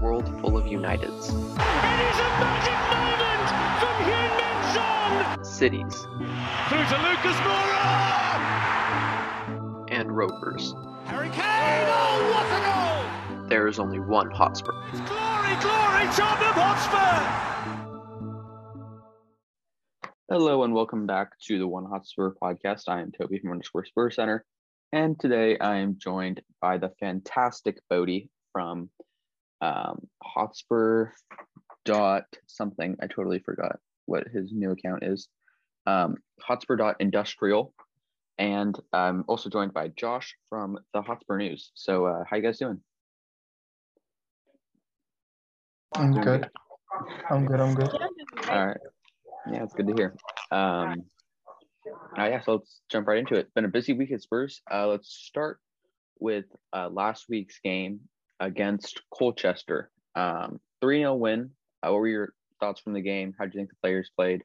world 0.00 0.28
full 0.40 0.56
of 0.58 0.64
Uniteds. 0.64 1.28
It 1.28 1.30
is 1.30 2.18
a 2.18 2.28
magic 2.38 2.78
moment 2.92 3.48
from 3.80 3.96
Heung-Min 4.04 4.58
Son! 4.74 5.44
Cities. 5.44 6.06
Through 6.68 6.84
to 6.84 6.98
Lucas 7.02 7.36
Moura! 7.46 7.86
And 9.90 10.14
Rovers. 10.14 10.74
Harry 11.06 11.30
Kane! 11.30 11.86
Oh, 11.88 12.30
what 12.34 12.46
a 12.52 12.60
goal! 13.38 13.48
There 13.48 13.66
is 13.68 13.78
only 13.78 13.98
one 13.98 14.30
Hotspur. 14.30 14.74
It's 14.90 15.00
Glory, 15.00 15.56
glory, 15.60 16.06
Tottenham 16.12 16.54
Hotspur! 16.54 17.54
Hello 20.28 20.64
and 20.64 20.74
welcome 20.74 21.06
back 21.06 21.38
to 21.46 21.58
the 21.58 21.68
One 21.68 21.86
Hotspur 21.86 22.32
podcast. 22.42 22.82
I 22.88 23.00
am 23.00 23.12
Tobey 23.12 23.38
from 23.38 23.52
Underscore 23.52 23.86
Spur 23.86 24.10
Center, 24.10 24.44
and 24.92 25.18
today 25.18 25.56
I 25.58 25.76
am 25.76 25.96
joined 25.98 26.42
by 26.60 26.76
the 26.76 26.90
fantastic 27.00 27.78
Bodhi 27.88 28.28
from 28.52 28.90
um, 29.60 30.06
Hotspur 30.22 31.10
dot 31.84 32.24
something. 32.46 32.96
I 33.00 33.06
totally 33.06 33.38
forgot 33.38 33.78
what 34.06 34.26
his 34.28 34.52
new 34.52 34.72
account 34.72 35.04
is. 35.04 35.28
Um, 35.86 36.16
Hotspur 36.40 36.76
dot 36.76 36.96
industrial, 37.00 37.72
and 38.38 38.78
I'm 38.92 39.24
also 39.28 39.48
joined 39.48 39.72
by 39.72 39.88
Josh 39.88 40.34
from 40.48 40.78
the 40.92 41.02
Hotspur 41.02 41.38
News. 41.38 41.70
So, 41.74 42.06
uh, 42.06 42.24
how 42.28 42.36
you 42.36 42.42
guys 42.42 42.58
doing? 42.58 42.80
I'm 45.94 46.12
good. 46.12 46.48
I'm 47.30 47.46
good. 47.46 47.60
I'm 47.60 47.74
good. 47.74 47.88
All 48.50 48.66
right. 48.66 48.76
Yeah, 49.50 49.62
it's 49.62 49.74
good 49.74 49.86
to 49.86 49.94
hear. 49.94 50.14
Um, 50.50 51.04
uh, 52.18 52.24
yeah, 52.24 52.40
so 52.42 52.54
let's 52.54 52.80
jump 52.90 53.06
right 53.06 53.18
into 53.18 53.34
it. 53.36 53.52
Been 53.54 53.64
a 53.64 53.68
busy 53.68 53.92
week 53.92 54.10
at 54.10 54.22
Spurs. 54.22 54.60
Uh, 54.70 54.88
let's 54.88 55.08
start 55.08 55.60
with 56.18 56.46
uh, 56.72 56.88
last 56.88 57.26
week's 57.28 57.60
game 57.60 58.00
against 58.40 59.00
Colchester. 59.12 59.90
Um, 60.14 60.60
3 60.80 61.00
0 61.00 61.14
win. 61.14 61.50
Uh, 61.82 61.90
what 61.90 62.00
were 62.00 62.08
your 62.08 62.32
thoughts 62.60 62.80
from 62.80 62.92
the 62.92 63.00
game? 63.00 63.34
How 63.38 63.44
do 63.44 63.50
you 63.52 63.60
think 63.60 63.70
the 63.70 63.76
players 63.82 64.10
played? 64.16 64.42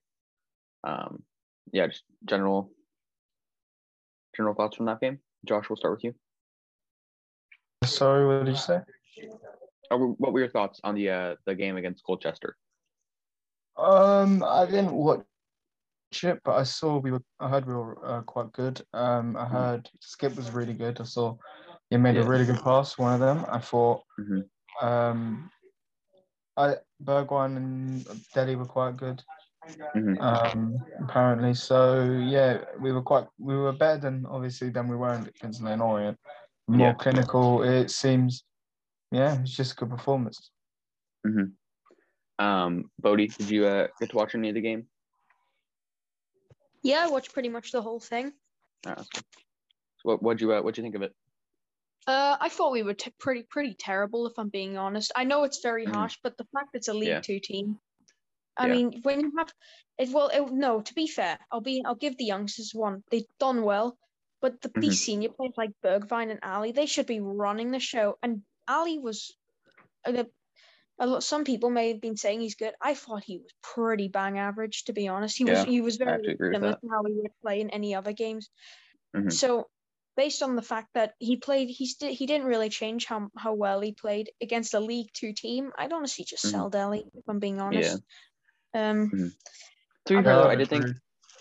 Um, 0.83 1.23
yeah, 1.71 1.87
just 1.87 2.03
general 2.25 2.71
general 4.35 4.55
thoughts 4.55 4.77
from 4.77 4.85
that 4.87 4.99
game. 4.99 5.19
Josh, 5.45 5.69
we'll 5.69 5.77
start 5.77 5.95
with 5.95 6.03
you. 6.03 6.13
Sorry, 7.83 8.25
what 8.25 8.45
did 8.45 8.51
you 8.51 8.57
say? 8.57 8.79
What 9.89 10.33
were 10.33 10.39
your 10.39 10.49
thoughts 10.49 10.79
on 10.83 10.95
the 10.95 11.09
uh, 11.09 11.35
the 11.45 11.55
game 11.55 11.77
against 11.77 12.03
Colchester? 12.03 12.55
Um, 13.77 14.43
I 14.43 14.65
didn't 14.65 14.93
watch 14.93 15.25
it, 16.23 16.39
but 16.43 16.53
I 16.53 16.63
saw 16.63 16.97
we 16.97 17.11
were. 17.11 17.23
I 17.39 17.49
heard 17.49 17.65
we 17.65 17.73
were 17.73 18.05
uh, 18.05 18.21
quite 18.21 18.51
good. 18.53 18.81
Um, 18.93 19.35
I 19.35 19.45
heard 19.45 19.89
Skipp 20.01 20.35
was 20.35 20.51
really 20.51 20.73
good. 20.73 21.01
I 21.01 21.05
saw 21.05 21.35
he 21.91 21.97
made 21.97 22.15
Yeah. 22.15 22.21
a 22.21 22.25
really 22.25 22.45
good 22.45 22.61
pass. 22.63 22.97
One 22.97 23.13
of 23.13 23.19
them. 23.19 23.45
I 23.49 23.59
thought. 23.59 24.03
Mhm. 24.17 24.49
Um, 24.81 25.51
I 26.57 26.77
Bergwijn 27.03 27.57
and 27.57 28.05
Dele 28.33 28.55
were 28.55 28.65
quite 28.65 28.95
good. 28.97 29.23
Mhm. 29.93 30.19
Um, 30.19 30.75
apparently. 31.03 31.53
So 31.53 32.03
yeah, 32.05 32.63
we 32.79 32.91
were 32.91 33.01
quite. 33.03 33.27
We 33.37 33.55
were 33.57 33.73
better 33.73 33.99
than 33.99 34.25
obviously 34.25 34.69
than 34.69 34.87
we 34.87 34.95
were 34.95 35.13
against 35.13 35.61
Lane 35.61 35.81
Orient. 35.81 36.17
More 36.67 36.87
Yeah. 36.87 36.93
clinical. 36.93 37.63
It 37.63 37.91
seems. 37.91 38.43
Yeah, 39.11 39.41
it's 39.41 39.51
just 39.55 39.73
a 39.73 39.75
good 39.75 39.89
performance. 39.89 40.49
Um, 42.39 42.89
Bodhi, 42.97 43.27
did 43.27 43.49
you 43.51 43.67
uh, 43.67 43.87
get 43.99 44.09
to 44.11 44.15
watch 44.15 44.33
any 44.33 44.49
of 44.49 44.55
the 44.55 44.61
game? 44.61 44.89
Yeah, 46.81 47.05
I 47.05 47.09
watched 47.09 47.33
pretty 47.33 47.49
much 47.49 47.71
the 47.71 47.81
whole 47.81 47.99
thing. 47.99 48.33
Uh, 48.87 49.03
so 49.03 49.21
what 50.03 50.23
what'd 50.23 50.41
you 50.41 50.53
uh, 50.53 50.61
what'd 50.61 50.77
you 50.77 50.83
think 50.83 50.95
of 50.95 51.01
it? 51.03 51.13
Uh, 52.07 52.35
I 52.39 52.49
thought 52.49 52.71
we 52.71 52.83
were 52.83 52.95
t- 52.95 53.13
pretty 53.19 53.43
pretty 53.43 53.75
terrible, 53.75 54.25
if 54.25 54.33
I'm 54.37 54.49
being 54.49 54.77
honest. 54.77 55.11
I 55.15 55.23
know 55.23 55.43
it's 55.43 55.61
very 55.61 55.85
Mhm. 55.85 55.85
harsh, 55.85 56.17
but 56.23 56.37
the 56.37 56.45
fact 56.53 56.69
it's 56.73 56.87
a 56.87 56.93
League 56.93 57.09
Yeah. 57.09 57.21
Two 57.21 57.39
team. 57.39 57.79
I 58.57 58.67
Yeah. 58.67 58.67
mean, 58.67 59.01
when 59.03 59.21
you 59.21 59.33
have 59.37 59.53
it, 59.99 60.09
well, 60.13 60.29
it, 60.29 60.51
no. 60.53 60.81
To 60.81 60.93
be 60.95 61.07
fair, 61.07 61.39
I'll 61.51 61.61
be 61.61 61.83
I'll 61.85 61.95
give 61.95 62.17
the 62.17 62.25
youngsters 62.25 62.71
one. 62.73 63.03
They've 63.11 63.27
done 63.39 63.63
well, 63.63 63.97
but 64.41 64.61
the 64.61 64.73
Mhm. 64.75 64.81
these 64.81 65.01
senior 65.01 65.29
players 65.31 65.53
like 65.57 65.71
Bergwijn 65.83 66.31
and 66.31 66.39
Alli, 66.43 66.71
they 66.73 66.87
should 66.87 67.07
be 67.07 67.21
running 67.21 67.71
the 67.71 67.79
show. 67.79 68.17
And 68.23 68.43
Alli 68.67 68.99
was, 68.99 69.37
uh, 70.05 70.25
a 70.99 71.07
lot. 71.07 71.23
Some 71.23 71.45
people 71.45 71.69
may 71.71 71.89
have 71.89 72.01
been 72.01 72.17
saying 72.17 72.41
he's 72.41 72.55
good. 72.55 72.75
I 72.81 72.95
thought 72.95 73.23
he 73.25 73.39
was 73.39 73.53
pretty 73.63 74.09
bang 74.09 74.39
average, 74.39 74.85
to 74.85 74.93
be 74.93 75.07
honest. 75.09 75.37
He 75.37 75.45
Yeah, 75.45 75.53
was 75.53 75.63
he 75.63 75.81
was 75.81 75.97
very 75.97 76.11
have 76.11 76.21
to 76.23 76.31
agree 76.31 76.55
similar 76.55 76.73
to 76.73 76.89
how 76.91 77.03
he 77.05 77.13
would 77.15 77.31
play 77.41 77.61
in 77.61 77.69
any 77.71 77.95
other 77.95 78.13
games. 78.13 78.49
Mhm. 79.13 79.41
So 79.41 79.67
based 80.21 80.43
on 80.43 80.55
the 80.55 80.61
fact 80.61 80.89
that 80.93 81.15
he 81.17 81.35
played, 81.37 81.67
he 81.69 81.87
st- 81.87 82.13
he 82.19 82.27
didn't 82.27 82.45
really 82.45 82.69
change 82.69 83.07
how 83.07 83.29
how 83.35 83.53
well 83.55 83.81
he 83.81 83.91
played 83.91 84.29
against 84.39 84.75
a 84.75 84.79
League 84.79 85.09
Two 85.13 85.33
team. 85.33 85.71
I'd 85.79 85.91
honestly 85.91 86.25
just 86.25 86.45
Mhm. 86.45 86.51
sell 86.51 86.69
Dele 86.69 87.03
if 87.19 87.25
I'm 87.27 87.39
being 87.39 87.59
honest. 87.59 88.03
Um, 88.75 89.09
To 90.05 90.13
be 90.13 90.19
I 90.19 90.23
fair, 90.23 90.35
though, 90.35 90.47
I 90.47 90.55
did 90.55 90.69
think. 90.69 90.85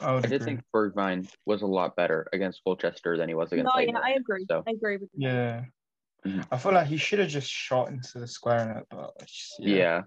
I 0.00 0.16
I 0.16 0.20
did 0.22 0.41
agree. 0.41 0.46
think 0.46 0.60
Bergwijn 0.74 1.28
was 1.44 1.60
a 1.60 1.66
lot 1.66 1.94
better 1.94 2.26
against 2.32 2.64
Colchester 2.64 3.18
than 3.18 3.28
he 3.28 3.34
was 3.34 3.52
against 3.52 3.70
no, 3.74 3.78
Leyton. 3.78 3.96
yeah, 3.96 4.00
I 4.02 4.12
agree. 4.12 4.46
So 4.48 4.62
I 4.66 4.70
agree 4.70 4.97
with 4.97 5.10
you. 5.12 5.28
Yeah. 5.28 5.64
Mhm. 6.24 6.47
I 6.50 6.56
feel 6.56 6.72
like 6.72 6.86
he 6.86 6.97
should 6.97 7.18
have 7.18 7.28
just 7.28 7.50
shot 7.50 7.88
into 7.88 8.18
the 8.18 8.26
square 8.26 8.64
net, 8.72 8.84
but 8.91 9.12
just- 9.26 9.60
yeah. 9.60 10.04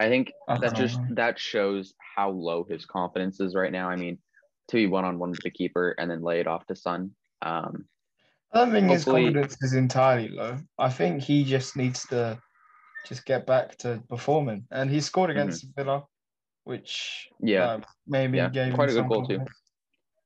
I 0.00 0.08
think 0.12 0.32
I 0.48 0.58
that 0.58 0.74
don't 0.74 0.76
just 0.84 1.00
know. 1.00 1.14
that 1.20 1.38
shows 1.38 1.94
how 2.16 2.28
low 2.30 2.64
his 2.64 2.84
confidence 2.84 3.40
is 3.40 3.54
right 3.54 3.72
now. 3.72 3.88
I 3.88 3.96
mean, 3.96 4.18
to 4.68 4.76
be 4.76 4.86
one 4.86 5.06
on 5.06 5.18
one 5.18 5.30
with 5.30 5.40
the 5.44 5.50
keeper 5.50 5.94
and 5.98 6.10
then 6.10 6.20
lay 6.20 6.40
it 6.40 6.46
off 6.46 6.66
to 6.66 6.76
Son. 6.76 7.16
Um, 7.40 7.88
I 8.52 8.58
don't 8.58 8.72
think 8.72 8.90
his 8.90 9.04
confidence 9.04 9.56
is 9.62 9.72
entirely 9.74 10.28
low. 10.28 10.58
I 10.78 10.90
think 10.90 11.22
he 11.22 11.44
just 11.44 11.76
needs 11.76 12.06
to 12.08 12.40
just 13.06 13.24
get 13.24 13.46
back 13.46 13.76
to 13.78 14.02
performing. 14.08 14.66
And 14.70 14.90
he 14.90 15.00
scored 15.00 15.30
against 15.30 15.66
Villa, 15.76 16.04
which 16.64 17.28
Mm-hmm. 17.42 17.48
yeah, 17.48 17.66
uh, 17.66 17.80
maybe 18.06 18.36
Yeah, 18.38 18.48
gave 18.50 18.74
quite 18.74 18.90
him 18.90 18.98
a 18.98 19.02
good 19.02 19.08
goal 19.08 19.26
too. 19.26 19.36
confidence. 19.36 19.62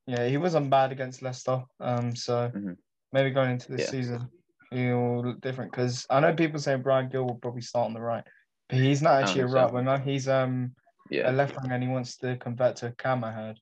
Yeah, 0.07 0.27
he 0.29 0.37
wasn't 0.37 0.71
bad 0.71 0.93
against 0.93 1.23
Leicester. 1.23 1.65
Um, 1.81 2.15
so 2.15 2.51
Mhm. 2.55 2.77
maybe 3.13 3.31
going 3.31 3.51
into 3.53 3.71
this 3.73 3.83
Yeah. 3.83 3.91
season, 3.91 4.29
he'll 4.71 5.23
look 5.25 5.41
different. 5.41 5.71
Because 5.73 6.07
I 6.11 6.21
know 6.21 6.35
people 6.35 6.59
say 6.61 6.77
Bryan 6.77 7.09
Gil 7.09 7.25
will 7.25 7.37
probably 7.37 7.63
start 7.63 7.87
on 7.87 7.95
the 7.95 8.01
right, 8.01 8.25
but 8.69 8.79
he's 8.79 9.03
not 9.03 9.23
actually 9.23 9.43
a 9.43 9.47
right 9.47 9.69
so. 9.69 9.75
winger. 9.75 9.99
He's 9.99 10.29
um 10.29 10.75
yeah. 11.11 11.31
a 11.31 11.33
left 11.33 11.57
winger 11.61 11.75
and 11.75 11.83
he 11.83 11.89
wants 11.89 12.17
to 12.19 12.37
convert 12.37 12.77
to 12.77 12.89
a 12.89 12.93
cam. 12.93 13.25
I 13.25 13.33
heard. 13.33 13.61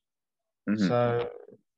mhm. 0.67 0.87
So 0.87 1.29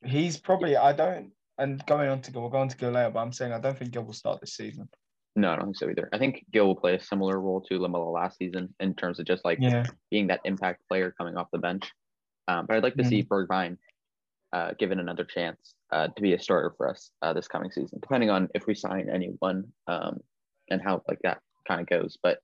he's 0.04 0.38
probably 0.40 0.76
I 0.76 0.94
don't 0.94 1.32
and 1.58 1.86
going 1.86 2.10
on 2.10 2.22
to 2.22 2.32
go 2.32 2.42
we'll 2.42 2.50
go 2.50 2.60
on 2.60 2.70
to 2.70 2.78
go 2.78 2.90
later, 2.90 3.12
but 3.12 3.20
I'm 3.20 3.34
saying 3.34 3.54
I 3.54 3.60
don't 3.60 3.78
think 3.78 3.92
Gil 3.92 4.04
will 4.04 4.14
start 4.14 4.40
this 4.42 4.56
season. 4.56 4.88
No, 5.36 5.52
I 5.52 5.56
don't 5.56 5.66
think 5.66 5.78
so 5.78 5.90
either. 5.90 6.10
I 6.12 6.18
think 6.18 6.46
Gil 6.52 6.66
will 6.66 6.76
play 6.76 6.96
a 6.96 7.00
similar 7.00 7.40
role 7.40 7.62
to 7.62 7.80
Lamela 7.80 8.10
last 8.10 8.38
season 8.38 8.74
in 8.80 8.96
terms 8.96 9.20
of 9.20 9.26
just 9.26 9.46
like 9.46 9.60
Yeah. 9.62 9.86
being 10.10 10.28
that 10.28 10.42
impact 10.46 10.88
player 10.88 11.14
coming 11.18 11.38
off 11.38 11.48
the 11.52 11.60
bench. 11.60 11.92
Um, 12.48 12.66
but 12.66 12.78
I'd 12.78 12.84
like 12.84 12.96
to 12.96 13.04
see 13.04 13.24
Bergwijn 13.24 13.78
uh, 14.54 14.72
given 14.80 15.00
another 15.00 15.26
chance 15.26 15.76
uh, 15.92 16.08
to 16.08 16.22
be 16.22 16.34
a 16.34 16.40
starter 16.40 16.74
for 16.78 16.90
us 16.90 17.12
uh, 17.22 17.34
this 17.34 17.48
coming 17.48 17.70
season, 17.72 18.00
depending 18.02 18.30
on 18.30 18.48
if 18.56 18.66
we 18.66 18.74
sign 18.74 19.10
anyone 19.14 19.66
um, 19.88 20.20
and 20.70 20.82
how 20.82 21.02
like 21.08 21.20
that 21.24 21.40
kind 21.68 21.82
of 21.82 21.88
goes. 21.88 22.18
But 22.24 22.40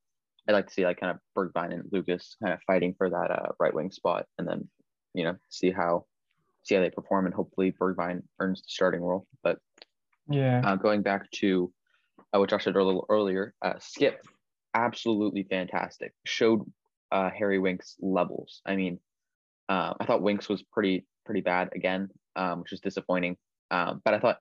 I'd 0.47 0.53
like 0.53 0.67
to 0.67 0.73
see 0.73 0.85
like 0.85 0.99
kind 0.99 1.11
of 1.11 1.19
Bergwijn 1.35 1.73
and 1.73 1.89
Lucas 1.91 2.35
kind 2.41 2.53
of 2.53 2.61
fighting 2.67 2.93
for 2.97 3.09
that 3.09 3.31
uh, 3.31 3.53
right 3.59 3.73
wing 3.73 3.91
spot, 3.91 4.25
and 4.37 4.47
then 4.47 4.67
you 5.13 5.23
know 5.23 5.35
see 5.49 5.71
how 5.71 6.05
see 6.63 6.75
how 6.75 6.81
they 6.81 6.89
perform, 6.89 7.25
and 7.25 7.33
hopefully 7.35 7.71
Bergwijn 7.71 8.23
earns 8.39 8.61
the 8.61 8.69
starting 8.69 9.01
role. 9.01 9.27
But 9.43 9.59
Yeah. 10.29 10.61
uh, 10.63 10.75
going 10.75 11.01
back 11.01 11.29
to 11.31 11.71
uh, 12.33 12.39
what 12.39 12.49
Josh 12.49 12.63
said 12.63 12.75
a 12.75 12.83
little 12.83 13.05
earlier, 13.09 13.53
uh, 13.61 13.73
Skipp, 13.73 14.15
absolutely 14.73 15.43
fantastic. 15.43 16.13
Showed 16.25 16.61
uh, 17.11 17.29
Harry 17.29 17.59
Winks 17.59 17.97
levels. 17.99 18.61
I 18.65 18.75
mean, 18.75 18.99
uh, 19.69 19.93
I 19.99 20.05
thought 20.05 20.21
Winks 20.21 20.49
was 20.49 20.63
pretty 20.63 21.05
pretty 21.25 21.41
bad 21.41 21.69
again, 21.75 22.09
um, 22.35 22.61
which 22.61 22.71
was 22.71 22.81
disappointing. 22.81 23.37
Um, 23.71 24.01
but 24.03 24.13
I 24.13 24.19
thought 24.19 24.39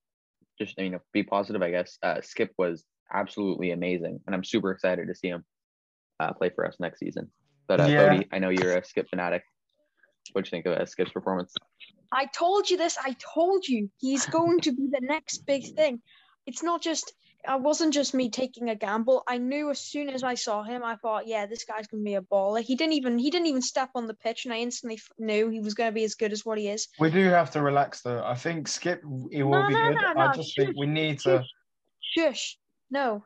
just 0.59 0.79
you 0.79 0.91
know 0.91 1.01
be 1.13 1.23
positive. 1.23 1.63
I 1.63 1.71
guess 1.71 1.99
uh, 2.03 2.17
Skipp 2.17 2.51
was 2.57 2.85
absolutely 3.13 3.73
amazing, 3.73 4.21
and 4.27 4.35
I'm 4.35 4.45
super 4.45 4.71
excited 4.71 5.09
to 5.09 5.15
see 5.15 5.29
him 5.29 5.45
uh, 6.21 6.33
play 6.33 6.51
for 6.55 6.67
us 6.67 6.77
next 6.79 7.01
season. 7.01 7.31
But 7.67 7.81
uh, 7.81 7.89
Yeah. 7.89 8.09
Bodhi, 8.09 8.29
I 8.33 8.39
know 8.39 8.51
you're 8.51 8.77
a 8.77 8.83
Skipp 8.83 9.09
fanatic. 9.09 9.43
What'd 10.33 10.47
you 10.47 10.51
think 10.51 10.67
of 10.67 10.73
uh, 10.79 10.85
Skipp's 10.85 11.13
performance? 11.13 11.55
I 12.13 12.27
told 12.27 12.69
you 12.69 12.77
this. 12.77 12.99
I 13.03 13.17
told 13.35 13.67
you 13.67 13.91
he's 13.99 14.27
going 14.27 14.61
to 14.61 14.73
be 14.73 14.89
the 14.91 15.01
next 15.01 15.47
big 15.47 15.75
thing. 15.75 16.03
It's 16.47 16.63
not 16.63 16.83
just. 16.83 17.13
I 17.45 17.57
wasn't 17.57 17.93
just 17.93 18.15
me 18.15 18.31
taking 18.31 18.71
a 18.71 18.77
gamble. 18.77 19.25
I 19.27 19.39
knew 19.39 19.69
as 19.71 19.81
soon 19.81 20.09
as 20.09 20.23
I 20.23 20.35
saw 20.35 20.63
him, 20.63 20.85
I 20.85 20.95
thought, 20.95 21.27
yeah, 21.27 21.45
this 21.47 21.65
guy's 21.65 21.89
gonna 21.89 22.05
be 22.05 22.15
a 22.15 22.21
baller. 22.21 22.61
He 22.63 22.77
didn't 22.77 22.93
even 22.93 23.19
he 23.19 23.31
didn't 23.31 23.49
even 23.49 23.63
step 23.63 23.91
on 23.97 24.07
the 24.07 24.15
pitch, 24.15 24.45
and 24.45 24.55
I 24.55 24.59
instantly 24.59 24.97
f- 24.99 25.11
knew 25.19 25.49
he 25.49 25.59
was 25.59 25.75
gonna 25.75 25.91
be 25.91 26.05
as 26.05 26.15
good 26.15 26.33
as 26.33 26.45
what 26.45 26.57
he 26.57 26.69
is. 26.69 26.87
We 27.01 27.11
do 27.11 27.25
have 27.31 27.51
to 27.53 27.63
relax 27.63 28.03
though. 28.03 28.23
I 28.25 28.37
think 28.37 28.69
Skipp 28.69 29.01
it 29.33 29.43
will 29.43 29.61
No, 29.61 29.67
be 29.67 29.75
no, 29.75 29.89
good. 29.89 29.99
no, 30.15 30.21
I 30.23 30.33
just 30.37 30.55
think 30.57 30.77
we 30.77 30.87
need 30.87 31.19
to 31.21 31.45
Shush. 32.17 32.59
No. 32.93 33.25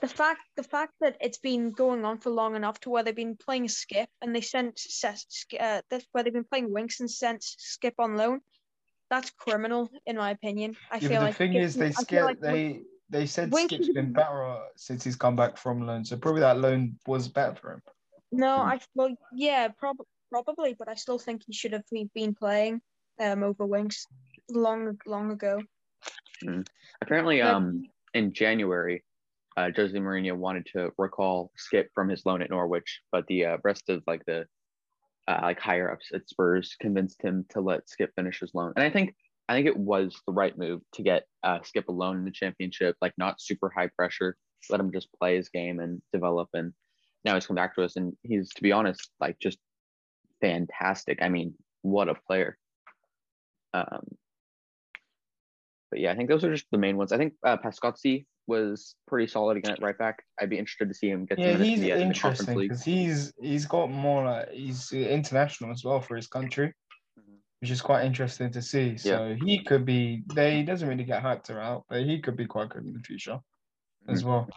The 0.00 0.08
fact 0.08 0.40
the 0.56 0.62
fact 0.62 0.94
that 1.00 1.16
it's 1.20 1.38
been 1.38 1.70
going 1.70 2.04
on 2.04 2.18
for 2.18 2.30
long 2.30 2.56
enough 2.56 2.80
to 2.80 2.90
where 2.90 3.02
they've 3.02 3.14
been 3.14 3.36
playing 3.36 3.66
Skipp 3.66 4.06
and 4.20 4.34
they 4.34 4.40
sent 4.40 4.78
Ses- 4.78 5.46
uh, 5.60 5.82
that's 5.90 6.06
where 6.12 6.24
they've 6.24 6.32
been 6.32 6.44
playing 6.44 6.72
Winks 6.72 7.00
and 7.00 7.10
sent 7.10 7.42
Skipp 7.42 7.94
on 7.98 8.16
loan. 8.16 8.40
That's 9.10 9.30
criminal, 9.30 9.90
in 10.06 10.16
my 10.16 10.30
opinion. 10.30 10.76
I 10.90 10.96
Yeah, 10.96 11.00
feel 11.00 11.08
but 11.10 11.18
the 11.18 11.24
like 11.26 11.36
thing 11.36 11.54
is 11.54 11.74
they 11.74 11.92
skip 11.92 12.24
like 12.24 12.40
they 12.40 12.82
they 13.10 13.26
said 13.26 13.52
Winky- 13.52 13.76
Skipp's 13.76 13.90
been 13.90 14.12
better 14.12 14.58
since 14.76 15.04
he's 15.04 15.16
come 15.16 15.36
back 15.36 15.56
from 15.56 15.86
loan, 15.86 16.04
so 16.04 16.16
probably 16.16 16.40
that 16.40 16.58
loan 16.58 16.98
was 17.06 17.28
better 17.28 17.54
for 17.54 17.72
him. 17.74 17.82
No, 18.32 18.62
Hmm. 18.62 18.68
I 18.70 18.80
well, 18.94 19.14
yeah, 19.34 19.68
prob- 19.68 20.06
probably, 20.30 20.74
but 20.74 20.88
I 20.88 20.94
still 20.94 21.18
think 21.18 21.42
he 21.46 21.52
should 21.52 21.74
have 21.74 21.84
been- 21.90 22.10
been 22.14 22.34
playing 22.34 22.80
um 23.20 23.42
over 23.42 23.66
Winks 23.66 24.06
long 24.48 24.98
long 25.06 25.30
ago. 25.30 25.60
Apparently, 27.02 27.40
Like- 27.42 27.54
um, 27.54 27.86
in 28.14 28.32
January, 28.32 29.04
uh, 29.56 29.70
Jose 29.74 29.96
Mourinho 29.96 30.36
wanted 30.36 30.66
to 30.72 30.90
recall 30.98 31.52
Skipp 31.58 31.86
from 31.94 32.08
his 32.08 32.24
loan 32.24 32.42
at 32.42 32.50
Norwich, 32.50 33.00
but 33.10 33.26
the 33.26 33.44
uh, 33.46 33.56
rest 33.64 33.88
of 33.88 34.02
like 34.06 34.24
the 34.26 34.46
uh, 35.28 35.38
like 35.42 35.60
higher 35.60 35.90
ups 35.90 36.10
at 36.14 36.28
Spurs 36.28 36.76
convinced 36.80 37.22
him 37.22 37.44
to 37.50 37.60
let 37.60 37.86
Skipp 37.86 38.08
finish 38.16 38.40
his 38.40 38.54
loan. 38.54 38.72
And 38.76 38.84
I 38.84 38.90
think 38.90 39.14
I 39.48 39.54
think 39.54 39.66
it 39.66 39.76
was 39.76 40.16
the 40.26 40.32
right 40.32 40.56
move 40.56 40.80
to 40.94 41.02
get 41.02 41.24
uh, 41.42 41.58
Skipp 41.60 41.88
a 41.88 41.92
loan 41.92 42.16
in 42.16 42.24
the 42.24 42.30
championship, 42.30 42.96
like 43.00 43.12
not 43.18 43.40
super 43.40 43.70
high 43.70 43.88
pressure, 43.96 44.36
let 44.70 44.80
him 44.80 44.92
just 44.92 45.12
play 45.18 45.36
his 45.36 45.48
game 45.48 45.80
and 45.80 46.00
develop. 46.12 46.48
And 46.54 46.72
now 47.24 47.34
he's 47.34 47.46
come 47.46 47.56
back 47.56 47.74
to 47.74 47.82
us, 47.82 47.96
and 47.96 48.16
he's 48.22 48.48
to 48.54 48.62
be 48.62 48.72
honest, 48.72 49.10
like 49.20 49.38
just 49.38 49.58
fantastic. 50.40 51.18
I 51.22 51.28
mean, 51.28 51.54
what 51.82 52.08
a 52.08 52.14
player. 52.14 52.56
Um, 53.74 54.06
but 55.90 56.00
yeah, 56.00 56.10
I 56.10 56.16
think 56.16 56.30
those 56.30 56.44
are 56.44 56.52
just 56.52 56.66
the 56.70 56.78
main 56.78 56.96
ones. 56.96 57.12
I 57.12 57.18
think 57.18 57.34
uh, 57.44 57.58
Pascozzi 57.58 58.24
was 58.46 58.96
pretty 59.06 59.26
solid 59.26 59.56
again 59.56 59.72
at 59.72 59.82
right 59.82 59.96
back. 59.96 60.22
I'd 60.40 60.50
be 60.50 60.58
interested 60.58 60.88
to 60.88 60.94
see 60.94 61.08
him 61.08 61.26
get 61.26 61.38
Yeah, 61.38 61.56
he's 61.58 61.78
in 61.78 61.84
the, 61.84 61.90
in 61.92 61.98
the 61.98 62.04
interesting 62.04 62.58
because 62.58 62.82
he's 62.84 63.32
he's 63.40 63.66
got 63.66 63.90
more 63.90 64.24
like 64.24 64.50
he's 64.50 64.92
international 64.92 65.70
as 65.70 65.84
well 65.84 66.00
for 66.00 66.16
his 66.16 66.26
country, 66.26 66.72
Mhm. 67.18 67.38
which 67.60 67.70
is 67.70 67.80
quite 67.80 68.04
interesting 68.04 68.50
to 68.52 68.62
see. 68.62 68.96
So 68.96 69.34
he 69.34 69.64
could 69.64 69.84
be. 69.84 70.22
They 70.34 70.56
he 70.58 70.62
doesn't 70.64 70.88
really 70.88 71.04
get 71.04 71.22
hyped 71.22 71.50
around, 71.50 71.84
but 71.88 72.02
he 72.02 72.20
could 72.20 72.36
be 72.36 72.46
quite 72.46 72.70
good 72.70 72.84
in 72.84 72.92
the 72.92 73.00
future 73.00 73.38
Mm-hmm. 74.04 74.14
as 74.14 74.24
well. 74.24 74.48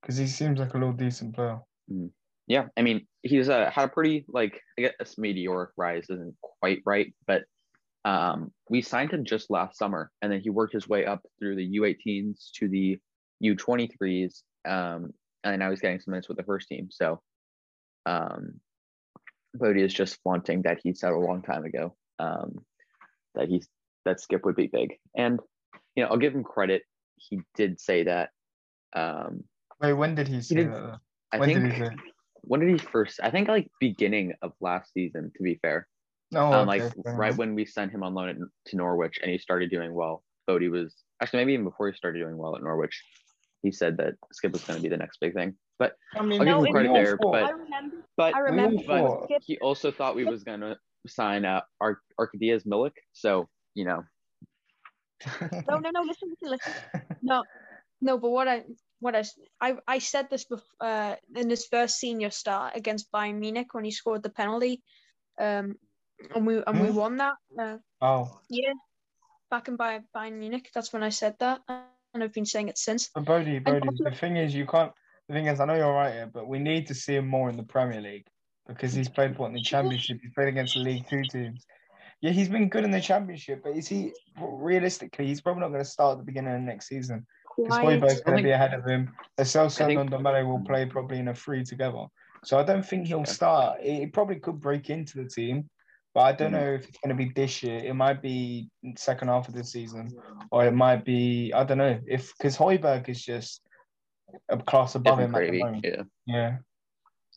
Because 0.00 0.16
he 0.18 0.26
seems 0.26 0.58
like 0.58 0.74
a 0.74 0.78
little 0.78 0.92
decent 0.92 1.34
player. 1.34 1.60
Yeah, 2.46 2.68
I 2.76 2.82
mean, 2.82 3.06
he's 3.22 3.48
uh, 3.48 3.70
had 3.70 3.86
a 3.86 3.88
pretty 3.88 4.26
like 4.28 4.60
I 4.78 4.82
guess 4.82 5.16
meteoric 5.16 5.70
rise 5.78 6.04
isn't 6.10 6.36
quite 6.60 6.82
right, 6.84 7.14
but 7.26 7.44
um, 8.04 8.52
we 8.68 8.82
signed 8.82 9.12
him 9.12 9.24
just 9.24 9.50
last 9.50 9.78
summer, 9.78 10.10
and 10.20 10.30
then 10.30 10.40
he 10.40 10.50
worked 10.50 10.74
his 10.74 10.88
way 10.88 11.06
up 11.06 11.22
through 11.38 11.56
the 11.56 11.78
U18s 11.78 12.50
to 12.56 12.68
the 12.68 12.98
U23s, 13.42 14.42
um, 14.66 15.12
and 15.42 15.58
now 15.58 15.70
he's 15.70 15.80
getting 15.80 16.00
some 16.00 16.12
minutes 16.12 16.28
with 16.28 16.36
the 16.36 16.44
first 16.44 16.68
team. 16.68 16.88
So, 16.90 17.20
um, 18.06 18.60
Bodhi 19.54 19.82
is 19.82 19.94
just 19.94 20.20
flaunting 20.22 20.62
that 20.62 20.80
he 20.82 20.94
said 20.94 21.12
a 21.12 21.18
long 21.18 21.42
time 21.42 21.64
ago 21.64 21.94
um, 22.18 22.58
that 23.34 23.48
he's 23.48 23.66
that 24.04 24.20
Skipp 24.20 24.44
would 24.44 24.56
be 24.56 24.66
big, 24.66 24.98
and 25.16 25.40
you 25.96 26.02
know 26.02 26.10
I'll 26.10 26.18
give 26.18 26.34
him 26.34 26.44
credit. 26.44 26.82
He 27.16 27.40
did 27.54 27.80
say 27.80 28.04
that. 28.04 28.30
Um, 28.94 29.44
Wait, 29.80 29.94
when 29.94 30.14
did 30.14 30.28
he 30.28 30.42
say 30.42 30.56
did- 30.56 30.72
that? 30.72 30.82
though? 30.82 30.96
I 31.32 31.38
think 31.38 31.62
did 31.64 31.72
he 31.72 31.82
when 32.42 32.60
did 32.60 32.68
he 32.68 32.78
first? 32.78 33.18
I 33.22 33.30
think 33.30 33.48
like 33.48 33.68
beginning 33.80 34.34
of 34.42 34.52
last 34.60 34.92
season. 34.92 35.32
To 35.36 35.42
be 35.42 35.58
fair, 35.62 35.88
No, 36.34 36.52
um, 36.52 36.66
like 36.66 36.82
Oh, 36.82 36.90
fair 37.02 37.14
right 37.14 37.28
enough. 37.28 37.38
when 37.38 37.54
we 37.54 37.64
sent 37.64 37.92
him 37.92 38.02
on 38.02 38.14
loan 38.14 38.28
at, 38.28 38.36
to 38.66 38.76
Norwich 38.76 39.18
and 39.22 39.30
he 39.30 39.38
started 39.38 39.70
doing 39.70 39.94
well. 39.94 40.22
Bodhi 40.46 40.68
was 40.68 40.94
actually 41.22 41.38
maybe 41.40 41.52
even 41.54 41.64
before 41.64 41.88
he 41.90 41.96
started 41.96 42.18
doing 42.18 42.36
well 42.36 42.56
at 42.56 42.62
Norwich. 42.62 43.02
He 43.62 43.72
said 43.72 43.96
that 43.98 44.14
Skipp 44.34 44.52
was 44.52 44.62
going 44.64 44.76
to 44.76 44.82
be 44.82 44.90
the 44.90 44.96
next 44.98 45.18
big 45.20 45.32
thing, 45.32 45.54
but 45.78 45.94
I 46.18 46.22
mean, 46.22 46.40
I'll 46.40 46.46
give 46.46 46.56
No, 46.58 46.64
him 46.64 46.72
credit 46.72 46.92
we 46.92 46.98
all 46.98 47.02
there, 47.04 47.16
thought- 47.16 47.34
I 47.36 47.40
but 47.42 47.54
remember. 47.58 47.96
but 48.16 48.34
I 48.34 48.38
remember. 48.40 48.82
thought- 48.82 49.28
Skipp- 49.30 49.42
he 49.46 49.58
also 49.58 49.90
thought 49.90 50.16
we 50.16 50.24
was 50.26 50.44
going 50.44 50.60
to 50.60 50.76
sign 51.06 51.44
uh, 51.46 51.62
Ar- 51.80 52.02
Arcadias 52.20 52.66
Milik. 52.66 52.92
So 53.12 53.48
you 53.74 53.84
know, 53.86 54.02
No, 55.68 55.78
no, 55.78 55.90
no. 55.90 56.02
Listen, 56.02 56.28
listen, 56.30 56.50
listen. 56.50 56.72
No, 57.22 57.44
no. 58.02 58.18
But 58.18 58.30
what 58.30 58.48
I, 58.48 58.64
what 59.00 59.16
I 59.16 59.24
I, 59.60 59.76
I 59.88 59.98
said 59.98 60.28
this 60.30 60.44
before 60.44 60.66
uh, 60.80 61.16
in 61.34 61.48
his 61.48 61.66
first 61.66 61.96
senior 61.98 62.30
start 62.30 62.76
against 62.76 63.10
Bayern 63.12 63.38
Munich 63.38 63.68
when 63.72 63.84
he 63.84 63.90
scored 63.90 64.22
the 64.22 64.30
penalty, 64.30 64.82
um, 65.40 65.76
and 66.34 66.46
we 66.46 66.62
and 66.66 66.80
we 66.80 66.88
Hmm? 66.88 66.94
won 66.94 67.16
that. 67.18 67.34
Uh, 67.58 67.78
oh, 68.00 68.40
yeah, 68.48 68.72
back 69.50 69.68
in 69.68 69.76
Bayern, 69.76 70.04
Bayern 70.14 70.34
Munich. 70.34 70.70
That's 70.74 70.92
when 70.92 71.02
I 71.02 71.08
said 71.10 71.36
that, 71.40 71.60
and 71.68 72.22
I've 72.22 72.32
been 72.32 72.46
saying 72.46 72.68
it 72.68 72.78
since. 72.78 73.10
but 73.14 73.24
Bodhi, 73.24 73.58
Bodhi, 73.58 73.88
also- 73.88 74.04
the 74.04 74.10
thing 74.16 74.36
is, 74.36 74.54
you 74.54 74.66
can't. 74.66 74.92
The 75.28 75.34
thing 75.34 75.46
is, 75.46 75.58
I 75.60 75.64
know 75.64 75.74
you're 75.74 75.92
right 75.92 76.12
here, 76.12 76.30
but 76.32 76.46
we 76.48 76.58
need 76.58 76.86
to 76.88 76.94
see 76.94 77.16
him 77.16 77.26
more 77.26 77.48
in 77.48 77.56
the 77.56 77.62
Premier 77.62 78.00
League 78.00 78.26
because 78.66 78.92
he's 78.92 79.08
played 79.08 79.38
what 79.38 79.48
in 79.48 79.54
the 79.54 79.62
Championship. 79.62 80.18
He's 80.22 80.32
played 80.34 80.48
against 80.48 80.74
the 80.74 80.80
League 80.80 81.08
Two 81.08 81.22
teams. 81.22 81.64
Yeah, 82.20 82.30
he's 82.30 82.48
been 82.48 82.68
good 82.68 82.84
in 82.84 82.90
the 82.90 83.00
Championship, 83.00 83.62
but 83.64 83.76
is 83.76 83.88
he 83.88 84.12
realistically? 84.38 85.26
He's 85.26 85.40
probably 85.40 85.60
not 85.60 85.68
going 85.68 85.82
to 85.82 85.88
start 85.88 86.12
at 86.12 86.18
the 86.18 86.24
beginning 86.24 86.54
of 86.54 86.60
next 86.60 86.88
season. 86.88 87.26
Because 87.56 87.78
Quiet. 87.78 88.00
Højbjerg's 88.02 88.20
going 88.22 88.36
to 88.38 88.42
be 88.42 88.50
ahead 88.50 88.74
of 88.74 88.84
him. 88.84 89.12
The 89.36 89.44
Celso 89.44 89.82
I 89.82 89.86
think- 89.86 90.00
and 90.00 90.10
Ndombele 90.10 90.46
will 90.46 90.60
play 90.64 90.86
probably 90.86 91.18
in 91.18 91.28
a 91.28 91.34
three 91.34 91.64
together. 91.64 92.06
So 92.44 92.58
I 92.58 92.62
don't 92.64 92.84
think 92.84 93.06
he'll 93.06 93.24
start. 93.24 93.80
He 93.80 94.00
he 94.00 94.06
probably 94.06 94.36
could 94.40 94.60
break 94.60 94.90
into 94.90 95.22
the 95.22 95.28
team, 95.28 95.68
but 96.14 96.20
I 96.20 96.32
don't 96.32 96.52
Mhm. 96.52 96.60
know 96.60 96.72
if 96.74 96.88
it's 96.88 96.98
going 96.98 97.16
to 97.16 97.24
be 97.24 97.30
this 97.32 97.62
year. 97.62 97.78
It 97.78 97.94
might 97.94 98.22
be 98.22 98.70
second 98.96 99.28
half 99.28 99.48
of 99.48 99.54
the 99.54 99.64
season, 99.64 100.16
or 100.50 100.64
it 100.64 100.72
might 100.72 101.04
be 101.04 101.52
I 101.52 101.64
don't 101.64 101.78
know 101.78 102.00
if 102.06 102.32
because 102.38 102.56
Højbjerg 102.56 103.08
is 103.08 103.22
just 103.22 103.62
a 104.48 104.56
class 104.58 104.94
above 104.94 105.18
different 105.18 105.34
him 105.36 105.42
at 105.42 105.52
the 105.52 105.64
moment. 105.64 105.84
Yeah, 105.84 106.02
Yeah. 106.26 106.58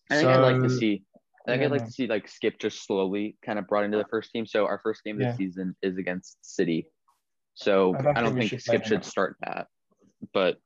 I 0.10 0.16
think 0.16 0.30
I'd 0.30 0.42
like 0.42 0.62
to 0.62 0.70
see. 0.70 1.04
I 1.48 1.52
think 1.52 1.62
yeah, 1.62 1.66
I'd 1.68 1.72
like 1.72 1.86
to 1.86 1.92
see 1.92 2.08
like 2.08 2.28
Skipp 2.28 2.60
just 2.60 2.86
slowly 2.86 3.38
kind 3.42 3.58
of 3.58 3.68
brought 3.68 3.86
into 3.86 3.98
the 3.98 4.06
first 4.06 4.32
team. 4.32 4.46
So 4.46 4.66
our 4.68 4.80
first 4.80 5.04
game 5.04 5.18
of 5.18 5.22
Yeah. 5.24 5.36
season 5.36 5.76
is 5.82 5.98
against 5.98 6.38
City. 6.46 6.92
So 7.56 7.96
I 7.96 8.00
I 8.00 8.02
don't 8.02 8.14
don't, 8.16 8.24
think 8.36 8.52
think 8.52 8.62
should 8.62 8.82
Skipp 8.82 8.86
should 8.86 9.06
start 9.06 9.38
that. 9.42 9.68
But 10.34 10.60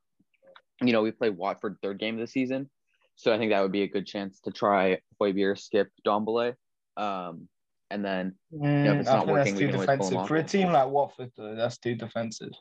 you 0.81 0.91
know, 0.91 1.01
we 1.01 1.11
play 1.11 1.29
Watford 1.29 1.77
third 1.81 1.99
game 1.99 2.15
of 2.15 2.21
the 2.21 2.27
season. 2.27 2.69
So 3.15 3.31
I 3.33 3.37
think 3.37 3.51
that 3.51 3.61
would 3.61 3.71
be 3.71 3.83
a 3.83 3.87
good 3.87 4.07
chance 4.07 4.41
to 4.41 4.51
try 4.51 4.99
Højbjerg, 5.21 5.57
Skipp, 5.57 5.87
Dombele. 6.05 6.55
Um, 6.97 7.47
and 7.91 8.03
then 8.03 8.33
Mm, 8.53 8.85
if 8.93 8.99
it's 9.01 9.09
not 9.09 9.27
working, 9.27 9.35
that's 9.35 9.51
we 9.53 9.59
too 9.59 9.65
can 9.67 9.75
always 9.75 9.85
pull 9.87 9.93
him 9.93 9.99
defensive 9.99 10.17
off. 10.17 10.27
for 10.27 10.35
a 10.37 10.43
team 10.43 10.71
like 10.71 10.89
Watford. 10.89 11.31
Though 11.37 11.55
that's 11.55 11.77
too 11.77 11.95
defensive. 11.95 12.51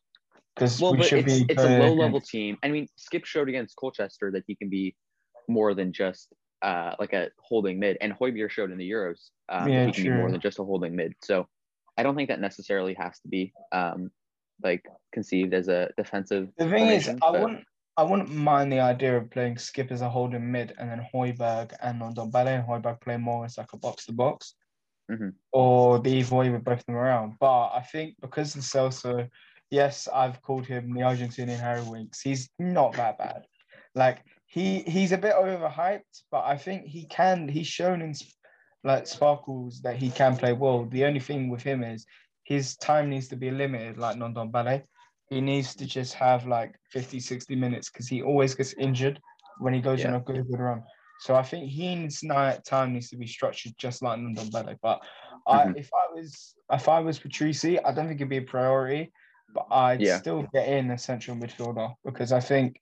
Because 0.54 0.80
well, 0.80 0.94
we 0.94 1.02
should 1.02 1.26
it's 1.28 1.38
be. 1.40 1.46
it's 1.48 1.62
a 1.62 1.78
low 1.78 1.94
level 1.94 2.20
team. 2.20 2.56
I 2.62 2.68
mean, 2.68 2.86
Skipp 2.98 3.24
showed 3.24 3.48
against 3.48 3.76
Colchester 3.76 4.30
that 4.32 4.44
he 4.46 4.54
can 4.54 4.68
be 4.68 4.94
more 5.48 5.74
than 5.74 5.92
just 5.92 6.32
uh 6.62 6.94
like 6.98 7.12
a 7.12 7.30
holding 7.38 7.78
mid, 7.78 7.96
and 8.00 8.12
Højbjerg 8.12 8.50
showed 8.50 8.70
in 8.70 8.78
the 8.78 8.90
Euros 8.90 9.30
um, 9.48 9.64
that 9.64 9.70
Yeah, 9.70 9.86
he 9.86 9.92
can 9.92 10.04
be 10.04 10.10
more 10.10 10.30
than 10.30 10.40
just 10.40 10.58
a 10.58 10.64
holding 10.64 10.94
mid. 10.94 11.14
So 11.22 11.46
I 11.96 12.02
don't 12.02 12.14
think 12.16 12.28
that 12.28 12.40
necessarily 12.40 12.94
has 12.94 13.18
to 13.20 13.28
be 13.28 13.52
um 13.72 14.10
like 14.62 14.84
conceived 15.12 15.54
as 15.54 15.68
a 15.68 15.88
defensive. 15.96 16.48
The 16.58 16.68
thing 16.68 16.88
is, 16.88 17.08
I 17.08 17.14
but- 17.20 17.40
wouldn't, 17.40 17.64
I 17.96 18.02
wouldn't 18.02 18.30
mind 18.30 18.70
the 18.72 18.80
idea 18.80 19.16
of 19.16 19.30
playing 19.30 19.56
Skipp 19.56 19.90
as 19.90 20.00
a 20.02 20.08
holding 20.08 20.50
mid 20.52 20.74
and 20.78 20.90
then 20.90 21.06
Højbjerg 21.14 21.72
and 21.82 22.00
Ndombele 22.00 22.58
and 22.58 22.64
Højbjerg 22.68 23.00
play 23.00 23.16
more 23.16 23.44
as 23.46 23.56
like 23.58 23.72
a 23.72 23.76
box 23.78 24.06
to 24.06 24.12
box, 24.12 24.54
Mhm. 25.10 25.34
or 25.52 25.98
the 25.98 26.10
either 26.10 26.36
way 26.36 26.50
with 26.50 26.64
both 26.64 26.78
of 26.78 26.86
them 26.86 26.94
around. 26.94 27.36
But 27.40 27.70
I 27.70 27.82
think 27.82 28.14
because 28.20 28.54
of 28.54 28.62
Celso, 28.62 29.28
yes, 29.70 30.08
I've 30.08 30.40
called 30.42 30.66
him 30.66 30.92
the 30.92 31.00
Argentinian 31.00 31.58
Harry 31.58 31.82
Winks. 31.82 32.20
He's 32.20 32.48
not 32.58 32.94
that 32.94 33.18
bad. 33.18 33.44
Like 33.94 34.24
he 34.46 34.80
he's 34.80 35.12
a 35.12 35.18
bit 35.18 35.34
overhyped, 35.34 36.22
but 36.30 36.44
I 36.44 36.56
think 36.56 36.86
he 36.86 37.06
can. 37.06 37.48
He's 37.48 37.66
shown 37.66 38.02
in 38.02 38.14
like 38.84 39.06
sparkles 39.06 39.80
that 39.82 39.96
he 39.96 40.10
can 40.10 40.36
play 40.36 40.52
well. 40.52 40.86
The 40.86 41.04
only 41.04 41.20
thing 41.20 41.50
with 41.50 41.62
him 41.62 41.82
is 41.82 42.06
his 42.44 42.76
time 42.76 43.10
needs 43.10 43.28
to 43.28 43.36
be 43.36 43.50
limited, 43.50 43.98
like 43.98 44.16
Ndombele. 44.16 44.84
He 45.28 45.40
needs 45.40 45.74
to 45.76 45.86
just 45.86 46.14
have 46.14 46.46
like 46.46 46.74
50, 46.90 47.20
60 47.20 47.54
minutes 47.54 47.90
because 47.90 48.08
he 48.08 48.22
always 48.22 48.54
gets 48.54 48.72
injured 48.74 49.20
when 49.58 49.74
he 49.74 49.80
goes 49.80 50.04
on 50.04 50.14
a 50.14 50.20
good, 50.20 50.46
good 50.48 50.58
run. 50.58 50.82
So 51.20 51.34
I 51.34 51.42
think 51.42 51.70
he 51.70 51.94
needs 51.94 52.22
night 52.22 52.64
time 52.64 52.94
needs 52.94 53.10
to 53.10 53.16
be 53.16 53.26
structured 53.26 53.74
just 53.76 54.00
like 54.00 54.18
Ndombele. 54.18 54.78
But 54.80 55.02
I, 55.46 55.66
Mhm. 55.66 55.76
if 55.76 55.90
I 55.92 56.14
was 56.14 56.56
if 56.72 56.88
I 56.88 57.00
was 57.00 57.18
Paratici, 57.18 57.78
I 57.84 57.92
don't 57.92 58.08
think 58.08 58.20
it'd 58.20 58.30
be 58.30 58.38
a 58.38 58.42
priority, 58.42 59.12
but 59.52 59.66
I'd 59.70 60.00
Yeah. 60.00 60.18
still 60.18 60.44
get 60.54 60.66
in 60.68 60.90
a 60.90 60.96
central 60.96 61.36
midfielder 61.36 61.94
because 62.04 62.32
I 62.32 62.40
think 62.40 62.80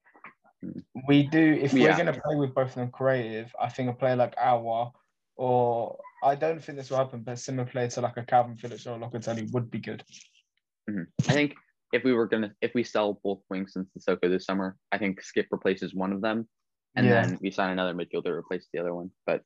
we 1.09 1.25
do 1.25 1.55
if 1.55 1.73
Yeah. 1.73 1.91
we're 1.91 1.97
gonna 1.97 2.21
play 2.21 2.37
with 2.37 2.55
both 2.55 2.69
of 2.69 2.75
them 2.77 2.93
creative, 2.93 3.53
I 3.59 3.71
think 3.71 3.91
a 3.91 3.93
player 3.93 4.15
like 4.15 4.37
Aouar 4.37 4.93
or 5.35 5.99
I 6.23 6.37
don't 6.37 6.63
think 6.63 6.79
this 6.79 6.91
will 6.91 6.99
happen, 6.99 7.23
but 7.25 7.33
a 7.33 7.37
similar 7.37 7.69
player 7.69 7.89
to 7.89 8.01
like 8.01 8.19
a 8.19 8.23
Kalvin 8.23 8.59
Phillips 8.59 8.87
or 8.87 8.95
a 8.95 8.99
Locatelli 8.99 9.51
would 9.53 9.69
be 9.69 9.81
good. 9.81 10.05
I 10.89 11.33
think 11.33 11.57
if 11.93 12.05
we 12.05 12.13
were 12.13 12.29
gonna 12.29 12.55
if 12.61 12.73
we 12.73 12.85
sell 12.85 13.15
both 13.15 13.43
Winks 13.51 13.75
and 13.75 13.87
Sissoko 13.87 14.29
this 14.29 14.45
summer, 14.45 14.77
I 14.93 14.99
think 14.99 15.21
Skipp 15.23 15.47
replaces 15.51 15.93
one 15.93 16.13
of 16.13 16.21
them, 16.21 16.49
and 16.99 17.07
Yeah. 17.07 17.23
then 17.27 17.39
we 17.41 17.51
sign 17.51 17.71
another 17.71 17.95
midfielder 17.95 18.25
to 18.25 18.33
replace 18.33 18.67
the 18.73 18.81
other 18.81 18.95
one. 18.95 19.11
But 19.27 19.45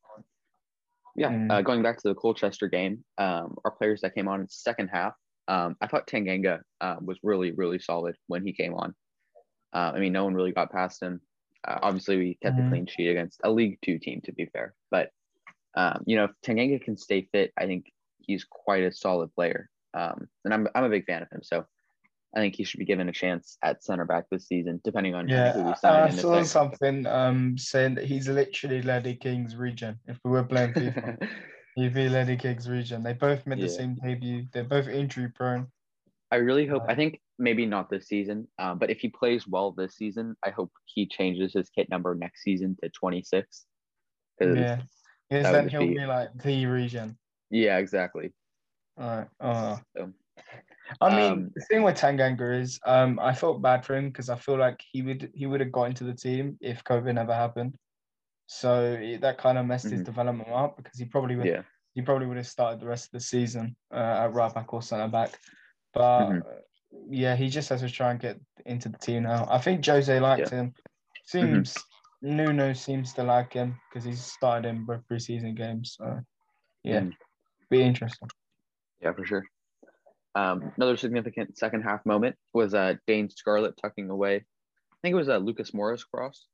yeah, 1.15 1.31
Mm. 1.31 1.51
uh, 1.51 1.63
going 1.63 1.83
back 1.83 1.99
to 1.99 2.09
the 2.09 2.15
Colchester 2.15 2.69
game, 2.69 3.05
um, 3.19 3.57
our 3.65 3.71
players 3.71 4.01
that 4.01 4.15
came 4.15 4.29
on 4.29 4.41
in 4.41 4.47
the 4.47 4.53
second 4.53 4.89
half, 4.89 5.15
um, 5.49 5.77
I 5.81 5.87
thought 5.87 6.07
Tanganga 6.07 6.63
uh, 6.81 6.97
was 7.01 7.19
really 7.23 7.53
really 7.53 7.79
solid 7.79 8.17
when 8.29 8.45
he 8.47 8.53
came 8.53 8.75
on. 8.75 8.95
Uh, 9.75 9.93
I 9.95 9.99
mean, 10.01 10.13
no 10.13 10.25
one 10.25 10.35
really 10.35 10.53
got 10.53 10.73
past 10.73 11.03
him. 11.03 11.21
Uh, 11.67 11.79
obviously, 11.83 12.17
we 12.17 12.35
kept 12.43 12.59
Mhm. 12.59 12.67
a 12.67 12.69
clean 12.71 12.87
sheet 12.87 13.09
against 13.09 13.41
a 13.45 13.51
League 13.51 13.79
Two 13.83 13.99
team, 13.99 14.21
to 14.23 14.33
be 14.33 14.47
fair. 14.47 14.75
But 14.91 15.11
um, 15.75 16.03
you 16.07 16.17
know, 16.17 16.25
if 16.25 16.33
Tanganga 16.43 16.81
can 16.83 16.97
stay 16.97 17.29
fit, 17.33 17.53
I 17.57 17.67
think 17.67 17.93
he's 18.21 18.45
quite 18.45 18.85
a 18.85 18.93
solid 18.93 19.35
player. 19.35 19.69
Um, 19.95 20.29
and 20.45 20.55
I'm 20.55 20.69
I'm 20.75 20.85
a 20.85 20.89
big 20.91 21.07
fan 21.07 21.23
of 21.23 21.31
him. 21.31 21.43
So 21.43 21.67
I 22.35 22.41
think 22.41 22.55
he 22.57 22.65
should 22.65 22.79
be 22.79 22.85
given 22.87 23.09
a 23.09 23.13
chance 23.13 23.59
at 23.63 23.85
center 23.85 24.05
back 24.07 24.25
this 24.31 24.47
season, 24.49 24.81
depending 24.85 25.15
on 25.15 25.29
Yeah, 25.29 25.53
who 25.53 25.65
we 25.65 25.75
sign. 25.75 26.03
I 26.05 26.11
saw 26.11 26.43
something 26.43 27.07
um 27.07 27.59
saying 27.59 27.95
that 27.97 28.05
he's 28.05 28.29
literally 28.29 28.81
Ledley 28.83 29.17
King's 29.17 29.55
regen. 29.57 29.99
If 30.07 30.19
we 30.25 30.31
were 30.31 30.45
playing 30.45 30.73
FIFA, 30.73 31.29
he'd 31.77 31.95
be 31.95 32.09
Ledley 32.09 32.37
King's 32.37 32.69
regen. 32.69 33.03
They 33.03 33.13
both 33.13 33.47
made 33.47 33.61
the 33.61 33.69
same 33.69 33.97
debut. 33.97 34.47
They're 34.53 34.65
both 34.65 34.89
injury 34.89 35.29
prone. 35.29 35.67
I 36.31 36.37
really 36.37 36.67
hope. 36.67 36.85
I 36.89 36.93
Uh, 36.93 36.97
think 36.97 37.21
maybe 37.39 37.67
not 37.67 37.91
this 37.91 38.07
season, 38.09 38.49
um, 38.59 38.79
but 38.79 38.89
if 38.89 39.01
he 39.01 39.09
plays 39.11 39.47
well 39.47 39.71
this 39.73 39.97
season, 39.97 40.35
I 40.43 40.49
hope 40.49 40.73
he 40.87 41.07
changes 41.07 41.53
his 41.53 41.69
kit 41.69 41.91
number 41.91 42.15
next 42.15 42.43
season 42.43 42.77
to 42.83 42.89
twenty 42.89 43.23
six. 43.23 43.67
Yeah, 44.41 44.81
because 45.29 45.53
then 45.53 45.69
he'll 45.69 45.81
be- 45.87 45.99
be 45.99 46.07
like 46.07 46.31
the 46.43 46.65
regen. 46.67 47.19
yeah, 47.51 47.77
exactly. 47.77 48.33
Alright. 48.99 49.29
Oh. 49.41 49.79
So, 49.95 50.13
I 51.01 51.15
mean, 51.17 51.33
um, 51.33 51.51
the 51.55 51.61
thing 51.63 51.83
with 51.83 51.97
Tanganga 51.97 52.61
is, 52.61 52.79
um, 52.85 53.19
I 53.19 53.35
felt 53.35 53.63
bad 53.63 53.85
for 53.85 53.95
him 53.97 54.09
because 54.09 54.29
I 54.29 54.37
feel 54.37 54.59
like 54.59 54.83
he 54.93 55.03
would 55.03 55.31
he 55.35 55.47
would 55.47 55.61
have 55.61 55.73
got 55.73 55.85
into 55.85 56.05
the 56.05 56.15
team 56.15 56.59
if 56.61 56.85
COVID 56.85 57.15
never 57.15 57.35
happened. 57.35 57.75
So 58.47 58.95
it, 59.01 59.21
that 59.23 59.39
kind 59.39 59.59
of 59.59 59.67
messed 59.67 59.91
his 59.91 60.01
Mhm. 60.03 60.05
development 60.07 60.49
up 60.51 60.77
because 60.77 60.99
he 60.99 61.07
probably 61.07 61.37
would 61.37 61.47
Yeah, 61.47 61.63
he 61.95 62.03
probably 62.03 62.27
would 62.27 62.37
have 62.37 62.47
started 62.47 62.81
the 62.81 62.87
rest 62.87 63.07
of 63.07 63.13
the 63.13 63.21
season 63.21 63.77
uh, 63.93 63.97
at 64.25 64.33
right 64.35 64.53
back 64.55 64.73
or 64.73 64.83
centre 64.83 65.09
back. 65.09 65.39
But 65.95 66.29
Mhm. 66.29 66.43
uh, 66.43 66.61
yeah, 67.11 67.37
he 67.37 67.49
just 67.49 67.69
has 67.71 67.81
to 67.81 67.91
try 67.91 68.11
and 68.11 68.21
get 68.21 68.41
into 68.67 68.89
the 68.89 68.99
team 68.99 69.23
now. 69.25 69.47
I 69.51 69.59
think 69.59 69.85
Jose 69.87 70.21
liked 70.21 70.51
him. 70.51 70.75
Seems 71.25 71.85
Nuno 72.21 72.73
seems 72.73 73.15
to 73.15 73.23
like 73.23 73.53
him 73.53 73.81
because 73.89 74.05
he's 74.05 74.25
started 74.25 74.69
in 74.69 74.85
both 74.85 75.07
preseason 75.09 75.57
games. 75.57 75.97
So 75.99 76.21
yeah, 76.85 77.01
Mhm. 77.01 77.17
be 77.71 77.83
interesting. 77.83 78.31
yeah, 79.01 79.13
for 79.13 79.25
sure. 79.25 79.45
Um, 80.35 80.73
another 80.77 80.97
significant 80.97 81.59
second 81.59 81.83
half 81.83 82.05
moment 82.07 82.37
was 82.53 82.75
uh, 82.75 82.95
Dane 83.07 83.29
Scarlett 83.29 83.75
tucking 83.81 84.11
away. 84.11 84.37
I 84.37 84.97
think 85.03 85.13
it 85.13 85.17
was 85.17 85.29
a 85.29 85.39
Lucas 85.39 85.73
Moura 85.73 86.03
cross. 86.13 86.47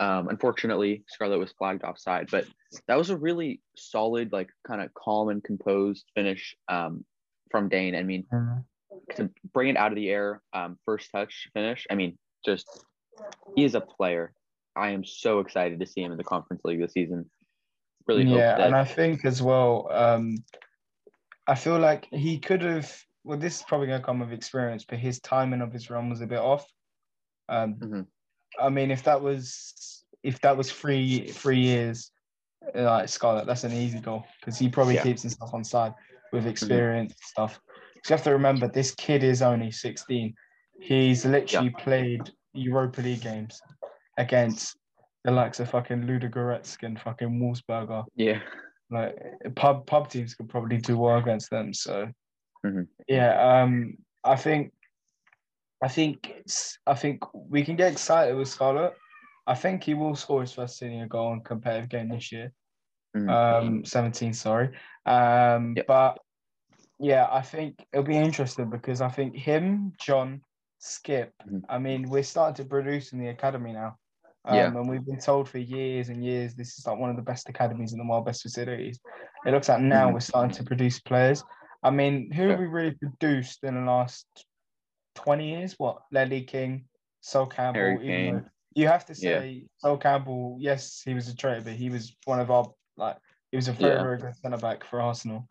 Um, 0.00 0.28
unfortunately, 0.28 1.04
Scarlett 1.06 1.38
was 1.38 1.52
flagged 1.52 1.84
offside, 1.84 2.28
but 2.30 2.46
that 2.88 2.98
was 2.98 3.10
a 3.10 3.16
really 3.16 3.60
solid, 3.76 4.32
like 4.32 4.48
kind 4.66 4.82
of 4.82 4.92
calm 4.94 5.28
and 5.28 5.44
composed 5.44 6.04
finish 6.16 6.56
um, 6.68 7.04
from 7.50 7.68
Dane. 7.68 7.94
I 7.94 8.02
mean, 8.02 8.26
to 9.16 9.30
bring 9.52 9.68
it 9.68 9.76
out 9.76 9.92
of 9.92 9.96
the 9.96 10.08
air, 10.10 10.42
um, 10.52 10.78
first 10.84 11.10
touch 11.12 11.48
finish. 11.54 11.86
I 11.90 11.94
mean, 11.94 12.18
just 12.44 12.66
he 13.54 13.64
is 13.64 13.74
a 13.74 13.80
player. 13.80 14.32
I 14.74 14.90
am 14.90 15.04
so 15.04 15.40
excited 15.40 15.78
to 15.80 15.86
see 15.86 16.02
him 16.02 16.12
in 16.12 16.18
the 16.18 16.24
Conference 16.24 16.62
League 16.64 16.80
this 16.80 16.92
season. 16.92 17.30
Really 18.06 18.24
hope 18.24 18.38
yeah, 18.38 18.56
that. 18.56 18.66
and 18.66 18.74
I 18.74 18.84
think 18.84 19.24
as 19.24 19.40
well, 19.40 19.88
um, 19.92 20.42
I 21.46 21.54
feel 21.54 21.78
like 21.78 22.08
he 22.10 22.38
could 22.38 22.62
have. 22.62 22.92
Well, 23.24 23.38
this 23.38 23.56
is 23.58 23.62
probably 23.68 23.86
gonna 23.88 24.02
come 24.02 24.20
with 24.20 24.32
experience, 24.32 24.84
but 24.84 24.98
his 24.98 25.20
timing 25.20 25.60
of 25.60 25.72
his 25.72 25.90
run 25.90 26.10
was 26.10 26.20
a 26.20 26.26
bit 26.26 26.38
off. 26.40 26.66
Um, 27.48 27.74
Mhm. 27.76 28.06
I 28.60 28.68
mean, 28.68 28.90
if 28.90 29.02
that 29.04 29.20
was 29.22 30.04
if 30.22 30.40
that 30.42 30.56
was 30.56 30.70
three 30.70 31.28
three 31.32 31.58
years, 31.60 32.12
like 32.74 33.08
Scarlett, 33.08 33.46
that's 33.46 33.64
an 33.64 33.72
easy 33.72 33.98
goal 34.00 34.24
because 34.40 34.58
he 34.58 34.68
probably 34.68 34.94
Yeah. 34.94 35.00
Mm-hmm. 35.00 35.08
keeps 35.10 35.22
himself 35.22 35.52
on 35.54 35.64
side 35.64 35.94
with 36.32 36.46
experience 36.46 37.12
and 37.12 37.20
stuff. 37.20 37.60
you 37.96 38.00
have 38.08 38.22
to 38.24 38.32
remember, 38.32 38.66
this 38.68 38.94
kid 38.96 39.22
is 39.24 39.42
only 39.42 39.70
sixteen. 39.70 40.34
He's 40.80 41.24
literally 41.24 41.70
played 41.70 42.30
Europa 42.52 43.00
League 43.00 43.20
games 43.22 43.60
against 44.18 44.76
the 45.24 45.30
likes 45.30 45.60
of 45.60 45.70
fucking 45.70 46.02
Ludogorets 46.02 46.82
and 46.82 47.00
fucking 47.00 47.28
Wolfsberger. 47.40 48.04
yeah, 48.16 48.40
Like 48.90 49.16
pub 49.54 49.86
pub 49.86 50.08
teams 50.08 50.34
could 50.34 50.48
probably 50.48 50.78
do 50.78 50.98
well 50.98 51.18
against 51.18 51.50
them. 51.50 51.72
So 51.72 52.10
Mhm. 52.64 52.88
yeah, 53.08 53.62
um, 53.62 53.96
I 54.24 54.36
think 54.36 54.72
I 55.82 55.88
think 55.88 56.32
I 56.86 56.94
think 56.94 57.22
we 57.34 57.64
can 57.64 57.76
get 57.76 57.92
excited 57.92 58.36
with 58.36 58.48
Scarlett. 58.48 58.94
I 59.46 59.54
think 59.54 59.82
he 59.82 59.94
will 59.94 60.14
score 60.14 60.40
his 60.42 60.52
first 60.52 60.78
senior 60.78 61.06
goal 61.06 61.32
in 61.32 61.40
competitive 61.40 61.88
game 61.88 62.08
this 62.08 62.30
year. 62.30 62.52
Mhm. 63.16 63.28
Um, 63.28 63.84
17, 63.84 64.32
sorry. 64.32 64.70
Um, 65.04 65.74
Yep. 65.76 65.86
but 65.86 66.18
yeah, 67.00 67.26
I 67.30 67.42
think 67.42 67.84
it'll 67.92 68.04
be 68.04 68.16
interesting 68.16 68.70
because 68.70 69.00
I 69.00 69.08
think 69.08 69.34
him, 69.34 69.92
John, 69.98 70.42
Skipp. 70.80 71.32
Mhm. 71.44 71.62
I 71.68 71.78
mean, 71.78 72.08
we're 72.08 72.22
starting 72.22 72.54
to 72.62 72.68
produce 72.68 73.12
in 73.12 73.18
the 73.18 73.28
academy 73.28 73.72
now. 73.72 73.98
Um, 74.44 74.56
Yeah. 74.56 74.66
And 74.66 74.88
we've 74.88 75.04
been 75.04 75.20
told 75.20 75.48
for 75.48 75.58
years 75.58 76.08
and 76.08 76.24
years 76.24 76.54
this 76.54 76.78
is 76.78 76.86
like 76.86 76.98
one 76.98 77.10
of 77.10 77.16
the 77.16 77.22
best 77.22 77.48
academies 77.48 77.92
in 77.92 77.98
the 77.98 78.06
world, 78.06 78.24
best 78.24 78.42
facilities. 78.42 79.00
It 79.44 79.50
looks 79.50 79.68
like 79.68 79.80
now 79.80 80.08
Mhm. 80.08 80.14
we're 80.14 80.20
starting 80.20 80.54
to 80.56 80.64
produce 80.64 81.00
players. 81.00 81.42
I 81.82 81.90
mean, 81.90 82.30
who 82.30 82.48
have 82.48 82.60
we 82.60 82.66
really 82.66 82.92
produced 82.92 83.64
in 83.64 83.74
the 83.74 83.80
last 83.80 84.26
20 85.16 85.50
years? 85.50 85.74
What? 85.78 86.02
Ledley 86.12 86.42
King, 86.44 86.84
Sol 87.20 87.46
Campbell. 87.46 87.80
Harry 87.80 87.98
Kane. 87.98 88.34
though- 88.36 88.44
You 88.74 88.86
have 88.88 89.04
to 89.06 89.12
Yeah. 89.12 89.40
say 89.40 89.66
Sol 89.78 89.98
Campbell, 89.98 90.56
yes, 90.60 91.02
he 91.04 91.12
was 91.14 91.28
a 91.28 91.34
traitor, 91.36 91.60
but 91.62 91.72
he 91.74 91.90
was 91.90 92.16
one 92.24 92.40
of 92.40 92.50
our, 92.50 92.72
like, 92.96 93.18
he 93.50 93.56
was 93.56 93.68
a 93.68 93.72
very, 93.72 93.94
Yeah. 93.96 94.02
very 94.02 94.18
good 94.18 94.34
centre 94.36 94.56
back 94.58 94.84
for 94.84 95.00
Arsenal. 95.00 95.46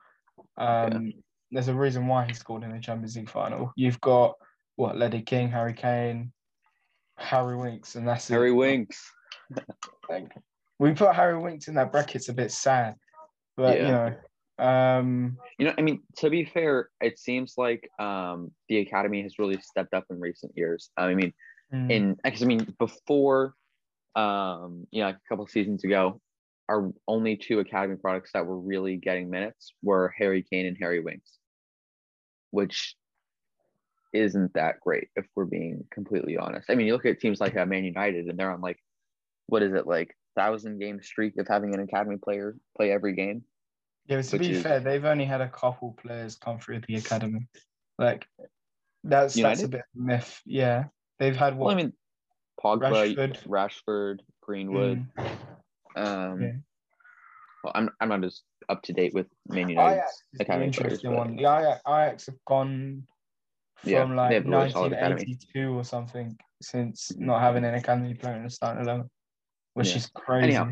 Um, 0.58 1.14
There's 1.54 1.68
a 1.68 1.76
reason 1.76 2.08
why 2.08 2.26
he 2.26 2.34
scored 2.34 2.64
in 2.64 2.72
the 2.72 2.80
Champions 2.80 3.18
League 3.18 3.30
final. 3.30 3.74
You've 3.76 4.00
got, 4.00 4.36
what, 4.78 4.98
Ledley 4.98 5.22
King, 5.22 5.50
Harry 5.50 5.74
Kane, 5.74 6.32
Harry 7.18 7.58
Winks, 7.58 7.96
and 7.96 8.08
that's 8.08 8.30
it. 8.30 8.34
Harry 8.36 8.54
Winks. 8.54 9.12
Like, 10.10 10.34
we 10.80 10.94
put 10.94 11.14
Harry 11.14 11.38
Winks 11.38 11.68
in 11.68 11.76
that 11.76 11.92
bracket's 11.92 12.30
a 12.30 12.34
bit 12.34 12.52
sad, 12.54 12.96
but 13.58 13.78
you 13.78 13.88
know, 13.90 14.18
um, 14.62 15.38
You 15.58 15.66
know, 15.66 15.74
I 15.78 15.82
mean, 15.82 16.02
to 16.18 16.30
be 16.30 16.46
fair, 16.46 16.90
it 17.02 17.20
seems 17.20 17.56
like 17.58 17.90
um, 18.00 18.52
the 18.70 18.80
academy 18.80 19.24
has 19.24 19.40
really 19.40 19.60
stepped 19.62 19.94
up 19.94 20.06
in 20.10 20.20
recent 20.20 20.54
years. 20.56 20.90
I 20.98 21.14
mean, 21.14 21.34
mm, 21.74 21.92
in 21.92 22.18
because 22.24 22.44
I 22.44 22.46
mean, 22.46 22.74
before, 22.80 23.54
um, 24.16 24.88
you 24.92 25.02
know, 25.02 25.08
like 25.08 25.16
a 25.16 25.30
couple 25.30 25.48
seasons 25.48 25.84
ago, 25.84 26.22
our 26.70 26.92
only 27.08 27.36
two 27.36 27.60
academy 27.60 27.98
products 27.98 28.32
that 28.34 28.46
were 28.46 28.60
really 28.60 28.98
getting 28.98 29.30
minutes 29.30 29.74
were 29.84 30.14
Harry 30.18 30.46
Kane 30.50 30.68
and 30.68 30.78
Harry 30.80 31.02
Winks, 31.02 31.38
which 32.52 32.96
isn't 34.14 34.54
that 34.54 34.80
great 34.80 35.08
if 35.16 35.26
we're 35.36 35.46
being 35.46 35.86
completely 35.92 36.38
honest. 36.38 36.70
I 36.70 36.76
mean, 36.76 36.88
you 36.88 36.94
look 36.94 37.06
at 37.06 37.20
teams 37.20 37.40
like 37.40 37.58
uh, 37.58 37.66
Man 37.66 37.84
United, 37.84 38.28
and 38.28 38.38
they're 38.38 38.52
on 38.52 38.62
like, 38.62 38.80
what 39.48 39.64
is 39.64 39.74
it 39.74 39.88
like, 39.88 40.16
thousand 40.36 40.80
game 40.80 41.02
streak 41.02 41.38
of 41.38 41.48
having 41.48 41.74
an 41.74 41.82
academy 41.82 42.18
player 42.18 42.56
play 42.76 42.92
every 42.92 43.14
game. 43.16 43.44
Yeah. 44.08 44.22
To 44.22 44.40
be 44.40 44.52
is- 44.52 44.64
fair, 44.64 44.80
they've 44.80 45.06
only 45.06 45.26
had 45.26 45.42
a 45.42 45.50
couple 45.50 45.94
players 46.02 46.36
come 46.36 46.60
through 46.60 46.82
the 46.88 46.96
academy. 46.96 47.48
Like, 47.98 48.28
that's 49.04 49.36
that's 49.36 49.64
a 49.64 49.68
bit 49.68 49.82
of 49.82 50.02
a 50.02 50.06
myth. 50.06 50.42
Yeah, 50.46 50.86
they've 51.20 51.36
had 51.36 51.56
what? 51.58 51.68
Well, 51.68 51.76
I 51.76 51.78
mean, 51.78 51.94
Pogba, 52.64 53.16
Rashford. 53.16 53.48
Rashford, 53.48 54.20
Greenwood. 54.42 55.06
Mm, 55.18 55.30
Um, 55.96 56.42
Yeah. 56.42 56.52
well, 57.64 57.74
I'm 57.76 57.90
I'm 58.00 58.10
not 58.10 58.24
as 58.24 58.42
up 58.70 58.82
to 58.84 58.94
date 58.94 59.14
with 59.14 59.28
Man 59.48 59.70
United. 59.70 59.96
Ajax 59.98 60.12
is 60.12 60.38
the 60.38 60.44
academy 60.44 60.66
players, 60.72 60.78
interesting 60.78 61.12
but- 61.12 61.18
one. 61.18 61.36
The 61.36 61.42
Ajax, 61.44 61.82
Ajax 61.88 62.26
have 62.28 62.46
gone 62.48 63.08
from 63.78 63.90
they 63.92 64.00
like 64.16 64.34
have 64.34 64.46
a 64.46 64.50
really 64.50 64.70
solid 64.72 64.94
academy. 64.94 65.26
1982 65.26 65.74
or 65.78 65.84
something 65.84 66.38
since 66.62 67.12
Mhm. 67.12 67.20
not 67.22 67.42
having 67.42 67.66
an 67.66 67.74
academy 67.74 68.14
player 68.14 68.36
in 68.36 68.44
the 68.44 68.50
starting 68.50 68.84
eleven, 68.84 69.10
which 69.74 69.90
Yeah. 69.90 69.96
is 69.98 70.08
crazy. 70.14 70.46
Anyhow, 70.56 70.72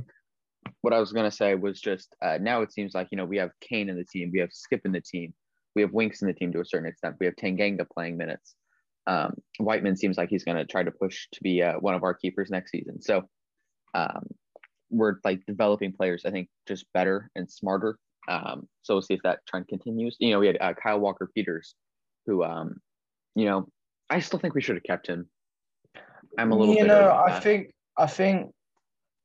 what 0.82 0.94
I 0.94 1.00
was 1.00 1.12
gonna 1.12 1.32
say 1.32 1.56
was 1.56 1.80
just 1.82 2.16
uh, 2.22 2.38
now 2.40 2.62
it 2.62 2.72
seems 2.72 2.94
like 2.94 3.08
you 3.12 3.18
know 3.18 3.26
we 3.26 3.38
have 3.38 3.52
Kane 3.62 3.90
in 3.90 3.98
the 3.98 4.06
team, 4.06 4.30
we 4.34 4.40
have 4.40 4.50
Skipp 4.50 4.82
in 4.86 4.92
the 4.92 5.02
team, 5.02 5.34
we 5.76 5.82
have 5.82 5.94
Winks 5.94 6.22
in 6.22 6.28
the 6.28 6.34
team 6.34 6.52
to 6.54 6.62
a 6.62 6.66
certain 6.66 6.88
extent, 6.88 7.16
we 7.20 7.26
have 7.26 7.36
Tanganga 7.36 7.90
playing 7.90 8.18
minutes. 8.18 8.56
Um, 9.08 9.36
Whiteman 9.60 9.96
seems 9.96 10.18
like 10.18 10.30
he's 10.30 10.44
gonna 10.44 10.66
try 10.66 10.84
to 10.84 10.92
push 10.92 11.28
to 11.34 11.44
be 11.44 11.62
uh, 11.62 11.74
one 11.80 11.96
of 11.96 12.04
our 12.04 12.14
keepers 12.14 12.50
next 12.50 12.72
season. 12.72 13.02
So 13.02 13.24
um, 13.94 14.28
we're 14.90 15.16
like 15.24 15.46
developing 15.46 15.94
players, 15.94 16.26
I 16.26 16.32
think, 16.32 16.50
just 16.68 16.86
better 16.94 17.30
and 17.36 17.50
smarter. 17.50 17.98
Um, 18.28 18.68
so 18.84 18.96
we'll 18.96 19.02
see 19.02 19.14
if 19.16 19.22
that 19.24 19.46
trend 19.48 19.68
continues. 19.68 20.16
You 20.20 20.32
know, 20.32 20.40
we 20.40 20.48
had 20.48 20.58
uh, 20.62 20.74
Kyle 20.74 21.00
Walker 21.00 21.30
Peters, 21.34 21.76
who, 22.26 22.44
um, 22.44 22.80
you 23.36 23.46
know, 23.46 23.68
I 24.10 24.20
still 24.20 24.40
think 24.40 24.54
we 24.54 24.62
should 24.62 24.76
have 24.76 24.84
kept 24.84 25.08
him. 25.08 25.28
I'm 26.38 26.52
a 26.52 26.56
little. 26.56 26.76
you 26.76 26.86
know, 26.86 27.12
I 27.12 27.40
think, 27.40 27.74
I 27.98 28.08
think, 28.08 28.52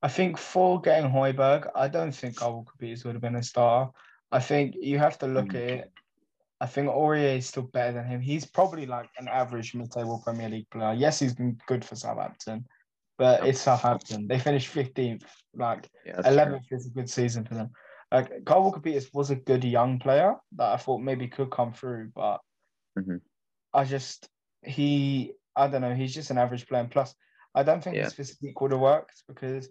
I 0.04 0.08
think 0.08 0.36
for 0.36 0.82
getting 0.82 1.10
Højbjerg, 1.10 1.70
I 1.74 1.88
don't 1.88 2.12
think 2.12 2.36
Carl 2.36 2.66
Peters 2.78 3.04
would 3.04 3.14
have 3.14 3.22
been 3.22 3.36
a 3.36 3.42
star. 3.42 3.90
I 4.30 4.38
think 4.38 4.74
you 4.78 4.98
have 4.98 5.18
to 5.20 5.26
look 5.26 5.46
Mhm. 5.46 5.54
at 5.54 5.70
it. 5.78 5.92
I 6.60 6.66
think 6.66 6.88
Aurier 6.88 7.38
is 7.38 7.46
still 7.46 7.62
better 7.62 7.92
than 7.92 8.06
him. 8.06 8.20
He's 8.20 8.44
probably 8.44 8.84
like 8.84 9.08
an 9.16 9.28
average 9.28 9.74
mid-table 9.74 10.20
Premier 10.22 10.50
League 10.50 10.68
player. 10.68 10.92
Yes, 10.92 11.20
he's 11.20 11.34
been 11.34 11.58
good 11.66 11.82
for 11.82 11.96
Southampton, 11.96 12.68
but 13.16 13.40
Yep. 13.40 13.48
it's 13.48 13.62
Southampton. 13.62 14.28
They 14.28 14.38
finished 14.38 14.68
15th. 14.68 15.24
Like 15.54 15.88
Yeah, 16.04 16.16
that's 16.16 16.28
true. 16.28 16.34
11th 16.34 16.66
is 16.70 16.86
a 16.86 16.90
good 16.90 17.08
season 17.08 17.46
for 17.46 17.54
them. 17.54 17.70
Like 18.12 18.44
Carl 18.44 18.64
Walker 18.64 18.80
Peters 18.80 19.10
was 19.14 19.30
a 19.30 19.36
good 19.36 19.64
young 19.64 19.98
player 19.98 20.36
that 20.56 20.72
I 20.74 20.76
thought 20.76 20.98
maybe 20.98 21.28
could 21.28 21.50
come 21.50 21.72
through, 21.72 22.10
but 22.14 22.42
Mhm. 22.98 23.22
I 23.72 23.84
just 23.84 24.28
he 24.62 25.32
I 25.56 25.68
don't 25.68 25.80
know, 25.80 25.94
he's 25.94 26.12
just 26.12 26.30
an 26.30 26.36
average 26.38 26.66
player. 26.66 26.82
And 26.82 26.90
plus, 26.90 27.14
I 27.54 27.62
don't 27.62 27.82
think 27.82 27.96
Yeah. 27.96 28.04
his 28.04 28.14
physique 28.14 28.60
would 28.60 28.72
have 28.72 28.80
worked 28.80 29.22
because 29.28 29.70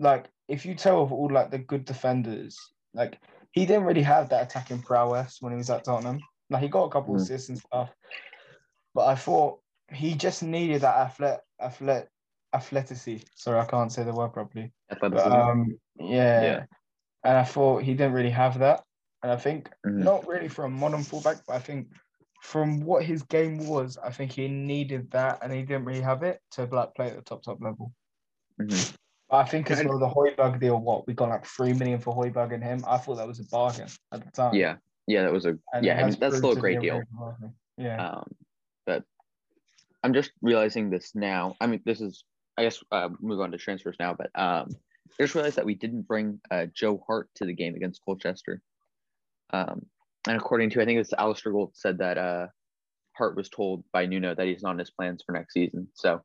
like 0.00 0.30
if 0.48 0.66
you 0.66 0.74
tell 0.76 1.02
of 1.02 1.12
all 1.12 1.30
like 1.32 1.52
the 1.52 1.58
good 1.58 1.86
defenders, 1.86 2.58
like 2.94 3.20
he 3.52 3.66
didn't 3.66 3.84
really 3.84 4.02
have 4.02 4.30
that 4.30 4.44
attacking 4.44 4.82
prowess 4.82 5.38
when 5.42 5.52
he 5.52 5.58
was 5.58 5.70
at 5.70 5.84
Tottenham. 5.84 6.20
Like 6.50 6.62
he 6.62 6.68
got 6.68 6.84
a 6.86 6.90
couple 6.90 7.14
Mhm. 7.14 7.22
assists 7.22 7.50
and 7.50 7.58
stuff. 7.58 7.90
but 8.94 9.06
I 9.08 9.14
thought 9.14 9.60
he 9.92 10.14
just 10.14 10.42
needed 10.42 10.82
that 10.82 10.96
athlet, 10.96 11.40
athlet, 11.60 12.08
athleticity. 12.54 13.24
Sorry, 13.36 13.60
I 13.60 13.66
can't 13.66 13.92
say 13.92 14.04
the 14.04 14.14
word 14.14 14.32
properly. 14.32 14.72
But, 15.10 15.32
um, 15.32 15.78
yeah. 15.98 16.42
Yeah. 16.42 16.66
and 17.24 17.38
I 17.38 17.44
thought 17.44 17.82
he 17.84 17.94
didn't 17.94 18.14
really 18.14 18.30
have 18.30 18.58
that. 18.60 18.84
And 19.22 19.32
I 19.32 19.36
think 19.36 19.70
Mhm. 19.86 20.04
not 20.04 20.26
really 20.26 20.48
for 20.48 20.64
a 20.64 20.70
modern 20.70 21.02
fullback, 21.04 21.44
but 21.46 21.54
I 21.56 21.60
think 21.60 21.88
from 22.42 22.80
what 22.80 23.04
his 23.04 23.22
game 23.24 23.66
was, 23.66 23.98
I 23.98 24.10
think 24.10 24.32
he 24.32 24.48
needed 24.48 25.10
that, 25.12 25.40
and 25.42 25.52
he 25.52 25.62
didn't 25.62 25.84
really 25.86 26.00
have 26.02 26.22
it 26.24 26.40
to 26.52 26.64
like 26.64 26.94
play 26.94 27.08
at 27.10 27.16
the 27.16 27.22
top 27.22 27.42
top 27.42 27.60
level. 27.60 27.92
Mhm. 28.58 28.99
I 29.32 29.44
think 29.44 29.70
as 29.70 29.84
well 29.84 29.98
the 29.98 30.08
Højbjerg 30.08 30.60
deal, 30.60 30.80
what 30.80 31.06
we 31.06 31.14
got 31.14 31.28
like 31.28 31.46
three 31.46 31.72
million 31.72 32.00
for 32.00 32.14
Højbjerg 32.14 32.54
and 32.54 32.62
him. 32.62 32.84
I 32.86 32.98
thought 32.98 33.16
that 33.16 33.28
was 33.28 33.38
a 33.38 33.44
bargain 33.44 33.88
at 34.12 34.24
the 34.24 34.30
time. 34.32 34.54
Yeah, 34.54 34.76
yeah, 35.06 35.22
that 35.22 35.32
was 35.32 35.46
a 35.46 35.56
And 35.72 35.84
yeah, 35.84 35.94
has 35.94 36.16
that's 36.16 36.38
still 36.38 36.52
a 36.52 36.56
great 36.56 36.80
deal. 36.80 37.02
bargain. 37.12 37.54
Yeah. 37.76 38.04
Um, 38.04 38.24
but 38.86 39.04
I'm 40.02 40.14
just 40.14 40.32
realizing 40.42 40.90
this 40.90 41.12
now. 41.14 41.54
I 41.60 41.66
mean, 41.66 41.80
this 41.84 42.00
is 42.00 42.24
I 42.56 42.64
guess 42.64 42.82
uh, 42.90 43.08
move 43.20 43.40
on 43.40 43.52
to 43.52 43.58
transfers 43.58 43.96
now, 44.00 44.14
but 44.14 44.30
um, 44.34 44.68
I 45.18 45.22
just 45.22 45.34
realized 45.34 45.56
that 45.56 45.66
we 45.66 45.74
didn't 45.74 46.02
bring 46.02 46.40
uh, 46.50 46.66
Joe 46.74 47.02
Hart 47.06 47.28
to 47.36 47.44
the 47.44 47.54
game 47.54 47.74
against 47.74 48.02
Colchester. 48.04 48.60
Um, 49.52 49.86
and 50.26 50.36
according 50.36 50.70
to 50.70 50.82
I 50.82 50.84
think 50.84 51.00
it's 51.00 51.12
Alasdair 51.12 51.52
Gold 51.52 51.72
said 51.74 51.98
that 51.98 52.18
uh, 52.18 52.46
Hart 53.16 53.36
was 53.36 53.48
told 53.48 53.84
by 53.92 54.06
Nuno 54.06 54.34
that 54.34 54.46
he's 54.46 54.62
not 54.62 54.72
in 54.72 54.78
his 54.78 54.90
plans 54.90 55.22
for 55.24 55.32
next 55.32 55.54
season. 55.54 55.88
So 55.94 56.20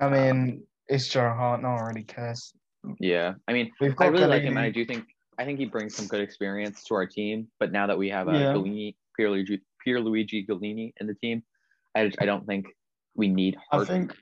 I 0.00 0.08
mean, 0.08 0.64
it's 0.88 1.08
Joe 1.08 1.32
Hart. 1.36 1.62
No 1.62 1.70
one 1.70 1.84
really 1.84 2.04
cares. 2.04 2.52
yeah, 3.00 3.34
I 3.46 3.52
mean, 3.52 3.70
I 3.98 4.06
really 4.06 4.26
like 4.26 4.42
him, 4.42 4.56
and 4.56 4.66
I 4.66 4.70
do 4.70 4.84
think 4.84 5.04
I 5.38 5.44
think 5.44 5.58
he 5.58 5.66
brings 5.66 5.94
some 5.94 6.06
good 6.06 6.20
experience 6.20 6.82
to 6.84 6.94
our 6.94 7.06
team. 7.06 7.48
But 7.60 7.72
now 7.72 7.86
that 7.86 7.98
we 7.98 8.08
have 8.10 8.28
uh, 8.28 8.32
Yeah. 8.32 8.52
Gollini, 8.52 8.96
Pierluigi, 9.18 9.60
Pierluigi 9.86 10.46
Gollini 10.48 10.92
in 11.00 11.06
the 11.06 11.14
team, 11.14 11.42
I, 11.94 12.10
I 12.20 12.26
don't 12.26 12.46
think 12.46 12.66
we 13.14 13.28
need 13.28 13.56
I 13.72 13.84
think 13.84 14.14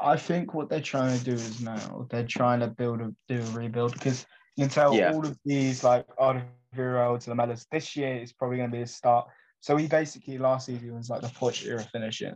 I 0.00 0.16
think 0.16 0.54
what 0.54 0.68
they're 0.68 0.80
trying 0.80 1.18
to 1.18 1.24
do 1.24 1.32
is 1.32 1.60
now 1.60 2.06
they're 2.10 2.26
trying 2.26 2.60
to 2.60 2.68
build 2.68 3.00
a 3.00 3.14
do 3.28 3.40
a 3.42 3.50
rebuild 3.50 3.92
because 3.92 4.24
you 4.56 4.64
can 4.64 4.70
tell 4.70 4.94
Yeah. 4.94 5.12
all 5.12 5.26
of 5.26 5.36
these 5.44 5.84
like 5.84 6.06
Alderweireld 6.16 7.20
to 7.20 7.30
the 7.30 7.36
Mellas 7.36 7.66
this 7.70 7.94
year 7.96 8.16
is 8.16 8.32
probably 8.32 8.56
going 8.58 8.70
to 8.70 8.76
be 8.76 8.82
a 8.82 8.86
start. 8.86 9.28
So 9.60 9.76
he 9.76 9.86
basically 9.86 10.38
last 10.38 10.66
season 10.66 10.94
was 10.96 11.10
like 11.10 11.20
the 11.22 11.28
Poch 11.28 11.66
era 11.66 11.80
finishing, 11.92 12.34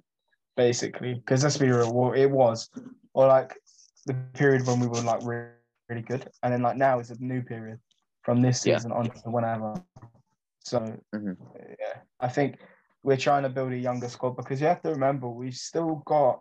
basically 0.56 1.14
because 1.14 1.42
let's 1.44 1.56
be 1.56 1.70
real, 1.70 2.12
it 2.12 2.26
was 2.26 2.68
or 3.14 3.26
like 3.28 3.56
the 4.06 4.14
period 4.34 4.66
when 4.66 4.80
we 4.80 4.86
were 4.86 5.02
like 5.02 5.20
really, 5.22 5.48
really 5.88 6.02
good, 6.02 6.28
and 6.42 6.52
then 6.52 6.62
like 6.62 6.76
now 6.76 6.98
is 6.98 7.10
a 7.10 7.16
new 7.22 7.42
period 7.42 7.78
from 8.22 8.42
this 8.42 8.64
Yeah. 8.64 8.76
season 8.76 8.92
on 8.92 9.10
to 9.10 9.30
whenever. 9.30 9.82
So 10.60 10.80
Mhm. 11.14 11.36
yeah, 11.78 12.00
I 12.20 12.28
think 12.28 12.58
we're 13.02 13.16
trying 13.16 13.42
to 13.44 13.48
build 13.48 13.72
a 13.72 13.78
younger 13.78 14.08
squad 14.08 14.36
because 14.36 14.60
you 14.60 14.66
have 14.66 14.82
to 14.82 14.90
remember 14.90 15.28
we've 15.28 15.54
still 15.54 16.02
got 16.06 16.40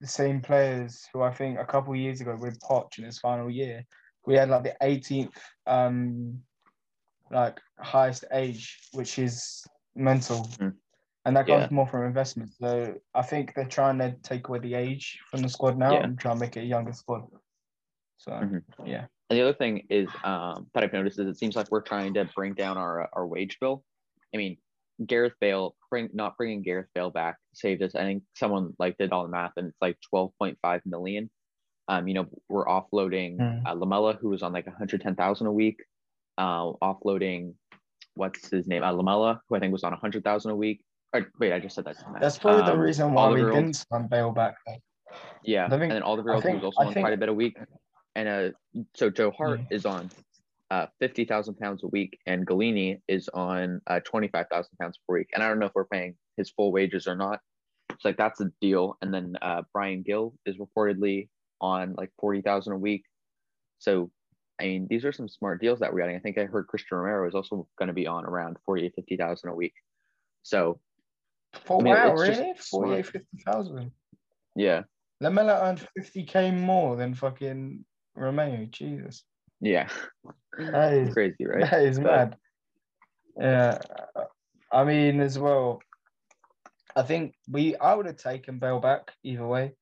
the 0.00 0.06
same 0.06 0.40
players 0.40 1.06
who 1.12 1.22
I 1.22 1.32
think 1.32 1.58
a 1.58 1.64
couple 1.64 1.92
of 1.94 1.98
years 1.98 2.20
ago 2.20 2.36
with 2.38 2.58
Poch 2.60 2.98
in 2.98 3.04
his 3.04 3.18
final 3.18 3.50
year, 3.50 3.84
we 4.26 4.34
had 4.34 4.50
like 4.50 4.64
the 4.64 4.76
18th 4.82 5.36
um 5.66 6.42
like 7.30 7.58
highest 7.78 8.24
age, 8.32 8.78
which 8.92 9.18
is 9.18 9.64
mental. 9.94 10.44
Mm. 10.58 10.74
And 11.24 11.36
that 11.36 11.46
comes 11.46 11.62
Yeah. 11.62 11.68
more 11.70 11.86
from 11.86 12.04
investment. 12.04 12.52
So 12.52 13.00
I 13.14 13.22
think 13.22 13.54
they're 13.54 13.64
trying 13.64 13.98
to 13.98 14.12
take 14.22 14.48
away 14.48 14.58
the 14.58 14.74
age 14.74 15.20
from 15.30 15.40
the 15.40 15.48
squad 15.48 15.78
now 15.78 15.92
Yeah. 15.94 16.04
and 16.04 16.18
try 16.18 16.32
and 16.32 16.40
make 16.40 16.56
it 16.56 16.60
a 16.60 16.66
younger 16.66 16.92
squad. 16.92 17.26
So 18.18 18.32
Mhm. 18.32 18.62
yeah. 18.84 19.06
And 19.30 19.38
the 19.38 19.42
other 19.42 19.54
thing 19.54 19.86
is 19.88 20.08
um, 20.22 20.70
that 20.74 20.84
I've 20.84 20.92
noticed 20.92 21.18
is 21.18 21.26
it 21.26 21.38
seems 21.38 21.56
like 21.56 21.70
we're 21.70 21.80
trying 21.80 22.14
to 22.14 22.26
bring 22.34 22.54
down 22.54 22.76
our 22.76 23.08
our 23.14 23.26
wage 23.26 23.58
bill. 23.58 23.84
I 24.34 24.36
mean, 24.36 24.58
Gareth 25.06 25.34
Bale 25.40 25.74
bring 25.90 26.10
not 26.12 26.36
bringing 26.36 26.62
Gareth 26.62 26.88
Bale 26.94 27.10
back 27.10 27.38
saved 27.54 27.82
us. 27.82 27.94
I 27.94 28.02
think 28.02 28.22
someone 28.34 28.74
like 28.78 28.98
did 28.98 29.12
all 29.12 29.22
the 29.22 29.30
math 29.30 29.52
and 29.56 29.68
it's 29.68 29.80
like 29.80 29.98
twelve 30.02 30.32
point 30.38 30.58
five 30.60 30.84
million. 30.84 31.30
Um, 31.88 32.06
you 32.06 32.14
know, 32.14 32.26
we're 32.48 32.66
offloading 32.66 33.36
Mm. 33.38 33.66
uh, 33.66 33.72
Lamela, 33.72 34.14
who 34.14 34.28
was 34.28 34.42
on 34.42 34.52
like 34.52 34.66
one 34.66 34.76
hundred 34.76 35.00
ten 35.00 35.14
thousand 35.16 35.46
a 35.46 35.52
week. 35.52 35.82
Uh, 36.36 36.72
offloading 36.82 37.54
what's 38.14 38.48
his 38.48 38.66
name? 38.68 38.82
Uh, 38.84 38.90
Lamela, 38.92 39.42
who 39.48 39.56
I 39.56 39.60
think 39.60 39.72
was 39.72 39.84
on 39.84 39.92
a 39.92 39.96
hundred 39.96 40.22
thousand 40.22 40.50
a 40.52 40.56
week. 40.56 40.84
Or, 41.14 41.30
wait, 41.38 41.52
I 41.52 41.60
just 41.60 41.76
said 41.76 41.84
that. 41.84 41.96
That's 42.20 42.38
probably 42.38 42.62
the 42.62 42.72
Um, 42.72 42.80
reason 42.80 43.14
why 43.14 43.30
we 43.30 43.40
didn't 43.40 43.74
sign 43.74 44.08
Bale 44.08 44.32
back. 44.32 44.56
Yeah, 45.44 45.68
think- 45.68 45.82
and 45.84 45.92
then 45.92 46.02
Alderweireld 46.02 46.42
think- 46.42 46.56
was 46.56 46.64
also 46.64 46.82
I 46.82 46.86
on 46.86 46.92
think- 46.92 47.04
quite 47.04 47.12
a 47.14 47.16
bit 47.16 47.28
a 47.28 47.32
week, 47.34 47.56
and 48.16 48.28
uh, 48.28 48.82
so 48.94 49.10
Joe 49.10 49.30
Hart 49.30 49.60
Yeah. 49.60 49.66
is 49.70 49.86
on 49.86 50.10
uh 50.70 50.86
fifty 50.98 51.24
thousand 51.24 51.54
pounds 51.56 51.84
a 51.84 51.86
week, 51.88 52.18
and 52.26 52.46
Gollini 52.46 53.00
is 53.06 53.28
on 53.28 53.80
uh 53.86 54.00
twenty 54.00 54.28
five 54.28 54.48
thousand 54.48 54.76
pounds 54.80 54.98
per 55.06 55.14
week. 55.16 55.28
And 55.34 55.42
I 55.42 55.48
don't 55.48 55.58
know 55.60 55.66
if 55.66 55.74
we're 55.74 55.84
paying 55.86 56.16
his 56.36 56.50
full 56.50 56.72
wages 56.72 57.06
or 57.06 57.14
not. 57.14 57.40
It's 57.90 58.04
like 58.04 58.16
that's 58.16 58.40
a 58.40 58.50
deal. 58.60 58.96
And 59.02 59.12
then 59.14 59.36
uh 59.42 59.62
Bryan 59.72 60.02
Gil 60.02 60.34
is 60.46 60.56
reportedly 60.56 61.28
on 61.60 61.94
like 61.96 62.10
forty 62.18 62.40
thousand 62.40 62.72
a 62.72 62.78
week. 62.78 63.04
So 63.78 64.10
I 64.58 64.64
mean, 64.64 64.86
these 64.88 65.04
are 65.04 65.12
some 65.12 65.28
smart 65.28 65.60
deals 65.60 65.80
that 65.80 65.92
we're 65.92 66.00
getting. 66.00 66.16
I 66.16 66.20
think 66.20 66.38
I 66.38 66.44
heard 66.46 66.66
Christian 66.66 66.96
Romero 66.96 67.28
is 67.28 67.34
also 67.34 67.68
going 67.78 67.88
to 67.88 67.92
be 67.94 68.06
on 68.06 68.24
around 68.24 68.56
forty 68.64 68.88
to 68.88 68.94
fifty 68.94 69.16
thousand 69.16 69.50
a 69.50 69.54
week. 69.54 69.74
So 70.42 70.80
For 71.64 71.80
I 71.80 71.82
mean, 71.84 71.94
wow, 71.94 72.12
really? 72.14 72.34
smart. 72.58 73.04
48, 73.04 73.06
50,000. 73.06 73.90
yeah, 74.56 74.82
Lamela 75.20 75.60
earned 75.62 75.86
50k 75.98 76.58
more 76.58 76.96
than 76.96 77.14
fucking 77.14 77.84
Romero. 78.16 78.66
Jesus. 78.70 79.24
yeah, 79.60 79.88
That 80.58 80.92
is, 80.92 81.12
crazy, 81.14 81.46
right? 81.46 81.70
that 81.70 81.82
is 81.82 81.98
But- 81.98 82.06
mad. 82.06 82.36
Yeah. 83.36 83.78
I 84.70 84.84
mean, 84.84 85.20
as 85.20 85.38
well, 85.38 85.80
I 86.96 87.02
think 87.02 87.34
we, 87.50 87.76
I 87.76 87.94
would 87.94 88.06
have 88.06 88.16
taken 88.16 88.58
Bale 88.58 88.80
back 88.80 89.12
either 89.22 89.46
way 89.46 89.72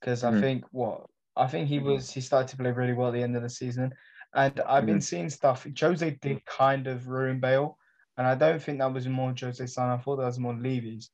because 0.00 0.24
I 0.24 0.30
Mhm. 0.32 0.40
think 0.40 0.64
what, 0.72 1.06
I 1.36 1.46
think 1.46 1.68
he 1.68 1.78
was, 1.78 2.10
he 2.10 2.20
started 2.20 2.48
to 2.48 2.56
play 2.56 2.70
really 2.72 2.92
well 2.92 3.08
at 3.08 3.14
the 3.14 3.22
end 3.22 3.36
of 3.36 3.42
the 3.42 3.48
season. 3.50 3.92
And 4.34 4.60
I've 4.60 4.84
been 4.84 5.00
seeing 5.00 5.30
stuff, 5.30 5.66
Jose 5.80 6.10
did 6.20 6.44
kind 6.44 6.86
of 6.86 7.08
ruin 7.08 7.40
Bale. 7.40 7.78
And 8.18 8.26
I 8.26 8.34
don't 8.34 8.60
think 8.62 8.78
that 8.80 8.92
was 8.92 9.06
more 9.08 9.32
Jose's 9.38 9.72
son. 9.74 9.88
I 9.88 9.96
thought 10.02 10.16
that 10.16 10.26
was 10.26 10.38
more 10.38 10.54
Levy's. 10.54 11.10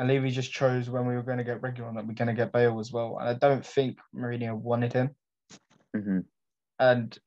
And 0.00 0.08
Levy 0.08 0.30
just 0.30 0.50
chose 0.50 0.88
when 0.88 1.06
we 1.06 1.14
were 1.14 1.22
going 1.22 1.36
to 1.36 1.44
get 1.44 1.60
regular 1.60 1.92
that 1.92 2.06
we're 2.06 2.14
going 2.14 2.28
to 2.28 2.32
get 2.32 2.54
Bale 2.54 2.80
as 2.80 2.90
well. 2.90 3.18
And 3.20 3.28
I 3.28 3.34
don't 3.34 3.64
think 3.64 3.98
Mourinho 4.16 4.56
wanted 4.56 4.94
him. 4.94 5.10
hmm 5.94 6.20
And 6.78 7.18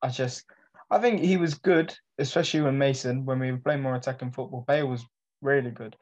I 0.00 0.10
just, 0.10 0.44
I 0.88 0.98
think 1.00 1.18
he 1.18 1.36
was 1.36 1.54
good, 1.54 1.92
especially 2.18 2.60
when 2.60 2.78
Mason, 2.78 3.24
when 3.24 3.40
we 3.40 3.50
were 3.50 3.58
playing 3.58 3.82
more 3.82 3.96
attacking 3.96 4.30
football. 4.30 4.64
Bale 4.68 4.86
was 4.86 5.04
really 5.42 5.72
good. 5.72 5.96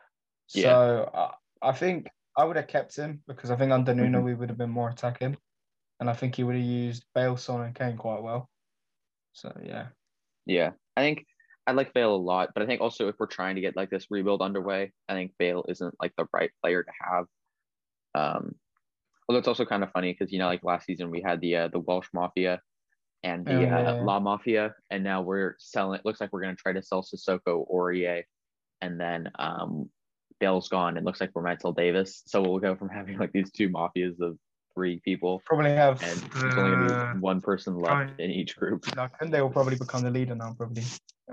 Yeah. 0.52 0.62
So 0.62 1.10
I, 1.14 1.70
I 1.70 1.72
think 1.72 2.08
I 2.36 2.44
would 2.44 2.56
have 2.56 2.66
kept 2.66 2.94
him 2.94 3.22
because 3.26 3.50
I 3.50 3.56
think 3.56 3.72
under 3.72 3.94
Nuno 3.94 4.20
Mhm. 4.20 4.24
we 4.24 4.34
would 4.34 4.50
have 4.50 4.58
been 4.58 4.68
more 4.68 4.90
attacking. 4.90 5.38
And 6.00 6.10
I 6.10 6.12
think 6.12 6.34
he 6.34 6.44
would 6.44 6.56
have 6.56 6.62
used 6.62 7.06
Bale, 7.14 7.38
Son, 7.38 7.62
and 7.62 7.74
Kane 7.74 7.96
quite 7.96 8.22
well. 8.22 8.50
So 9.32 9.58
yeah. 9.64 9.86
Yeah, 10.44 10.72
I 10.98 11.00
think 11.00 11.24
I 11.66 11.72
like 11.72 11.94
Bale 11.94 12.14
a 12.14 12.16
lot, 12.16 12.50
but 12.54 12.62
I 12.62 12.66
think 12.66 12.80
also 12.80 13.08
if 13.08 13.16
we're 13.18 13.26
trying 13.26 13.54
to 13.54 13.60
get 13.60 13.76
like 13.76 13.90
this 13.90 14.06
rebuild 14.10 14.42
underway, 14.42 14.92
I 15.08 15.14
think 15.14 15.32
Bale 15.38 15.64
isn't 15.68 15.94
like 16.00 16.12
the 16.16 16.26
right 16.32 16.50
player 16.62 16.82
to 16.82 16.90
have. 17.00 17.24
Um, 18.14 18.54
although 19.28 19.38
it's 19.38 19.48
also 19.48 19.64
kind 19.64 19.82
of 19.82 19.90
funny 19.92 20.12
because 20.12 20.32
you 20.32 20.38
know, 20.38 20.46
like 20.46 20.62
last 20.62 20.86
season 20.86 21.10
we 21.10 21.22
had 21.22 21.40
the 21.40 21.56
uh, 21.56 21.68
the 21.68 21.78
Welsh 21.78 22.08
Mafia 22.12 22.60
and 23.22 23.46
the 23.46 23.54
Oh, 23.54 23.60
yeah. 23.60 23.90
uh, 23.92 24.04
La 24.04 24.20
Mafia, 24.20 24.74
and 24.90 25.02
now 25.02 25.22
we're 25.22 25.56
selling. 25.58 25.98
It 25.98 26.04
looks 26.04 26.20
like 26.20 26.32
we're 26.32 26.42
gonna 26.42 26.54
try 26.56 26.72
to 26.74 26.82
sell 26.82 27.02
Sissoko 27.02 27.66
Aurier, 27.72 28.24
and 28.82 29.00
then 29.00 29.30
um, 29.38 29.88
Bale's 30.40 30.68
gone. 30.68 30.98
It 30.98 31.04
looks 31.04 31.20
like 31.20 31.30
we're 31.34 31.42
Mental 31.42 31.72
Davis, 31.72 32.22
so 32.26 32.42
we'll 32.42 32.58
go 32.58 32.76
from 32.76 32.88
having 32.94 33.16
like 33.18 33.32
these 33.32 33.50
two 33.50 33.70
mafias 33.70 34.20
of 34.20 34.36
three 34.74 35.00
people, 35.04 35.42
Probably 35.46 35.70
have 35.70 36.02
and 36.02 36.18
there's 36.18 36.56
only 36.56 36.72
gonna 36.72 36.92
uh, 36.92 37.12
be 37.14 37.20
one 37.20 37.40
person 37.40 37.78
left 37.78 38.20
in 38.20 38.30
each 38.30 38.56
group. 38.56 38.84
no, 38.96 39.08
Koundé 39.20 39.40
will 39.40 39.50
probably 39.50 39.76
become 39.76 40.02
the 40.02 40.10
leader 40.10 40.34
now, 40.34 40.54
probably. 40.56 40.84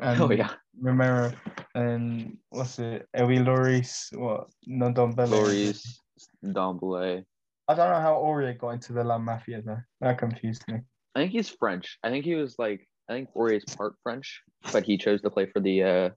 And 0.02 0.22
Oh 0.22 0.32
yeah, 0.32 0.52
Romero 0.80 1.32
and 1.76 2.38
what's 2.50 2.80
it? 2.80 3.08
Ewi 3.18 3.40
Loris, 3.40 4.10
what? 4.14 4.48
Ndombele. 4.70 5.30
Loris, 5.30 6.00
Dombele. 6.44 7.26
I 7.68 7.74
don't 7.74 7.90
know 7.90 8.00
how 8.00 8.16
Aurier 8.16 8.58
got 8.58 8.72
into 8.72 8.94
the 8.94 9.04
La 9.04 9.18
Mafia 9.18 9.62
though. 9.62 9.82
That 10.02 10.18
confused 10.18 10.64
me. 10.68 10.80
I 11.16 11.20
think 11.20 11.32
he's 11.32 11.50
French. 11.50 11.98
I 12.04 12.10
think 12.10 12.26
he 12.26 12.36
was 12.36 12.58
like 12.58 12.88
I 13.10 13.14
think 13.14 13.30
Aurier 13.36 13.58
is 13.58 13.66
part 13.66 13.96
French, 14.04 14.42
but 14.72 14.84
he 14.84 14.98
chose 14.98 15.22
to 15.22 15.30
play 15.30 15.46
for 15.46 15.60
the 15.60 15.84
uh, 15.84 16.10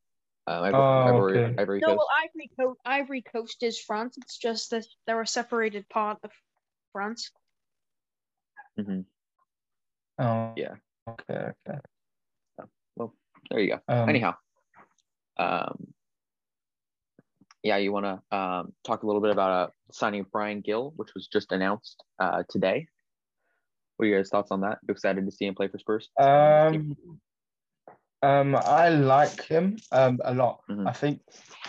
uh 0.47 0.61
Ivory, 0.63 0.75
Oh, 0.75 1.09
Ivory, 1.09 1.39
okay. 1.39 1.55
Ivory 1.59 1.81
No, 1.81 1.89
Coast. 1.89 1.99
well, 1.99 2.09
Ivory 2.25 2.51
Coast, 2.59 2.81
Ivory 2.85 3.23
Coast 3.23 3.63
is 3.63 3.81
France. 3.81 4.17
It's 4.19 4.39
just 4.39 4.71
that 4.71 4.87
they're 5.07 5.21
a 5.21 5.27
separated 5.27 5.89
part 5.89 6.19
of 6.23 6.31
France. 6.95 7.33
hmm 8.79 9.01
Oh 10.17 10.53
Yeah. 10.57 10.75
Okay, 11.09 11.51
okay. 11.69 11.79
Well, 12.97 13.13
There 13.51 13.59
you 13.59 13.71
go. 13.75 13.81
Um, 13.89 14.09
Anyhow, 14.09 14.35
um, 15.37 15.89
yeah, 17.65 17.79
you 17.79 17.93
want 17.93 18.07
to 18.07 18.37
um 18.37 18.73
talk 18.85 19.03
a 19.03 19.07
little 19.07 19.21
bit 19.21 19.33
about 19.33 19.51
uh, 19.51 19.71
signing 19.91 20.21
of 20.21 20.31
Bryan 20.31 20.61
Gil, 20.61 20.93
which 20.97 21.15
was 21.15 21.27
just 21.27 21.51
announced 21.51 22.03
uh 22.21 22.45
today. 22.49 22.87
What 23.97 24.07
are 24.07 24.09
your 24.09 24.21
guys' 24.21 24.31
thoughts 24.31 24.53
on 24.53 24.61
that? 24.61 24.79
You 24.87 24.93
excited 24.93 25.27
to 25.27 25.33
see 25.33 25.47
him 25.47 25.55
play 25.57 25.67
for 25.69 25.79
Spurs? 25.79 26.11
Um, 26.19 27.19
Um, 28.25 28.57
I 28.57 28.89
like 28.89 29.43
him 29.43 29.77
um 29.93 30.19
a 30.25 30.33
lot. 30.35 30.61
Mhm. 30.71 30.89
I 30.89 30.93
think 30.93 31.21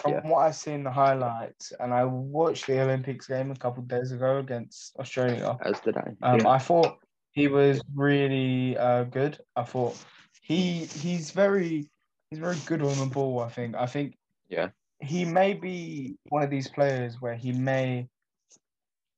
from 0.01 0.11
Yeah. 0.13 0.27
what 0.29 0.39
I've 0.39 0.55
seen 0.55 0.83
the 0.83 0.91
highlights, 0.91 1.73
and 1.79 1.93
I 1.93 2.03
watched 2.05 2.67
the 2.67 2.79
Olympics 2.81 3.27
game 3.27 3.51
a 3.51 3.55
couple 3.55 3.83
of 3.83 3.89
days 3.89 4.11
ago 4.11 4.37
against 4.37 4.95
Australia. 4.97 5.57
As 5.61 5.79
did 5.81 5.97
I. 5.97 6.07
Um, 6.21 6.39
yeah. 6.39 6.49
I 6.49 6.59
thought 6.59 6.97
he 7.31 7.47
was 7.47 7.81
really 7.93 8.77
uh, 8.77 9.03
good. 9.03 9.37
I 9.55 9.63
thought 9.63 9.95
he 10.41 10.85
he's 10.85 11.31
very 11.31 11.89
he's 12.29 12.39
very 12.39 12.57
good 12.65 12.81
on 12.81 12.97
the 12.99 13.11
ball. 13.17 13.39
I 13.39 13.49
think. 13.49 13.75
I 13.75 13.85
think. 13.85 14.17
Yeah. 14.47 14.69
He 15.01 15.25
may 15.25 15.53
be 15.53 16.17
one 16.29 16.41
of 16.41 16.49
these 16.49 16.69
players 16.69 17.19
where 17.19 17.35
he 17.35 17.51
may 17.51 18.07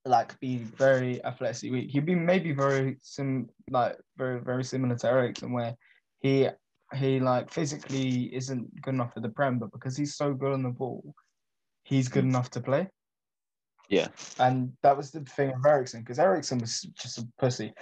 like 0.06 0.40
be 0.40 0.58
very 0.58 1.24
athletically 1.24 1.70
weak. 1.70 1.92
He'd 1.92 2.06
be 2.06 2.16
maybe 2.16 2.52
very 2.52 2.98
sim 3.02 3.50
like 3.70 3.98
very 4.18 4.40
very 4.40 4.64
similar 4.64 4.96
to 4.96 5.08
Eriksen 5.08 5.52
where 5.54 5.76
he 6.20 6.50
he 6.96 7.20
like 7.20 7.52
physically 7.52 8.34
isn't 8.34 8.82
good 8.82 8.94
enough 8.94 9.14
for 9.14 9.20
the 9.20 9.30
prem, 9.30 9.60
but 9.60 9.72
because 9.72 9.98
he's 9.98 10.16
so 10.16 10.34
good 10.34 10.54
on 10.54 10.64
the 10.64 10.70
ball, 10.70 11.14
he's 11.84 12.08
good 12.08 12.24
enough 12.24 12.50
to 12.52 12.62
play. 12.62 12.88
Yeah. 13.90 14.08
And 14.40 14.74
that 14.84 14.96
was 14.96 15.12
the 15.12 15.22
thing 15.22 15.54
with 15.56 15.66
Eriksen, 15.66 16.02
because 16.02 16.20
Eriksen 16.20 16.60
was 16.60 16.82
just 16.82 17.18
a 17.18 17.28
pussy. 17.38 17.74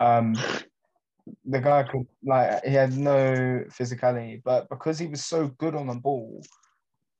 Um, 0.00 0.34
the 1.44 1.60
guy 1.60 1.82
could 1.82 2.06
like 2.24 2.64
he 2.64 2.72
had 2.72 2.96
no 2.96 3.64
physicality, 3.68 4.42
but 4.44 4.68
because 4.68 4.98
he 4.98 5.06
was 5.06 5.24
so 5.24 5.48
good 5.58 5.74
on 5.74 5.88
the 5.88 5.94
ball, 5.94 6.42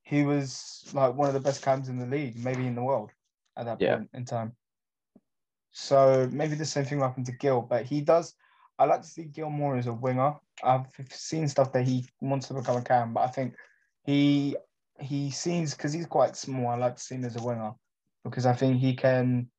he 0.03 0.22
was 0.22 0.85
like 0.92 1.14
one 1.14 1.29
of 1.29 1.35
the 1.35 1.40
best 1.40 1.62
cams 1.62 1.88
in 1.88 1.99
the 1.99 2.07
league, 2.07 2.37
maybe 2.37 2.66
in 2.66 2.75
the 2.75 2.83
world 2.83 3.11
at 3.57 3.66
that 3.66 3.81
Yeah. 3.81 3.96
point 3.96 4.11
in 4.14 4.25
time. 4.25 4.53
So 5.72 6.29
maybe 6.33 6.55
the 6.55 6.64
same 6.64 6.85
thing 6.85 7.01
happened 7.01 7.27
to 7.27 7.33
Gil, 7.33 7.61
but 7.61 7.85
he 7.85 8.01
does. 8.01 8.35
I 8.78 8.84
like 8.84 9.02
to 9.02 9.08
see 9.08 9.24
Gilmore 9.24 9.76
as 9.76 9.86
a 9.86 9.92
winger. 9.92 10.34
I've 10.62 10.86
seen 11.10 11.48
stuff 11.48 11.72
that 11.72 11.86
he 11.86 12.06
wants 12.20 12.48
to 12.48 12.54
become 12.54 12.76
a 12.76 12.82
cam, 12.82 13.14
but 13.14 13.20
I 13.20 13.28
think 13.28 13.54
he 14.04 14.56
he 15.00 15.30
seems 15.30 15.74
because 15.74 15.92
he's 15.92 16.06
quite 16.06 16.36
small. 16.36 16.68
I 16.68 16.76
like 16.76 16.96
to 16.96 17.02
see 17.02 17.14
him 17.16 17.24
as 17.24 17.36
a 17.36 17.42
winger 17.42 17.72
because 18.24 18.46
I 18.46 18.54
think 18.54 18.78
he 18.78 18.94
can. 18.94 19.50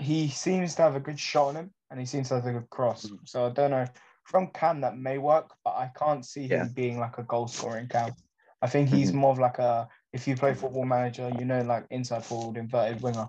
He 0.00 0.28
seems 0.28 0.74
to 0.74 0.82
have 0.82 0.96
a 0.96 1.00
good 1.00 1.18
shot 1.20 1.48
on 1.48 1.56
him, 1.56 1.74
and 1.90 2.00
he 2.00 2.06
seems 2.06 2.28
to 2.28 2.34
have 2.36 2.46
a 2.46 2.52
good 2.52 2.70
cross. 2.70 3.06
Mhm. 3.06 3.28
So 3.28 3.46
I 3.46 3.50
don't 3.50 3.70
know. 3.70 3.86
From 4.24 4.48
Cam, 4.48 4.80
that 4.80 4.96
may 4.96 5.18
work, 5.18 5.54
but 5.62 5.74
I 5.76 5.90
can't 5.94 6.24
see 6.24 6.48
Yeah. 6.48 6.64
him 6.64 6.72
being 6.74 6.98
like 6.98 7.18
a 7.18 7.22
goal 7.24 7.46
scoring 7.46 7.88
Cam. 7.88 8.14
I 8.62 8.68
think 8.68 8.88
he's 8.88 9.12
Mhm. 9.12 9.16
more 9.16 9.32
of 9.32 9.38
like 9.38 9.58
a. 9.58 9.88
If 10.12 10.26
you 10.26 10.36
play 10.36 10.54
Football 10.54 10.84
Manager, 10.84 11.30
you 11.38 11.44
know, 11.44 11.60
like 11.62 11.86
inside 11.90 12.24
forward, 12.24 12.56
inverted 12.56 13.02
winger, 13.02 13.28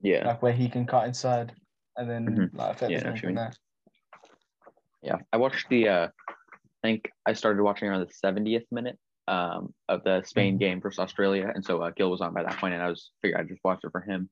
Yeah. 0.00 0.26
like 0.26 0.42
where 0.42 0.52
he 0.52 0.68
can 0.68 0.86
cut 0.86 1.06
inside 1.08 1.54
and 1.96 2.08
then 2.08 2.26
Mhm. 2.26 2.54
like 2.54 2.76
affect 2.76 2.92
Yeah, 2.92 2.98
the 2.98 3.04
I 3.04 3.04
know 3.04 3.10
game 3.10 3.14
you 3.16 3.20
from 3.20 3.34
there. 3.34 3.52
Yeah, 5.02 5.16
I 5.32 5.36
watched 5.36 5.68
the. 5.68 5.88
Uh, 5.88 6.08
I 6.28 6.32
think 6.82 7.10
I 7.26 7.32
started 7.32 7.62
watching 7.62 7.88
around 7.88 8.06
the 8.06 8.12
70th 8.26 8.66
minute 8.70 8.98
um, 9.26 9.74
of 9.88 10.04
the 10.04 10.22
Spain 10.22 10.56
Mhm. 10.56 10.60
game 10.60 10.80
versus 10.80 10.98
Australia, 10.98 11.50
and 11.54 11.64
so 11.64 11.82
uh, 11.82 11.90
Gil 11.90 12.10
was 12.10 12.20
on 12.20 12.32
by 12.34 12.42
that 12.42 12.56
point, 12.58 12.74
and 12.74 12.82
I 12.82 12.88
was 12.88 13.10
figured 13.22 13.40
I'd 13.40 13.48
just 13.48 13.60
watch 13.64 13.80
it 13.84 13.90
for 13.92 14.00
him, 14.00 14.30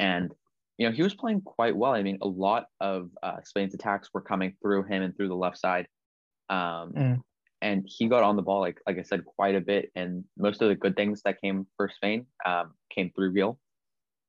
and 0.00 0.32
you 0.78 0.88
know 0.88 0.92
he 0.94 1.02
was 1.02 1.14
playing 1.14 1.42
quite 1.42 1.76
well. 1.76 1.92
I 1.92 2.02
mean, 2.02 2.18
a 2.22 2.26
lot 2.28 2.66
of 2.80 3.10
uh, 3.22 3.40
Spain's 3.44 3.74
attacks 3.74 4.08
were 4.12 4.20
coming 4.22 4.56
through 4.62 4.84
him 4.84 5.02
and 5.02 5.16
through 5.16 5.28
the 5.28 5.36
left 5.36 5.58
side, 5.58 5.86
um, 6.48 6.92
Mm. 6.92 7.22
and 7.60 7.84
he 7.86 8.08
got 8.08 8.22
on 8.22 8.36
the 8.36 8.42
ball 8.42 8.60
like 8.60 8.80
like 8.86 8.98
I 8.98 9.02
said 9.02 9.24
quite 9.24 9.54
a 9.54 9.60
bit, 9.60 9.90
and 9.94 10.24
most 10.36 10.60
of 10.62 10.68
the 10.68 10.74
good 10.74 10.96
things 10.96 11.22
that 11.22 11.40
came 11.40 11.66
for 11.76 11.88
Spain 11.88 12.26
um, 12.44 12.74
came 12.90 13.10
through 13.14 13.34
Gil. 13.34 13.58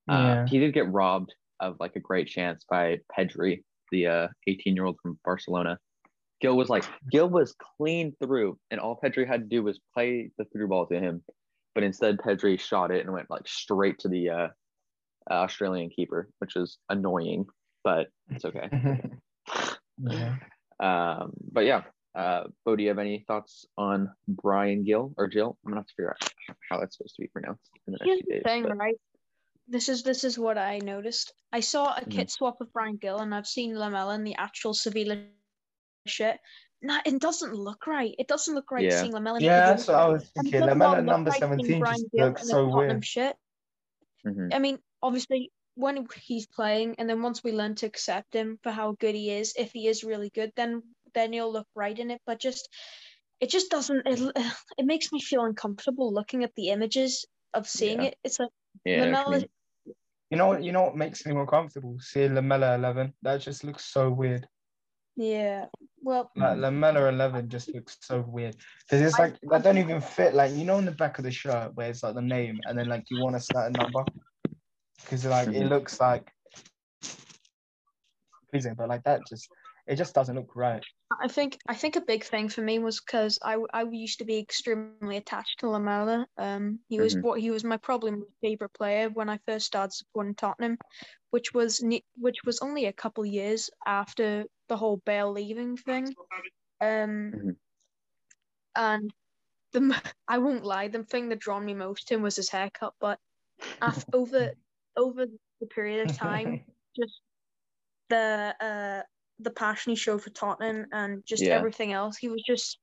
Uh, 0.09 0.13
Yeah. 0.13 0.45
he 0.47 0.59
did 0.59 0.73
get 0.73 0.91
robbed 0.91 1.33
of 1.59 1.77
like 1.79 1.95
a 1.95 1.99
great 2.01 2.27
chance 2.27 2.65
by 2.69 2.99
Pedri, 3.17 3.63
the 3.93 4.07
uh, 4.07 4.27
18 4.47 4.75
year 4.75 4.85
old 4.85 4.97
from 5.01 5.17
Barcelona. 5.23 5.77
Gil 6.41 6.57
was 6.57 6.67
like 6.67 6.83
Gil 7.09 7.29
was 7.29 7.55
clean 7.77 8.13
through, 8.21 8.57
and 8.69 8.79
all 8.81 8.99
Pedri 9.01 9.25
had 9.25 9.41
to 9.43 9.47
do 9.47 9.63
was 9.63 9.79
play 9.93 10.31
the 10.37 10.45
through 10.51 10.67
ball 10.67 10.85
to 10.87 10.99
him, 10.99 11.23
but 11.73 11.83
instead 11.85 12.17
Pedri 12.17 12.59
shot 12.59 12.91
it 12.91 13.05
and 13.05 13.13
went 13.13 13.29
like 13.29 13.47
straight 13.47 13.99
to 13.99 14.09
the 14.09 14.29
uh, 14.29 14.47
Australian 15.31 15.89
keeper, 15.89 16.27
which 16.39 16.57
is 16.57 16.77
annoying, 16.89 17.45
but 17.83 18.07
it's 18.29 18.43
okay. 18.43 18.67
yeah. 20.01 20.35
Um, 20.81 21.31
but 21.51 21.63
yeah, 21.65 21.83
uh, 22.15 22.43
Bo, 22.65 22.75
do 22.75 22.83
you 22.83 22.89
have 22.89 22.99
any 22.99 23.23
thoughts 23.25 23.65
on 23.77 24.09
Bryan 24.27 24.83
Gil 24.83 25.13
or 25.15 25.27
Jill? 25.27 25.57
I'm 25.63 25.71
gonna 25.71 25.79
have 25.81 25.87
to 25.87 25.93
figure 25.95 26.11
out 26.21 26.33
how 26.69 26.79
that's 26.79 26.97
supposed 26.97 27.15
to 27.15 27.21
be 27.21 27.27
pronounced 27.29 27.69
in 27.87 27.93
the 27.93 27.99
next 28.01 28.05
Here's 28.05 28.21
few 28.21 28.33
days. 28.33 28.43
thing, 28.43 28.63
but- 28.63 28.77
right? 28.77 28.95
This 29.67 29.87
is 29.89 30.03
this 30.03 30.23
is 30.23 30.37
what 30.37 30.57
I 30.57 30.79
noticed. 30.79 31.33
I 31.51 31.61
saw 31.61 31.95
a 31.95 32.01
Mhm. 32.01 32.11
kit 32.11 32.31
swap 32.31 32.59
of 32.61 32.71
Bryan 32.73 32.97
Gil, 32.97 33.19
and 33.19 33.33
I've 33.33 33.47
seen 33.47 33.77
Lamela 33.77 34.15
in 34.15 34.23
the 34.23 34.35
actual 34.35 34.73
Sevilla 34.73 35.25
shit. 36.05 36.39
Nah, 36.81 36.99
it 37.05 37.19
doesn't 37.21 37.53
look 37.53 37.87
right. 37.87 38.13
It 38.19 38.27
doesn't 38.27 38.53
look 38.53 38.69
right 38.71 38.83
Yeah. 38.83 38.99
seeing 38.99 39.13
Lamela. 39.13 39.39
Yeah, 39.39 39.67
the 39.67 39.73
that's 39.73 39.87
what 39.87 39.95
I 39.95 40.07
was 40.09 40.29
thinking. 40.31 40.61
Lamela 40.61 41.01
number 41.01 41.31
right 41.31 41.39
17 41.39 41.79
just 41.81 42.05
looks 42.13 42.41
so 42.49 42.65
the 42.65 42.71
Tottenham 42.71 42.87
weird. 42.97 43.05
shit. 43.05 43.37
Mhm. 44.25 44.53
I 44.53 44.59
mean, 44.59 44.79
obviously, 45.01 45.51
when 45.75 46.05
he's 46.21 46.45
playing, 46.45 46.95
and 46.99 47.09
then 47.09 47.21
once 47.21 47.41
we 47.43 47.53
learn 47.53 47.75
to 47.75 47.85
accept 47.85 48.33
him 48.33 48.59
for 48.63 48.71
how 48.71 48.91
good 48.99 49.15
he 49.15 49.31
is, 49.31 49.53
if 49.57 49.71
he 49.71 49.87
is 49.87 50.03
really 50.03 50.29
good, 50.29 50.51
then 50.55 50.83
then 51.13 51.31
he'll 51.31 51.51
look 51.51 51.67
right 51.75 51.97
in 51.97 52.09
it. 52.11 52.21
But 52.25 52.39
just, 52.39 52.67
it 53.39 53.49
just 53.49 53.69
doesn't. 53.71 54.05
It 54.05 54.19
it 54.77 54.85
makes 54.85 55.11
me 55.13 55.21
feel 55.21 55.45
uncomfortable 55.45 56.11
looking 56.11 56.43
at 56.43 56.53
the 56.55 56.69
images 56.69 57.25
of 57.53 57.69
seeing 57.69 58.01
Yeah. 58.01 58.07
it. 58.09 58.17
It's 58.25 58.39
like 58.39 58.49
Yeah, 58.85 59.03
I 59.03 59.09
know 59.09 59.23
what 59.23 59.25
you 59.25 59.31
Lamela. 59.31 59.45
You 60.29 60.37
know 60.37 60.47
what? 60.47 60.63
You 60.63 60.71
know 60.71 60.83
what 60.83 60.97
makes 60.97 61.25
me 61.25 61.33
more 61.33 61.45
comfortable? 61.45 61.97
See 61.99 62.27
Lamela 62.27 62.75
eleven. 62.75 63.13
That 63.21 63.41
just 63.41 63.63
looks 63.63 63.85
so 63.85 64.09
weird. 64.09 64.47
Yeah. 65.15 65.65
Well, 66.01 66.31
Like 66.35 66.57
Lamela 66.57 67.07
eleven 67.07 67.49
just 67.49 67.73
looks 67.73 67.97
so 68.01 68.21
weird 68.27 68.55
because 68.81 69.01
it's 69.01 69.19
like 69.19 69.35
that 69.49 69.63
don't 69.63 69.77
even 69.77 70.01
fit. 70.01 70.33
Like 70.33 70.53
you 70.53 70.65
know, 70.65 70.79
in 70.79 70.85
the 70.85 70.91
back 70.91 71.19
of 71.19 71.23
the 71.23 71.31
shirt 71.31 71.75
where 71.75 71.89
it's 71.89 72.03
like 72.03 72.15
the 72.15 72.21
name, 72.21 72.59
and 72.65 72.77
then 72.77 72.89
like 72.89 73.05
you 73.09 73.21
want 73.21 73.35
to 73.35 73.39
start 73.39 73.71
a 73.71 73.77
certain 73.77 73.93
number 73.93 74.03
because 75.01 75.25
like 75.25 75.49
it 75.49 75.65
looks 75.65 75.99
like 75.99 76.31
pleasing, 78.49 78.73
but 78.73 78.89
like 78.89 79.03
that 79.03 79.21
just 79.27 79.47
it 79.87 79.95
just 79.95 80.15
doesn't 80.15 80.35
look 80.35 80.55
right. 80.55 80.83
I 81.21 81.27
think 81.27 81.57
I 81.67 81.75
think 81.75 81.95
a 81.95 82.01
big 82.01 82.23
thing 82.23 82.49
for 82.49 82.61
me 82.61 82.79
was 82.79 82.99
because 83.01 83.39
I 83.43 83.57
I 83.73 83.83
used 83.83 84.19
to 84.19 84.25
be 84.25 84.39
extremely 84.39 84.97
attached 84.97 85.39
to 85.41 85.69
Lamela. 85.69 86.09
Um, 86.17 86.63
he 86.71 86.99
was 86.99 87.01
Mhm. 87.03 87.19
what 87.19 87.39
he 87.39 87.51
was 87.51 87.63
my 87.63 87.77
probably 87.77 88.11
my 88.11 88.25
favorite 88.41 88.73
player 88.73 89.09
when 89.09 89.29
I 89.29 89.37
first 89.37 89.65
started 89.67 89.93
supporting 89.93 90.35
Tottenham, 90.35 90.77
which 91.31 91.53
was 91.53 91.81
ne- 91.83 92.05
which 92.17 92.43
was 92.45 92.59
only 92.61 92.85
a 92.85 92.93
couple 92.93 93.25
years 93.25 93.69
after 93.85 94.45
the 94.67 94.77
whole 94.77 94.97
Bale 94.97 95.31
leaving 95.31 95.77
thing. 95.77 96.15
Um, 96.81 97.35
Mhm. 97.35 97.57
and 98.75 99.13
the 99.73 99.81
I 100.27 100.37
won't 100.39 100.65
lie, 100.65 100.87
the 100.89 101.03
thing 101.03 101.29
that 101.29 101.39
drawn 101.39 101.65
me 101.65 101.73
most 101.73 102.07
to 102.07 102.15
him 102.15 102.21
was 102.23 102.35
his 102.37 102.49
haircut. 102.49 102.93
But 102.99 103.19
af- 103.81 104.05
over 104.13 104.51
over 104.97 105.25
the 105.61 105.67
period 105.67 106.01
of 106.01 106.11
time, 106.11 106.59
just 106.97 107.21
the 108.09 108.55
uh 108.59 109.03
the 109.39 109.51
passion 109.51 109.91
he 109.91 109.95
showed 109.95 110.21
for 110.23 110.29
Tottenham 110.29 110.87
and 110.91 111.25
just 111.25 111.43
Yeah. 111.43 111.57
everything 111.57 111.93
else. 111.93 112.17
He 112.17 112.29
was 112.29 112.41
just 112.43 112.79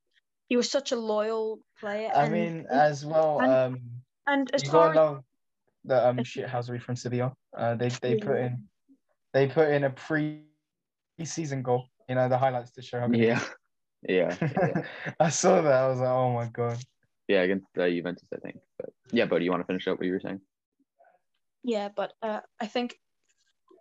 he 0.49 0.57
was 0.57 0.71
such 0.71 0.93
a 0.93 0.97
loyal 0.97 1.61
player. 1.79 2.11
I 2.15 2.25
and, 2.25 2.33
mean, 2.33 2.67
as 2.71 3.07
well, 3.07 3.41
and- 3.41 3.53
um, 3.53 3.81
and 4.27 4.51
as 4.55 4.65
you 4.65 4.71
far 4.71 4.89
gotta 4.89 4.91
as 4.91 4.97
love 4.97 5.25
the 5.85 6.09
um 6.09 6.19
shithousery 6.19 6.81
from 6.83 6.97
Sevilla. 6.97 7.33
Uh, 7.57 7.75
they 7.75 7.89
they 7.89 8.17
put 8.17 8.39
in 8.39 8.69
they 9.33 9.47
put 9.47 9.71
in 9.71 9.85
a 9.85 9.91
pre-season 9.91 11.63
goal. 11.63 11.87
You 12.09 12.17
know 12.17 12.29
the 12.29 12.39
highlights 12.39 12.73
to 12.73 12.83
show 12.83 13.01
how 13.01 13.09
good. 13.09 13.21
Yeah, 13.29 13.41
yeah, 14.09 14.37
yeah. 14.41 14.83
I 15.21 15.29
saw 15.29 15.61
that. 15.63 15.73
I 15.73 15.89
was 15.89 16.01
like, 16.01 16.09
oh 16.09 16.33
my 16.33 16.47
god. 16.47 16.79
yeah, 17.29 17.43
against 17.43 17.67
uh, 17.79 17.89
Juventus, 17.89 18.27
I 18.35 18.39
think. 18.39 18.57
But 18.79 18.91
yeah, 19.13 19.27
Bo, 19.27 19.39
do 19.39 19.45
you 19.45 19.51
want 19.51 19.63
to 19.63 19.67
finish 19.67 19.87
up 19.87 19.99
what 19.99 20.07
you 20.07 20.13
were 20.13 20.21
saying? 20.21 20.41
yeah, 21.63 21.91
but 21.95 22.13
uh, 22.23 22.41
I 22.61 22.67
think 22.67 22.97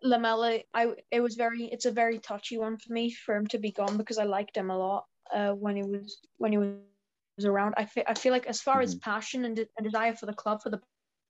Lamela, 0.04 0.60
I 0.74 0.96
it 1.12 1.22
was 1.22 1.36
very 1.36 1.66
it's 1.66 1.86
a 1.86 1.92
very 1.92 2.20
touchy 2.20 2.58
one 2.58 2.78
for 2.78 2.94
me 2.94 3.12
for 3.12 3.36
him 3.36 3.48
to 3.48 3.58
be 3.58 3.72
gone 3.72 3.98
because 3.98 4.18
I 4.18 4.24
liked 4.24 4.56
him 4.58 4.70
a 4.70 4.78
lot 4.78 5.06
uh, 5.34 5.52
when 5.52 5.76
he 5.76 5.84
was 5.84 6.20
when 6.38 6.52
he 6.52 6.58
was 6.58 7.46
around. 7.46 7.74
I 7.78 7.86
feel 7.86 8.04
I 8.08 8.14
feel 8.14 8.32
like 8.34 8.48
as 8.48 8.62
far 8.62 8.82
as 8.82 8.96
Mm-hmm. 8.96 9.00
passion 9.00 9.46
and, 9.46 9.56
de- 9.56 9.68
and 9.78 9.86
desire 9.86 10.16
for 10.16 10.26
the 10.26 10.34
club 10.34 10.62
for 10.62 10.70
the 10.70 10.82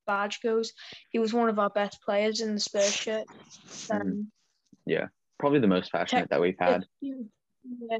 badge 0.07 0.41
goes, 0.41 0.73
he 1.11 1.19
was 1.19 1.33
one 1.33 1.49
of 1.49 1.59
our 1.59 1.69
best 1.69 2.01
players 2.03 2.41
in 2.41 2.53
the 2.53 2.59
Spurs 2.59 2.93
shirt. 2.95 3.27
Mhm. 3.91 4.01
Um, 4.01 4.31
Probably 5.37 5.59
the 5.59 5.67
most 5.67 5.91
passionate 5.91 6.29
that 6.29 6.41
we've 6.41 6.59
had. 6.59 6.81
It's, 6.81 6.87
yeah, 7.01 7.97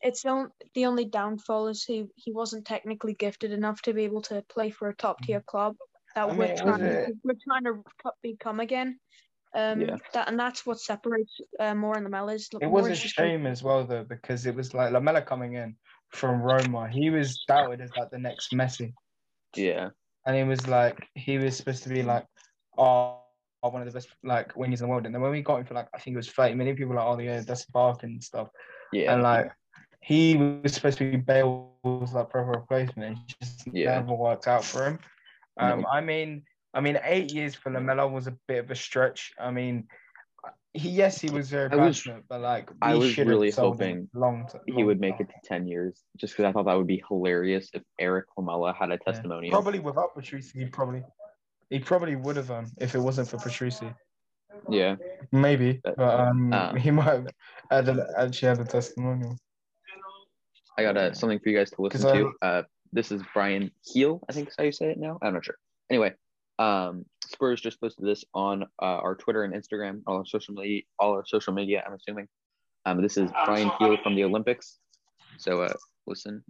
it's 0.00 0.22
the 0.22 0.28
only, 0.28 0.50
the 0.74 0.86
only 0.86 1.04
downfall 1.04 1.68
is 1.68 1.84
he 1.84 2.06
he 2.16 2.32
wasn't 2.32 2.66
technically 2.66 3.14
gifted 3.14 3.52
enough 3.52 3.82
to 3.82 3.92
be 3.94 4.04
able 4.04 4.22
to 4.22 4.42
play 4.42 4.70
for 4.70 4.88
a 4.88 4.94
top 4.94 5.22
tier 5.22 5.40
club 5.40 5.76
that 6.14 6.28
I 6.28 6.34
we're 6.36 6.54
trying 6.54 7.18
we're 7.24 7.34
trying 7.44 7.64
to 7.64 7.82
become 8.22 8.60
again. 8.60 9.00
Um, 9.54 9.80
Yeah. 9.80 9.96
that 10.14 10.28
and 10.28 10.38
that's 10.38 10.64
what 10.64 10.80
separates 10.80 11.40
uh, 11.60 11.74
more 11.74 11.96
in 11.96 12.04
the 12.04 12.10
Mellas. 12.10 12.48
It 12.60 12.66
was 12.70 12.88
a 12.88 12.94
shame 12.94 13.46
as 13.46 13.62
well 13.62 13.84
though 13.84 14.04
because 14.04 14.46
it 14.46 14.54
was 14.54 14.72
like 14.72 14.92
Lamela 14.92 15.22
coming 15.22 15.54
in 15.54 15.76
from 16.10 16.40
Roma. 16.40 16.88
He 16.88 17.10
was 17.10 17.44
doubted 17.46 17.80
as 17.80 17.90
like 17.96 18.10
the 18.10 18.18
next 18.18 18.52
Messi, 18.52 18.92
Yeah, 19.56 19.90
and 20.26 20.36
it 20.36 20.44
was 20.44 20.66
like 20.66 21.06
he 21.14 21.38
was 21.38 21.56
supposed 21.56 21.82
to 21.84 21.88
be 21.88 22.02
like, 22.02 22.26
oh, 22.78 23.18
one 23.60 23.82
of 23.82 23.86
the 23.86 23.92
best 23.92 24.08
like 24.24 24.54
wingers 24.54 24.80
in 24.80 24.86
the 24.86 24.88
world. 24.88 25.06
And 25.06 25.14
then 25.14 25.22
when 25.22 25.30
we 25.32 25.42
got 25.42 25.60
him 25.60 25.66
for 25.66 25.74
like 25.74 25.88
I 25.94 25.98
think 25.98 26.14
it 26.14 26.18
was 26.18 26.30
thirty 26.30 26.54
million, 26.54 26.76
people 26.76 26.90
were 26.90 26.96
like, 26.96 27.06
oh 27.06 27.18
yeah, 27.18 27.40
that's 27.40 27.66
Bark 27.66 28.02
and 28.04 28.22
stuff. 28.22 28.48
yeah. 28.92 29.12
and 29.12 29.22
like 29.22 29.50
he 30.00 30.36
was 30.36 30.74
supposed 30.74 30.98
to 30.98 31.10
be 31.10 31.16
Bale's 31.16 32.12
like 32.12 32.30
proper 32.30 32.44
replacement. 32.58 33.18
It 33.28 33.36
just 33.40 33.68
Yeah. 33.72 34.00
never 34.00 34.14
worked 34.14 34.48
out 34.48 34.64
for 34.64 34.86
him. 34.86 34.98
Um, 35.58 35.82
No. 35.82 35.86
I 35.92 36.00
mean, 36.00 36.42
I 36.74 36.80
mean, 36.80 36.98
eight 37.04 37.32
years 37.32 37.54
for 37.54 37.70
Lamela 37.70 38.06
was 38.08 38.26
a 38.26 38.36
bit 38.48 38.64
of 38.64 38.70
a 38.70 38.74
stretch. 38.74 39.32
I 39.38 39.50
mean, 39.50 39.86
he 40.72 40.88
yes, 40.88 41.20
he 41.20 41.30
was 41.30 41.50
very 41.50 41.70
I 41.70 41.76
was- 41.76 41.98
passionate, 41.98 42.24
but 42.28 42.40
like 42.40 42.70
I 42.80 42.94
was 42.94 43.16
really 43.18 43.50
hoping 43.50 44.08
long 44.14 44.48
t- 44.50 44.72
he 44.72 44.82
would 44.84 45.00
make 45.00 45.18
time. 45.18 45.26
it 45.28 45.42
to 45.42 45.48
10 45.48 45.66
years 45.66 46.02
just 46.16 46.32
because 46.32 46.46
I 46.48 46.52
thought 46.52 46.64
that 46.66 46.74
would 46.74 46.86
be 46.86 47.02
hilarious 47.08 47.68
if 47.74 47.82
Eric 47.98 48.24
Lamela 48.36 48.72
had 48.72 48.90
a 48.90 48.94
Yeah. 48.94 49.12
testimonial. 49.12 49.52
Probably 49.52 49.80
without 49.80 50.14
Paratici, 50.16 50.52
he 50.58 50.66
probably 50.66 51.02
he 51.68 51.78
probably 51.78 52.16
would 52.16 52.36
have 52.36 52.50
um 52.50 52.66
if 52.80 52.94
it 52.94 52.98
wasn't 53.00 53.28
for 53.28 53.36
Paratici. 53.36 53.94
Yeah. 54.70 54.96
Maybe, 55.30 55.80
But, 55.84 55.96
but 55.96 56.20
um, 56.20 56.52
uh, 56.52 56.74
he 56.74 56.90
might 56.90 57.04
have 57.04 57.26
had 57.70 57.88
a, 57.88 58.06
actually 58.18 58.48
had 58.48 58.60
a 58.60 58.64
testimonial. 58.64 59.36
I 60.78 60.82
got 60.82 60.96
uh, 60.96 61.12
something 61.14 61.38
for 61.38 61.48
you 61.50 61.58
guys 61.58 61.70
to 61.72 61.82
listen 61.82 62.00
'Cause 62.00 62.10
I- 62.12 62.16
to. 62.18 62.32
Uh, 62.40 62.62
this 62.94 63.10
is 63.12 63.22
Brian 63.34 63.70
Heel, 63.84 64.20
I 64.28 64.32
think 64.32 64.48
is 64.48 64.54
how 64.58 64.64
you 64.64 64.72
say 64.72 64.90
it 64.90 64.98
now. 64.98 65.18
I'm 65.22 65.32
not 65.34 65.44
sure. 65.44 65.56
Anyway, 65.90 66.12
um, 66.58 67.04
Spurs 67.26 67.60
just 67.60 67.80
posted 67.80 68.04
this 68.06 68.24
on 68.34 68.62
uh, 68.80 68.84
our 68.84 69.14
Twitter 69.14 69.44
and 69.44 69.54
Instagram, 69.54 70.02
all 70.06 70.16
our 70.18 70.26
social 70.26 70.54
media, 70.54 70.82
all 70.98 71.12
our 71.12 71.24
social 71.26 71.52
media. 71.52 71.82
I'm 71.86 71.94
assuming. 71.94 72.28
Um, 72.84 73.00
this 73.00 73.16
is 73.16 73.30
Brian 73.44 73.70
Heel 73.78 73.96
from 74.02 74.16
the 74.16 74.24
Olympics. 74.24 74.78
So 75.38 75.62
uh, 75.62 75.72
listen. 76.06 76.42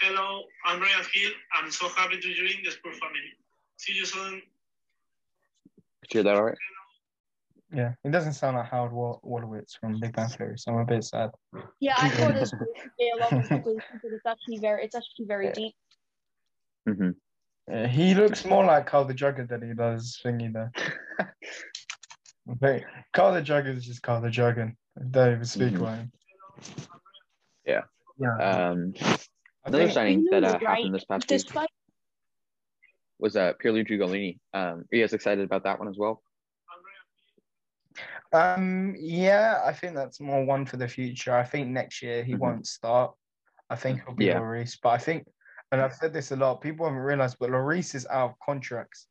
Hello, 0.00 0.42
I'm 0.64 0.78
Brian 0.78 1.04
Hill. 1.12 1.30
I'm 1.54 1.70
so 1.70 1.88
happy 1.88 2.16
to 2.20 2.34
join 2.34 2.62
the 2.64 2.70
Spurs 2.70 2.98
family. 2.98 3.32
See 3.76 3.94
you 3.94 4.04
soon. 4.04 4.34
Did 6.02 6.14
you 6.14 6.18
hear 6.18 6.22
that 6.24 6.36
all 6.36 6.44
right? 6.44 6.58
Yeah, 7.74 7.94
it 8.04 8.12
doesn't 8.12 8.34
sound 8.34 8.56
like 8.56 8.70
Howard 8.70 8.92
Wa- 8.92 9.18
Wolowitz 9.24 9.76
from 9.80 9.98
Big 9.98 10.14
Bang 10.14 10.28
Theory, 10.28 10.56
so 10.56 10.72
I'm 10.72 10.78
a 10.78 10.84
bit 10.84 11.02
sad. 11.02 11.30
Yeah, 11.80 11.94
I 11.98 12.08
thought 12.16 12.34
this 12.34 12.52
was 12.52 12.68
a 13.00 13.18
lot 13.18 13.32
of 13.32 13.48
but 13.64 14.12
it's 14.12 14.24
actually 14.26 14.58
very, 14.58 14.84
it's 14.84 14.94
actually 14.94 15.26
very 15.26 15.46
Yeah. 15.46 15.52
deep. 15.52 15.74
hmm 16.86 17.10
Uh, 17.72 17.86
he 17.86 18.14
looks 18.14 18.44
more 18.44 18.64
like 18.64 18.86
Carl 18.86 19.04
the 19.04 19.14
Jugger 19.14 19.48
than 19.48 19.66
he 19.68 19.74
does 19.74 20.20
thingy 20.24 20.52
though. 20.52 20.70
But 22.48 22.84
Carl 23.12 23.34
the 23.34 23.42
Jugger 23.42 23.76
is 23.76 23.84
just 23.84 24.02
Carl 24.02 24.20
the 24.20 24.28
Jugger. 24.28 24.72
Don't 25.10 25.32
even 25.32 25.44
speak 25.44 25.72
Mhm. 25.72 25.80
about 25.80 25.98
him. 25.98 26.12
Yeah. 27.64 27.82
Yeah. 28.18 28.36
Um, 28.38 28.94
another 29.64 29.90
signing 29.90 30.24
that 30.30 30.44
uh, 30.44 30.52
Right. 30.52 30.62
happened 30.62 30.94
this 30.94 31.04
past 31.04 31.22
week 31.28 31.40
Despite 31.40 31.68
was 33.18 33.34
uh, 33.36 33.54
Pierluigi 33.54 33.98
Gollini. 33.98 34.38
Um, 34.54 34.80
are 34.80 34.86
you 34.96 35.02
guys 35.02 35.12
excited 35.12 35.42
about 35.44 35.64
that 35.64 35.80
one 35.80 35.88
as 35.88 35.96
well? 35.98 36.22
Um, 38.32 38.94
yeah, 38.98 39.62
I 39.64 39.72
think 39.72 39.94
that's 39.94 40.20
more 40.20 40.44
one 40.44 40.66
for 40.66 40.76
the 40.76 40.86
future. 40.86 41.34
I 41.34 41.42
think 41.44 41.68
next 41.68 42.00
year 42.02 42.22
he 42.22 42.34
Mhm. 42.34 42.38
won't 42.38 42.66
start. 42.68 43.14
I 43.68 43.74
think 43.76 44.04
he'll 44.04 44.14
be 44.14 44.26
Yeah. 44.26 44.38
Lloris, 44.38 44.78
but 44.80 44.90
I 44.90 44.98
think, 44.98 45.26
and 45.72 45.80
I've 45.80 45.94
said 45.94 46.12
this 46.12 46.30
a 46.30 46.36
lot. 46.36 46.60
People 46.60 46.86
haven't 46.86 47.00
realized, 47.02 47.36
but 47.40 47.50
Lloris 47.50 47.94
is 47.94 48.06
out 48.06 48.30
of 48.30 48.36
contracts. 48.44 49.06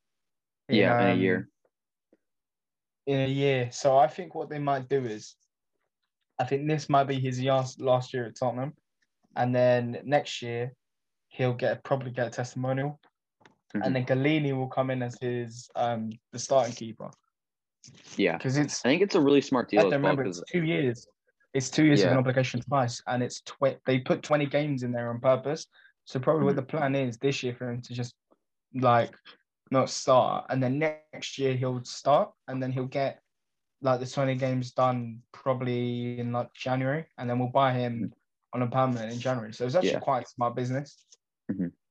Yeah, 0.69 0.99
in 1.01 1.07
a 1.07 1.11
um, 1.13 1.19
year. 1.19 1.49
In 3.07 3.19
a 3.21 3.27
year, 3.27 3.69
so 3.71 3.97
I 3.97 4.07
think 4.07 4.33
what 4.33 4.49
they 4.49 4.57
might 4.57 4.89
do 4.89 5.05
is, 5.05 5.35
I 6.39 6.45
think 6.45 6.67
this 6.67 6.89
might 6.89 7.03
be 7.03 7.19
his 7.19 7.39
last 7.41 7.79
last 7.79 8.13
year 8.13 8.25
at 8.25 8.35
Tottenham, 8.35 8.73
and 9.35 9.53
then 9.53 9.99
next 10.05 10.41
year 10.41 10.73
he'll 11.27 11.53
get 11.53 11.83
probably 11.83 12.11
get 12.11 12.27
a 12.27 12.29
testimonial, 12.31 12.99
Mhm. 13.75 13.85
and 13.85 13.95
then 13.95 14.05
Gollini 14.05 14.55
will 14.57 14.69
come 14.69 14.89
in 14.89 15.03
as 15.03 15.17
his 15.21 15.69
um 15.75 16.11
the 16.31 16.39
starting 16.39 16.73
keeper 16.73 17.11
Yeah, 18.17 18.37
because 18.37 18.57
it's 18.57 18.83
I 18.83 18.89
think 18.89 19.03
it's 19.03 19.15
a 19.15 19.21
really 19.21 19.41
smart 19.41 19.69
deal 19.69 19.81
I 19.81 19.83
well 19.83 19.91
remember 19.91 20.23
because 20.23 20.39
it's 20.39 20.51
two 20.51 20.63
years. 20.63 21.07
It's 21.53 21.69
two 21.69 21.85
years 21.85 22.01
of 22.01 22.11
an 22.11 22.17
obligation 22.17 22.59
twice, 22.61 23.01
and 23.07 23.21
it's 23.21 23.41
tw- 23.41 23.79
they 23.85 23.99
put 23.99 24.23
twenty 24.23 24.47
games 24.47 24.81
in 24.81 24.91
there 24.91 25.09
on 25.11 25.21
purpose. 25.21 25.67
So 26.05 26.19
probably 26.19 26.45
what 26.45 26.53
Mhm. 26.53 26.57
the 26.57 26.63
plan 26.63 26.95
is 26.95 27.17
this 27.17 27.43
year 27.43 27.55
for 27.55 27.69
him 27.69 27.81
to 27.81 27.93
just 27.93 28.15
like 28.73 29.15
not 29.71 29.89
start, 29.89 30.45
and 30.49 30.61
then 30.61 30.79
next 30.79 31.37
year 31.37 31.55
he'll 31.55 31.83
start, 31.83 32.31
and 32.47 32.61
then 32.61 32.71
he'll 32.71 32.85
get 32.85 33.21
like 33.81 33.99
the 33.99 34.05
twenty 34.05 34.35
games 34.35 34.71
done 34.71 35.21
probably 35.31 36.19
in 36.19 36.31
like 36.31 36.53
January, 36.53 37.05
and 37.17 37.29
then 37.29 37.39
we'll 37.39 37.49
buy 37.49 37.73
him 37.73 38.13
on 38.53 38.61
a 38.61 38.67
permanent 38.67 39.11
in 39.11 39.19
January. 39.19 39.53
So 39.53 39.65
it's 39.65 39.75
actually 39.75 39.89
Yeah. 39.91 39.99
quite 39.99 40.27
smart 40.27 40.55
business. 40.55 41.05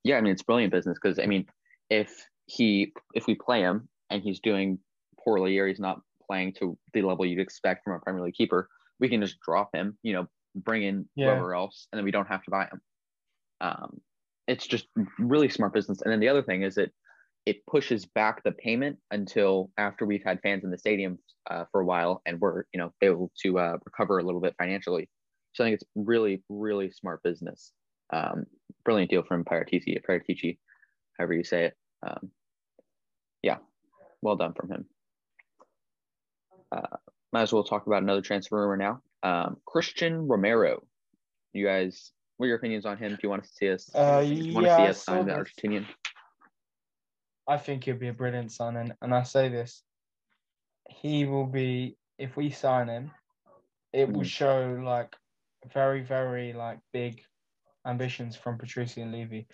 yeah, 0.05 0.19
I 0.19 0.21
mean 0.21 0.33
it's 0.33 0.43
brilliant 0.43 0.73
business 0.73 0.99
because 1.03 1.19
I 1.19 1.27
mean 1.27 1.47
if 1.91 2.11
he 2.47 2.93
if 3.15 3.27
we 3.27 3.35
play 3.35 3.61
him 3.61 3.89
and 4.11 4.23
he's 4.23 4.41
doing 4.41 4.79
poorly 5.19 5.59
or 5.59 5.67
he's 5.67 5.81
not 5.81 6.01
playing 6.27 6.53
to 6.55 6.79
the 6.93 7.03
level 7.03 7.25
you'd 7.27 7.41
expect 7.41 7.85
from 7.85 7.95
a 7.95 8.01
Premier 8.01 8.23
League 8.23 8.35
keeper, 8.35 8.69
we 9.01 9.09
can 9.09 9.21
just 9.21 9.41
drop 9.41 9.75
him, 9.75 9.99
you 10.03 10.13
know, 10.13 10.29
bring 10.55 10.83
in 10.83 11.09
Yeah. 11.15 11.27
whoever 11.27 11.55
else, 11.55 11.89
and 11.91 11.99
then 11.99 12.05
we 12.05 12.11
don't 12.11 12.29
have 12.29 12.43
to 12.45 12.51
buy 12.51 12.65
him. 12.67 12.81
Um, 13.65 14.01
it's 14.47 14.67
just 14.67 14.87
really 15.19 15.49
smart 15.49 15.73
business. 15.73 16.03
And 16.03 16.13
then 16.13 16.21
the 16.21 16.29
other 16.29 16.43
thing 16.43 16.63
is 16.63 16.75
that 16.75 16.93
it 17.47 17.67
pushes 17.67 18.05
back 18.07 18.43
the 18.43 18.53
payment 18.53 18.99
until 19.11 19.71
after 19.79 20.05
we've 20.05 20.23
had 20.23 20.41
fans 20.43 20.65
in 20.65 20.71
the 20.71 20.79
stadium 20.79 21.19
uh, 21.51 21.65
for 21.73 21.81
a 21.81 21.85
while 21.85 22.23
and 22.27 22.41
we're 22.41 22.65
you 22.73 22.81
know 22.81 22.93
able 23.03 23.31
to 23.43 23.59
uh, 23.59 23.77
recover 23.85 24.19
a 24.19 24.23
little 24.23 24.41
bit 24.41 24.55
financially. 24.59 25.09
So 25.53 25.65
I 25.65 25.69
think 25.69 25.75
it's 25.75 25.91
really 25.95 26.43
really 26.49 26.91
smart 26.91 27.23
business. 27.23 27.73
Um, 28.13 28.45
brilliant 28.85 29.11
deal 29.11 29.23
from 29.23 29.45
Paratici, 29.45 29.99
Paratici, 30.09 30.59
however 31.19 31.35
you 31.35 31.45
say 31.45 31.67
it. 31.67 31.75
Um, 32.07 32.31
yeah, 33.43 33.59
well 34.23 34.37
done 34.37 34.55
from 34.55 34.71
him. 34.71 34.85
Uh, 36.73 36.97
might 37.33 37.43
as 37.43 37.53
well 37.53 37.65
talk 37.65 37.87
about 37.87 38.03
another 38.03 38.23
transfer 38.23 38.57
rumor 38.57 38.77
now. 38.77 39.01
Um, 39.23 39.57
Christian 39.67 40.29
Romero. 40.29 40.83
You 41.53 41.65
guys, 41.65 42.13
what 42.37 42.47
are 42.47 42.49
your 42.49 42.57
opinions 42.57 42.87
on 42.87 42.97
him? 42.97 43.13
Do 43.13 43.19
you 43.23 43.31
want 43.31 43.45
to 43.45 43.51
see 43.51 43.71
us? 43.71 43.91
Uh, 43.95 44.25
want 44.53 44.67
to 44.67 44.75
see 44.77 44.89
us 44.89 45.05
sign 45.05 45.27
the. 45.27 45.33
Argentinian? 45.33 45.87
I 47.47 47.59
think 47.59 47.85
he'll 47.85 47.97
be 47.97 48.09
a 48.09 48.13
brilliant 48.15 48.53
signing, 48.53 48.93
and 49.03 49.15
I 49.15 49.23
say 49.23 49.49
this: 49.49 49.83
he 50.89 51.27
will 51.27 51.47
be 51.47 51.97
if 52.19 52.37
we 52.37 52.51
sign 52.51 52.89
him, 52.89 53.11
it 53.93 54.09
will 54.09 54.23
Mhm. 54.23 54.27
show 54.27 54.81
like 54.83 55.15
very, 55.73 56.03
very 56.03 56.53
like 56.53 56.81
big 56.93 57.23
ambitions 57.87 58.37
from 58.37 58.59
Paratici 58.59 59.03
and 59.03 59.13
Levy. 59.13 59.47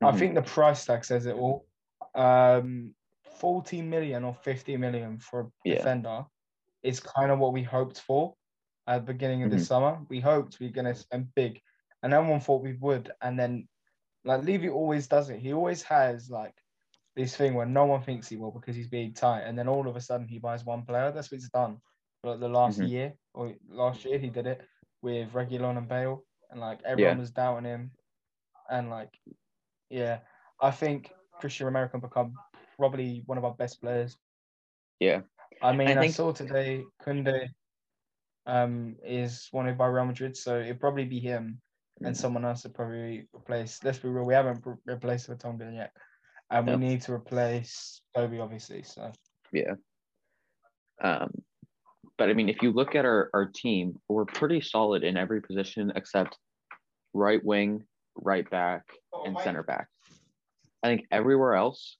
I 0.00 0.12
Mhm. 0.12 0.18
think 0.18 0.34
the 0.34 0.42
price 0.42 0.84
tag 0.84 1.04
says 1.04 1.26
it 1.26 1.34
all. 1.34 1.66
Um, 2.14 2.94
forty 3.38 3.82
million 3.82 4.24
or 4.24 4.34
fifty 4.34 4.76
million 4.76 5.18
for 5.18 5.40
a 5.40 5.50
Yeah. 5.64 5.74
defender 5.76 6.26
is 6.82 7.00
kind 7.00 7.30
of 7.32 7.38
what 7.38 7.52
we 7.52 7.62
hoped 7.62 8.00
for 8.00 8.36
at 8.86 9.04
the 9.04 9.12
beginning 9.12 9.42
of 9.42 9.50
the 9.50 9.56
Mhm. 9.56 9.66
summer. 9.66 10.06
We 10.08 10.20
hoped 10.20 10.60
we 10.60 10.68
are 10.68 10.72
gonna 10.72 10.94
spend 10.94 11.34
big, 11.34 11.60
and 12.02 12.12
everyone 12.14 12.40
thought 12.40 12.62
we 12.62 12.74
would. 12.74 13.10
And 13.20 13.38
then, 13.38 13.68
like 14.24 14.44
Levy 14.44 14.68
always 14.68 15.06
does 15.06 15.30
it. 15.30 15.40
He 15.40 15.52
always 15.52 15.82
has 15.84 16.30
like 16.30 16.54
this 17.16 17.36
thing 17.36 17.54
where 17.54 17.66
no 17.66 17.84
one 17.86 18.02
thinks 18.02 18.28
he 18.28 18.36
will 18.36 18.50
because 18.52 18.76
he's 18.76 18.88
being 18.88 19.12
tight, 19.14 19.42
and 19.42 19.58
then 19.58 19.68
all 19.68 19.88
of 19.88 19.96
a 19.96 20.00
sudden 20.00 20.28
he 20.28 20.38
buys 20.38 20.64
one 20.64 20.82
player. 20.84 21.10
That's 21.12 21.30
what 21.30 21.40
he's 21.40 21.50
done. 21.50 21.78
like 22.24 22.40
the 22.40 22.48
last 22.48 22.80
Mhm. 22.80 22.88
year 22.88 23.14
or 23.32 23.54
last 23.68 24.04
year 24.04 24.18
he 24.18 24.28
did 24.28 24.46
it 24.48 24.60
with 25.02 25.32
Reguilón 25.32 25.78
and 25.78 25.88
Bale, 25.88 26.24
and 26.50 26.60
like 26.60 26.80
everyone 26.84 27.16
Yeah. 27.16 27.20
was 27.20 27.30
doubting 27.30 27.64
him, 27.64 27.92
and 28.68 28.90
like 28.90 29.16
yeah, 29.88 30.18
I 30.60 30.72
think 30.72 31.12
Christian 31.40 31.66
Romero 31.66 31.88
can 31.88 32.00
become 32.00 32.34
probably 32.76 33.22
one 33.26 33.38
of 33.38 33.44
our 33.44 33.54
best 33.54 33.80
players. 33.80 34.18
Yeah. 34.98 35.22
I 35.62 35.72
mean, 35.76 35.88
I, 35.96 36.00
think- 36.00 36.14
saw 36.14 36.32
today 36.32 36.84
Koundé 37.02 37.48
um 38.46 38.96
is 39.04 39.48
wanted 39.52 39.78
by 39.78 39.86
Real 39.86 40.04
Madrid, 40.06 40.36
so 40.36 40.58
it'd 40.60 40.80
probably 40.80 41.04
be 41.04 41.20
him 41.20 41.60
and 42.04 42.14
Mhm. 42.14 42.18
someone 42.18 42.44
else 42.44 42.62
to 42.62 42.68
probably 42.68 43.28
replace. 43.34 43.82
Let's 43.82 43.98
be 43.98 44.08
real, 44.08 44.24
we 44.24 44.34
haven't 44.34 44.64
re- 44.64 44.76
replaced 44.86 45.28
Vertonghen 45.28 45.74
yet, 45.74 45.92
and 46.50 46.66
Yeah. 46.66 46.76
we 46.76 46.80
need 46.80 47.02
to 47.02 47.12
replace 47.12 48.02
Toby, 48.14 48.38
obviously. 48.38 48.82
So 48.82 49.12
Yeah. 49.52 49.74
Um, 51.00 51.30
but 52.16 52.28
I 52.28 52.34
mean, 52.34 52.48
if 52.48 52.62
you 52.62 52.72
look 52.72 52.94
at 52.94 53.04
our, 53.04 53.30
our 53.32 53.46
team, 53.46 54.00
we're 54.08 54.24
pretty 54.24 54.60
solid 54.60 55.04
in 55.04 55.16
every 55.16 55.40
position 55.40 55.92
except 55.94 56.36
right 57.14 57.42
wing, 57.44 57.86
right 58.16 58.48
back, 58.50 58.84
and 59.24 59.38
center 59.40 59.62
back. 59.62 59.88
I 60.82 60.88
think 60.88 61.06
everywhere 61.10 61.54
else 61.54 61.96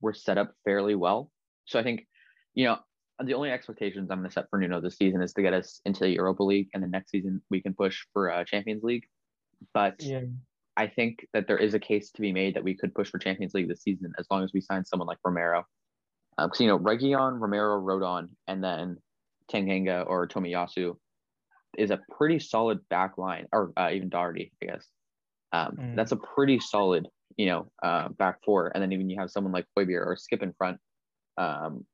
we're 0.00 0.14
set 0.14 0.38
up 0.38 0.54
fairly 0.64 0.94
well. 0.94 1.30
So 1.66 1.78
I 1.78 1.82
think, 1.82 2.06
you 2.54 2.64
know, 2.64 2.78
the 3.22 3.34
only 3.34 3.50
expectations 3.50 4.10
I'm 4.10 4.18
going 4.18 4.30
to 4.30 4.32
set 4.32 4.48
for 4.48 4.58
Nuno 4.58 4.80
this 4.80 4.96
season 4.96 5.20
is 5.20 5.34
to 5.34 5.42
get 5.42 5.52
us 5.52 5.80
into 5.84 6.00
the 6.00 6.10
Europa 6.10 6.42
League, 6.42 6.68
and 6.72 6.82
the 6.82 6.88
next 6.88 7.10
season 7.10 7.42
we 7.50 7.60
can 7.60 7.74
push 7.74 8.06
for 8.12 8.30
uh, 8.32 8.44
Champions 8.44 8.82
League. 8.82 9.06
But 9.74 10.02
yeah, 10.02 10.22
I 10.76 10.86
think 10.86 11.26
that 11.34 11.46
there 11.46 11.58
is 11.58 11.74
a 11.74 11.78
case 11.78 12.10
to 12.12 12.20
be 12.20 12.32
made 12.32 12.54
that 12.54 12.64
we 12.64 12.76
could 12.76 12.94
push 12.94 13.10
for 13.10 13.18
Champions 13.18 13.54
League 13.54 13.68
this 13.68 13.82
season 13.82 14.12
as 14.18 14.26
long 14.30 14.42
as 14.42 14.52
we 14.52 14.60
sign 14.60 14.84
someone 14.84 15.06
like 15.06 15.18
Romero. 15.24 15.64
Because, 16.38 16.60
you 16.60 16.68
know, 16.68 16.78
Reguilón, 16.78 17.38
Romero, 17.38 17.78
Rodon, 17.80 18.28
and 18.46 18.64
then 18.64 18.96
Tanganga 19.52 20.06
or 20.06 20.26
Tomiyasu 20.26 20.96
is 21.76 21.90
a 21.90 22.00
pretty 22.16 22.38
solid 22.38 22.78
back 22.88 23.18
line, 23.18 23.46
or 23.52 23.72
uh, 23.76 23.90
even 23.92 24.08
Doherty, 24.08 24.52
I 24.62 24.66
guess. 24.66 24.86
Um, 25.52 25.76
Mm. 25.76 25.96
That's 25.96 26.12
a 26.12 26.16
pretty 26.16 26.60
solid, 26.60 27.08
you 27.36 27.46
know, 27.46 27.70
uh, 27.82 28.08
back 28.08 28.38
four. 28.44 28.70
And 28.72 28.82
then 28.82 28.92
even 28.92 29.10
you 29.10 29.18
have 29.18 29.30
someone 29.30 29.52
like 29.52 29.66
Højbjerg 29.76 30.06
or 30.06 30.16
Skipp 30.16 30.42
in 30.42 30.52
front, 30.54 30.78
um, 31.36 31.84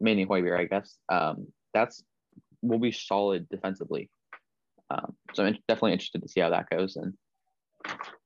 mainly 0.00 0.26
Højbjerg, 0.26 0.58
I 0.58 0.64
guess. 0.64 0.98
Um, 1.10 1.46
that's 1.72 2.04
will 2.62 2.78
be 2.78 2.92
solid 2.92 3.48
defensively. 3.48 4.10
Um, 4.90 5.16
so 5.32 5.44
I'm 5.44 5.58
definitely 5.68 5.92
interested 5.92 6.22
to 6.22 6.28
see 6.28 6.40
how 6.40 6.50
that 6.50 6.68
goes. 6.70 6.96
And 6.96 7.14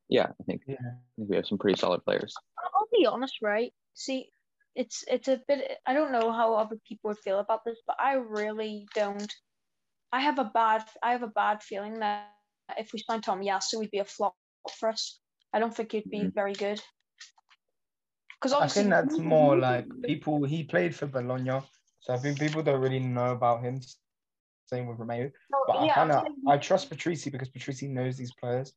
yeah, 0.08 0.28
I 0.40 0.44
think, 0.44 0.62
Yeah. 0.66 0.76
I 0.80 0.98
think 1.16 1.30
we 1.30 1.36
have 1.36 1.46
some 1.46 1.58
pretty 1.58 1.78
solid 1.78 2.04
players. 2.04 2.34
I'll 2.74 2.88
be 2.92 3.06
honest, 3.06 3.36
right? 3.42 3.72
See, 3.94 4.30
it's 4.74 5.04
it's 5.08 5.28
a 5.28 5.40
bit. 5.48 5.78
I 5.86 5.94
don't 5.94 6.12
know 6.12 6.32
how 6.32 6.54
other 6.54 6.76
people 6.86 7.08
would 7.08 7.18
feel 7.18 7.40
about 7.40 7.64
this, 7.64 7.78
but 7.86 7.96
I 7.98 8.14
really 8.14 8.86
don't. 8.94 9.32
I 10.12 10.20
have 10.20 10.38
a 10.38 10.44
bad. 10.44 10.84
I 11.02 11.12
have 11.12 11.22
a 11.22 11.28
bad 11.28 11.62
feeling 11.62 12.00
that 12.00 12.30
if 12.76 12.92
we 12.92 13.00
signed 13.00 13.24
Tomiyasu, 13.24 13.78
we'd 13.78 13.90
be 13.90 13.98
a 13.98 14.04
flop 14.04 14.34
for 14.78 14.88
us. 14.88 15.18
I 15.52 15.58
don't 15.58 15.74
think 15.74 15.92
he'd 15.92 16.10
be 16.10 16.24
Mhm. 16.24 16.34
very 16.34 16.52
good. 16.52 16.80
Because 18.40 18.52
I 18.52 18.68
think 18.68 18.90
that's 18.90 19.18
more 19.18 19.56
like 19.56 19.88
people. 20.04 20.44
He 20.44 20.62
played 20.62 20.94
for 20.94 21.06
Bologna, 21.06 21.60
so 22.00 22.14
I 22.14 22.18
think 22.18 22.38
people 22.38 22.62
don't 22.62 22.80
really 22.80 23.00
know 23.00 23.32
about 23.32 23.62
him. 23.62 23.80
Same 24.68 24.86
with 24.86 24.98
Romero, 24.98 25.30
but 25.66 25.76
I 25.78 25.86
yeah, 25.86 25.94
kind 25.94 26.12
of 26.12 26.24
I'm 26.26 26.48
I 26.48 26.58
trust 26.58 26.90
Paratici 26.90 27.32
because 27.32 27.48
Paratici 27.48 27.88
knows 27.88 28.16
these 28.16 28.32
players. 28.34 28.74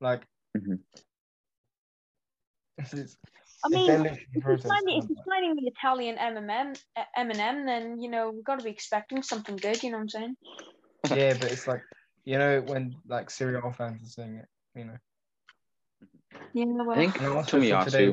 Like, 0.00 0.26
Mhm. 0.56 0.78
It's, 3.64 3.74
I 3.74 3.96
mean, 3.96 4.06
if 4.06 4.18
you're 4.34 4.42
process 4.42 4.70
signing, 4.70 4.98
if 4.98 5.02
time, 5.02 5.08
you're 5.10 5.24
signing 5.28 5.56
the 5.56 5.70
Italian 5.74 6.16
Eminem, 6.16 6.78
uh, 6.96 7.02
Eminem, 7.18 7.64
then 7.64 8.00
you 8.00 8.10
know 8.10 8.30
we've 8.30 8.44
got 8.44 8.58
to 8.58 8.64
be 8.64 8.70
expecting 8.70 9.22
something 9.22 9.56
good. 9.56 9.82
You 9.82 9.90
know 9.90 9.96
what 9.96 10.02
I'm 10.02 10.08
saying? 10.08 10.36
yeah, 11.10 11.34
but 11.34 11.50
it's 11.50 11.66
like 11.66 11.82
you 12.24 12.38
know 12.38 12.60
when 12.60 12.94
like 13.08 13.30
Serie 13.30 13.58
A 13.62 13.72
fans 13.72 14.02
are 14.02 14.10
saying 14.10 14.36
it, 14.36 14.78
you 14.78 14.84
know. 14.84 14.96
Yeah, 16.52 16.64
well, 16.66 16.90
I 16.92 16.96
think 16.96 17.20
And 17.20 17.46
Tomiyasu, 17.46 17.84
today, 17.84 18.12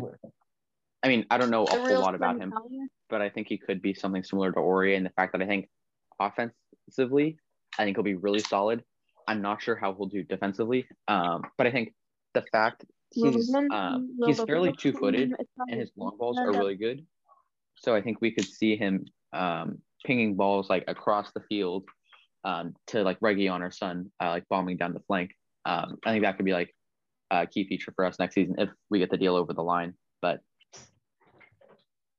I 1.03 1.07
mean, 1.09 1.25
I 1.29 1.37
don't 1.37 1.49
know 1.49 1.65
a 1.65 1.75
whole 1.75 1.99
lot 1.99 2.15
about 2.15 2.37
him, 2.37 2.49
Italian. 2.49 2.89
but 3.09 3.21
I 3.21 3.29
think 3.29 3.47
he 3.47 3.57
could 3.57 3.81
be 3.81 3.93
something 3.93 4.23
similar 4.23 4.51
to 4.53 4.59
Aurier 4.59 4.95
in 4.95 5.03
the 5.03 5.09
fact 5.09 5.33
that 5.33 5.41
I 5.41 5.45
think 5.45 5.67
offensively, 6.19 7.37
I 7.77 7.83
think 7.83 7.97
he'll 7.97 8.03
be 8.03 8.15
really 8.15 8.39
solid. 8.39 8.83
I'm 9.27 9.41
not 9.41 9.61
sure 9.61 9.75
how 9.75 9.93
he'll 9.93 10.07
do 10.07 10.23
defensively, 10.23 10.85
um, 11.07 11.43
but 11.57 11.67
I 11.67 11.71
think 11.71 11.93
the 12.33 12.43
fact 12.51 12.85
he's 13.13 13.53
um, 13.71 14.17
he's 14.25 14.41
fairly 14.43 14.73
two 14.73 14.91
footed 14.93 15.33
and 15.67 15.79
his 15.79 15.91
long 15.95 16.17
balls 16.17 16.37
are 16.37 16.51
really 16.51 16.75
good. 16.75 17.05
So 17.75 17.95
I 17.95 18.01
think 18.01 18.21
we 18.21 18.31
could 18.31 18.45
see 18.45 18.75
him 18.75 19.05
um, 19.33 19.79
pinging 20.05 20.35
balls 20.35 20.69
like 20.69 20.85
across 20.87 21.31
the 21.33 21.41
field 21.41 21.85
um, 22.43 22.75
to 22.87 23.03
like 23.03 23.19
Reguilón 23.19 23.61
or 23.61 23.71
Son, 23.71 24.11
uh, 24.21 24.29
like 24.29 24.47
bombing 24.49 24.77
down 24.77 24.93
the 24.93 24.99
flank. 25.01 25.31
Um, 25.65 25.97
I 26.05 26.11
think 26.11 26.23
that 26.23 26.37
could 26.37 26.45
be 26.45 26.53
like 26.53 26.75
a 27.31 27.47
key 27.47 27.67
feature 27.67 27.93
for 27.95 28.05
us 28.05 28.19
next 28.19 28.35
season 28.35 28.55
if 28.57 28.69
we 28.89 28.99
get 28.99 29.09
the 29.09 29.17
deal 29.17 29.35
over 29.35 29.53
the 29.53 29.63
line. 29.63 29.93
But 30.21 30.41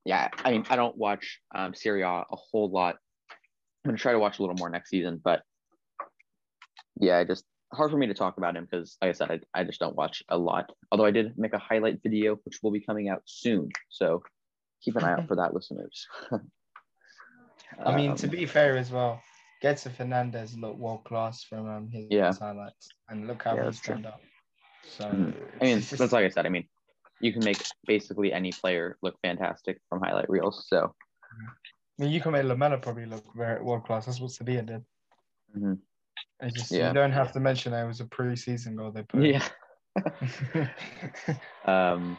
yeah, 0.04 0.28
I 0.44 0.50
mean, 0.50 0.64
I 0.68 0.76
don't 0.76 0.96
watch 0.96 1.40
um, 1.54 1.74
Serie 1.74 2.02
A 2.02 2.08
a 2.08 2.24
whole 2.30 2.70
lot. 2.70 2.96
I'm 3.84 3.90
gonna 3.90 3.98
try 3.98 4.12
to 4.12 4.18
watch 4.18 4.38
a 4.38 4.42
little 4.42 4.56
more 4.56 4.70
next 4.70 4.90
season, 4.90 5.20
but 5.22 5.42
yeah, 7.00 7.18
I 7.18 7.24
just 7.24 7.44
hard 7.74 7.90
for 7.90 7.96
me 7.96 8.06
to 8.06 8.14
talk 8.14 8.38
about 8.38 8.56
him 8.56 8.66
because, 8.70 8.96
like 9.02 9.10
I 9.10 9.12
said, 9.12 9.30
I, 9.30 9.60
I 9.60 9.64
just 9.64 9.80
don't 9.80 9.96
watch 9.96 10.22
a 10.28 10.38
lot. 10.38 10.70
Although 10.90 11.04
I 11.04 11.10
did 11.10 11.36
make 11.38 11.52
a 11.52 11.58
highlight 11.58 12.02
video, 12.02 12.36
which 12.44 12.60
will 12.62 12.70
be 12.70 12.80
coming 12.80 13.08
out 13.08 13.22
soon, 13.26 13.70
so 13.88 14.22
keep 14.82 14.96
an 14.96 15.04
eye 15.04 15.12
out 15.12 15.28
for 15.28 15.36
that, 15.36 15.54
listeners. 15.54 16.06
I 17.84 17.94
mean, 17.96 18.14
to 18.16 18.26
Um, 18.26 18.30
be 18.30 18.46
fair 18.46 18.76
as 18.76 18.90
well, 18.90 19.22
Gedson 19.62 19.92
Fernandes 19.92 20.58
looked 20.60 20.78
world 20.78 21.04
class 21.04 21.42
from 21.42 21.68
um, 21.68 21.88
his 21.88 22.06
Yeah. 22.10 22.32
highlights, 22.38 22.88
and 23.08 23.26
look 23.26 23.42
how 23.42 23.56
Yeah, 23.56 23.60
he 23.62 23.64
that's 23.66 23.80
true. 23.80 23.94
turned 23.94 24.06
up. 24.06 24.22
So 24.82 25.04
Mhm. 25.04 25.58
I 25.60 25.64
mean, 25.64 25.78
just- 25.78 25.98
that's 25.98 26.12
like 26.12 26.24
I 26.24 26.28
said. 26.28 26.46
I 26.46 26.50
mean, 26.50 26.68
you 27.20 27.32
can 27.32 27.42
make 27.44 27.62
basically 27.86 28.32
any 28.32 28.52
player 28.52 28.98
look 29.02 29.18
fantastic 29.22 29.80
from 29.88 30.00
highlight 30.02 30.28
reels. 30.28 30.66
So 30.68 30.94
I 31.98 32.02
mean, 32.02 32.12
you 32.12 32.20
can 32.20 32.32
make 32.32 32.44
Lamela 32.44 32.78
probably 32.78 33.06
look 33.06 33.24
very 33.34 33.62
world 33.62 33.84
class. 33.84 34.06
That's 34.06 34.20
what 34.20 34.32
Sevilla 34.32 34.62
did. 34.62 34.84
Mhm. 35.56 35.78
It's 36.40 36.54
just 36.54 36.70
Yeah. 36.72 36.88
you 36.88 36.94
don't 36.94 37.12
have 37.12 37.32
to 37.32 37.40
mention 37.40 37.72
it 37.72 37.86
was 37.86 38.00
a 38.00 38.06
pre-season 38.06 38.76
goal 38.76 38.90
they 38.90 39.02
put. 39.02 39.22
yeah. 39.22 39.46
Um, 41.66 42.18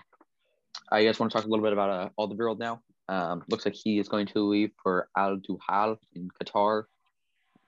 I 0.92 1.04
just 1.04 1.20
want 1.20 1.32
to 1.32 1.38
talk 1.38 1.46
a 1.46 1.50
little 1.50 1.64
bit 1.64 1.74
about 1.74 1.90
uh, 1.90 2.10
Alderweireld 2.20 2.60
now. 2.60 2.82
Um, 3.10 3.44
looks 3.50 3.66
like 3.66 3.76
he 3.76 4.00
is 4.00 4.08
going 4.10 4.28
to 4.28 4.40
leave 4.48 4.72
for 4.82 5.10
Al-Duhail 5.18 5.98
in 6.16 6.30
Qatar. 6.42 6.84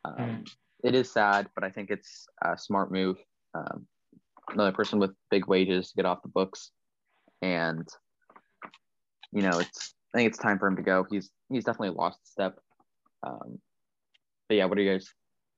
Um, 0.06 0.44
It 0.84 0.96
is 0.96 1.12
sad, 1.12 1.48
but 1.56 1.64
I 1.64 1.70
think 1.70 1.90
it's 1.92 2.28
a 2.44 2.58
smart 2.58 2.92
move. 2.92 3.18
Um, 3.54 3.88
another 4.50 4.72
person 4.72 5.00
with 5.00 5.12
big 5.30 5.48
wages 5.48 5.90
to 5.90 5.96
get 5.96 6.06
off 6.06 6.22
the 6.22 6.30
books, 6.30 6.72
and 7.42 7.88
you 9.32 9.42
know, 9.42 9.60
it's 9.60 9.94
I 10.14 10.18
think 10.20 10.30
it's 10.30 10.38
time 10.38 10.60
for 10.60 10.68
him 10.68 10.76
to 10.78 10.84
go. 10.84 11.06
He's 11.10 11.30
he's 11.50 11.66
definitely 11.66 11.96
lost 11.98 12.20
a 12.24 12.28
step. 12.28 12.60
Um, 13.26 13.60
but 14.48 14.56
yeah, 14.56 14.66
what 14.66 14.78
do 14.78 14.84
you 14.84 14.92
guys? 14.92 15.12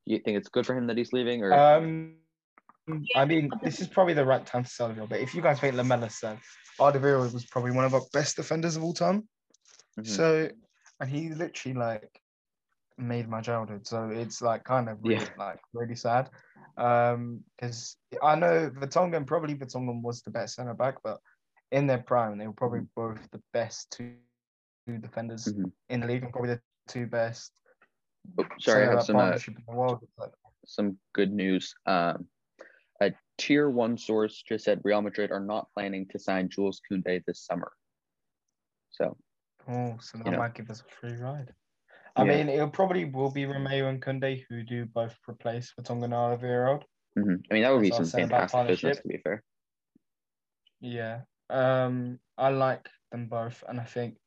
Do 0.10 0.16
you 0.16 0.22
think 0.22 0.38
it's 0.38 0.50
good 0.50 0.66
for 0.66 0.76
him 0.76 0.88
that 0.88 0.98
he's 0.98 1.14
leaving, 1.14 1.44
or 1.44 1.54
Um, 1.54 2.18
I 3.16 3.26
mean, 3.26 3.52
this 3.62 3.80
is 3.80 3.88
probably 3.88 4.16
the 4.16 4.26
right 4.26 4.44
time 4.44 4.64
to 4.64 4.70
sell 4.70 4.90
him. 4.92 5.06
But 5.08 5.20
if 5.20 5.36
you 5.36 5.42
guys 5.44 5.60
think 5.60 5.76
Lamella 5.76 6.12
said, 6.12 6.40
Alderweireld 6.80 7.32
was 7.32 7.46
probably 7.46 7.72
one 7.72 7.86
of 7.86 7.94
our 7.94 8.02
best 8.12 8.36
defenders 8.36 8.76
of 8.76 8.84
all 8.84 8.96
time. 8.96 9.30
Mhm. 10.00 10.08
So, 10.08 10.50
and 11.00 11.10
he 11.12 11.30
literally 11.30 11.78
like 11.78 12.20
made 12.98 13.30
my 13.30 13.40
childhood. 13.42 13.86
So 13.86 14.10
it's 14.10 14.42
like 14.42 14.64
kind 14.64 14.90
of 14.90 14.98
really, 15.04 15.22
Yeah. 15.22 15.30
like 15.38 15.60
really 15.74 15.96
sad. 15.96 16.32
Um, 16.76 17.44
because 17.56 17.96
I 18.24 18.34
know 18.34 18.72
Vertonghen 18.72 19.28
probably 19.28 19.54
Vertonghen 19.54 20.02
was 20.02 20.24
the 20.24 20.32
best 20.32 20.56
centre 20.56 20.74
back, 20.74 21.04
but 21.04 21.20
in 21.72 21.86
their 21.86 22.00
prime, 22.00 22.40
they 22.40 22.48
were 22.48 22.54
probably 22.54 22.88
both 22.96 23.30
the 23.30 23.44
best 23.54 23.92
two, 23.92 24.16
two 24.88 24.98
defenders 24.98 25.54
Mhm. 25.54 25.72
in 25.90 26.00
the 26.00 26.08
league, 26.08 26.24
and 26.24 26.32
probably 26.34 26.56
the 26.56 26.62
two 26.88 27.06
best. 27.06 27.52
Oh, 28.38 28.46
sorry, 28.60 28.86
I 28.86 28.90
have 28.92 29.04
some 29.04 29.16
uh. 29.18 29.38
But 30.18 30.34
some 30.66 30.98
good 31.14 31.32
news. 31.32 31.74
Um, 31.86 32.28
a 33.02 33.14
tier 33.38 33.70
one 33.70 33.98
source 33.98 34.44
just 34.48 34.66
said 34.66 34.82
Real 34.84 35.02
Madrid 35.02 35.32
are 35.32 35.40
not 35.40 35.70
planning 35.74 36.08
to 36.10 36.20
sign 36.20 36.50
Jules 36.50 36.82
Koundé 36.90 37.24
this 37.26 37.42
summer. 37.46 37.72
So 38.92 39.18
Oh, 39.68 39.98
so 40.00 40.18
that 40.18 40.26
You 40.26 40.32
know. 40.32 40.38
might 40.38 40.54
give 40.56 40.70
us 40.70 40.82
a 40.82 40.84
free 40.86 41.14
ride. 41.14 41.54
I 42.16 42.24
Yeah. 42.24 42.38
mean, 42.38 42.50
it 42.50 42.74
probably 42.74 43.06
will 43.06 43.32
be 43.32 43.46
Romero 43.46 43.88
and 43.88 44.02
Koundé 44.02 44.46
who 44.50 44.64
do 44.64 44.86
both 44.86 45.18
replace 45.28 45.74
Vertonghen 45.80 46.06
and 46.06 46.14
Alderweireld. 46.14 46.84
mhm. 47.18 47.44
I 47.50 47.54
mean 47.54 47.64
that 47.64 47.72
would 47.72 47.82
be 47.82 47.90
That's 47.90 47.92
what 47.92 47.96
I 47.96 47.98
some 47.98 48.04
was 48.04 48.12
saying 48.12 48.26
about 48.26 48.52
fantastic 48.52 48.68
business 48.84 48.98
to 49.02 49.08
be 49.08 49.18
fair. 49.18 49.44
Yeah. 50.82 51.22
Um, 51.50 52.20
I 52.38 52.50
like 52.50 52.90
them 53.12 53.28
both, 53.28 53.64
and 53.68 53.80
I 53.80 53.84
think 53.86 54.18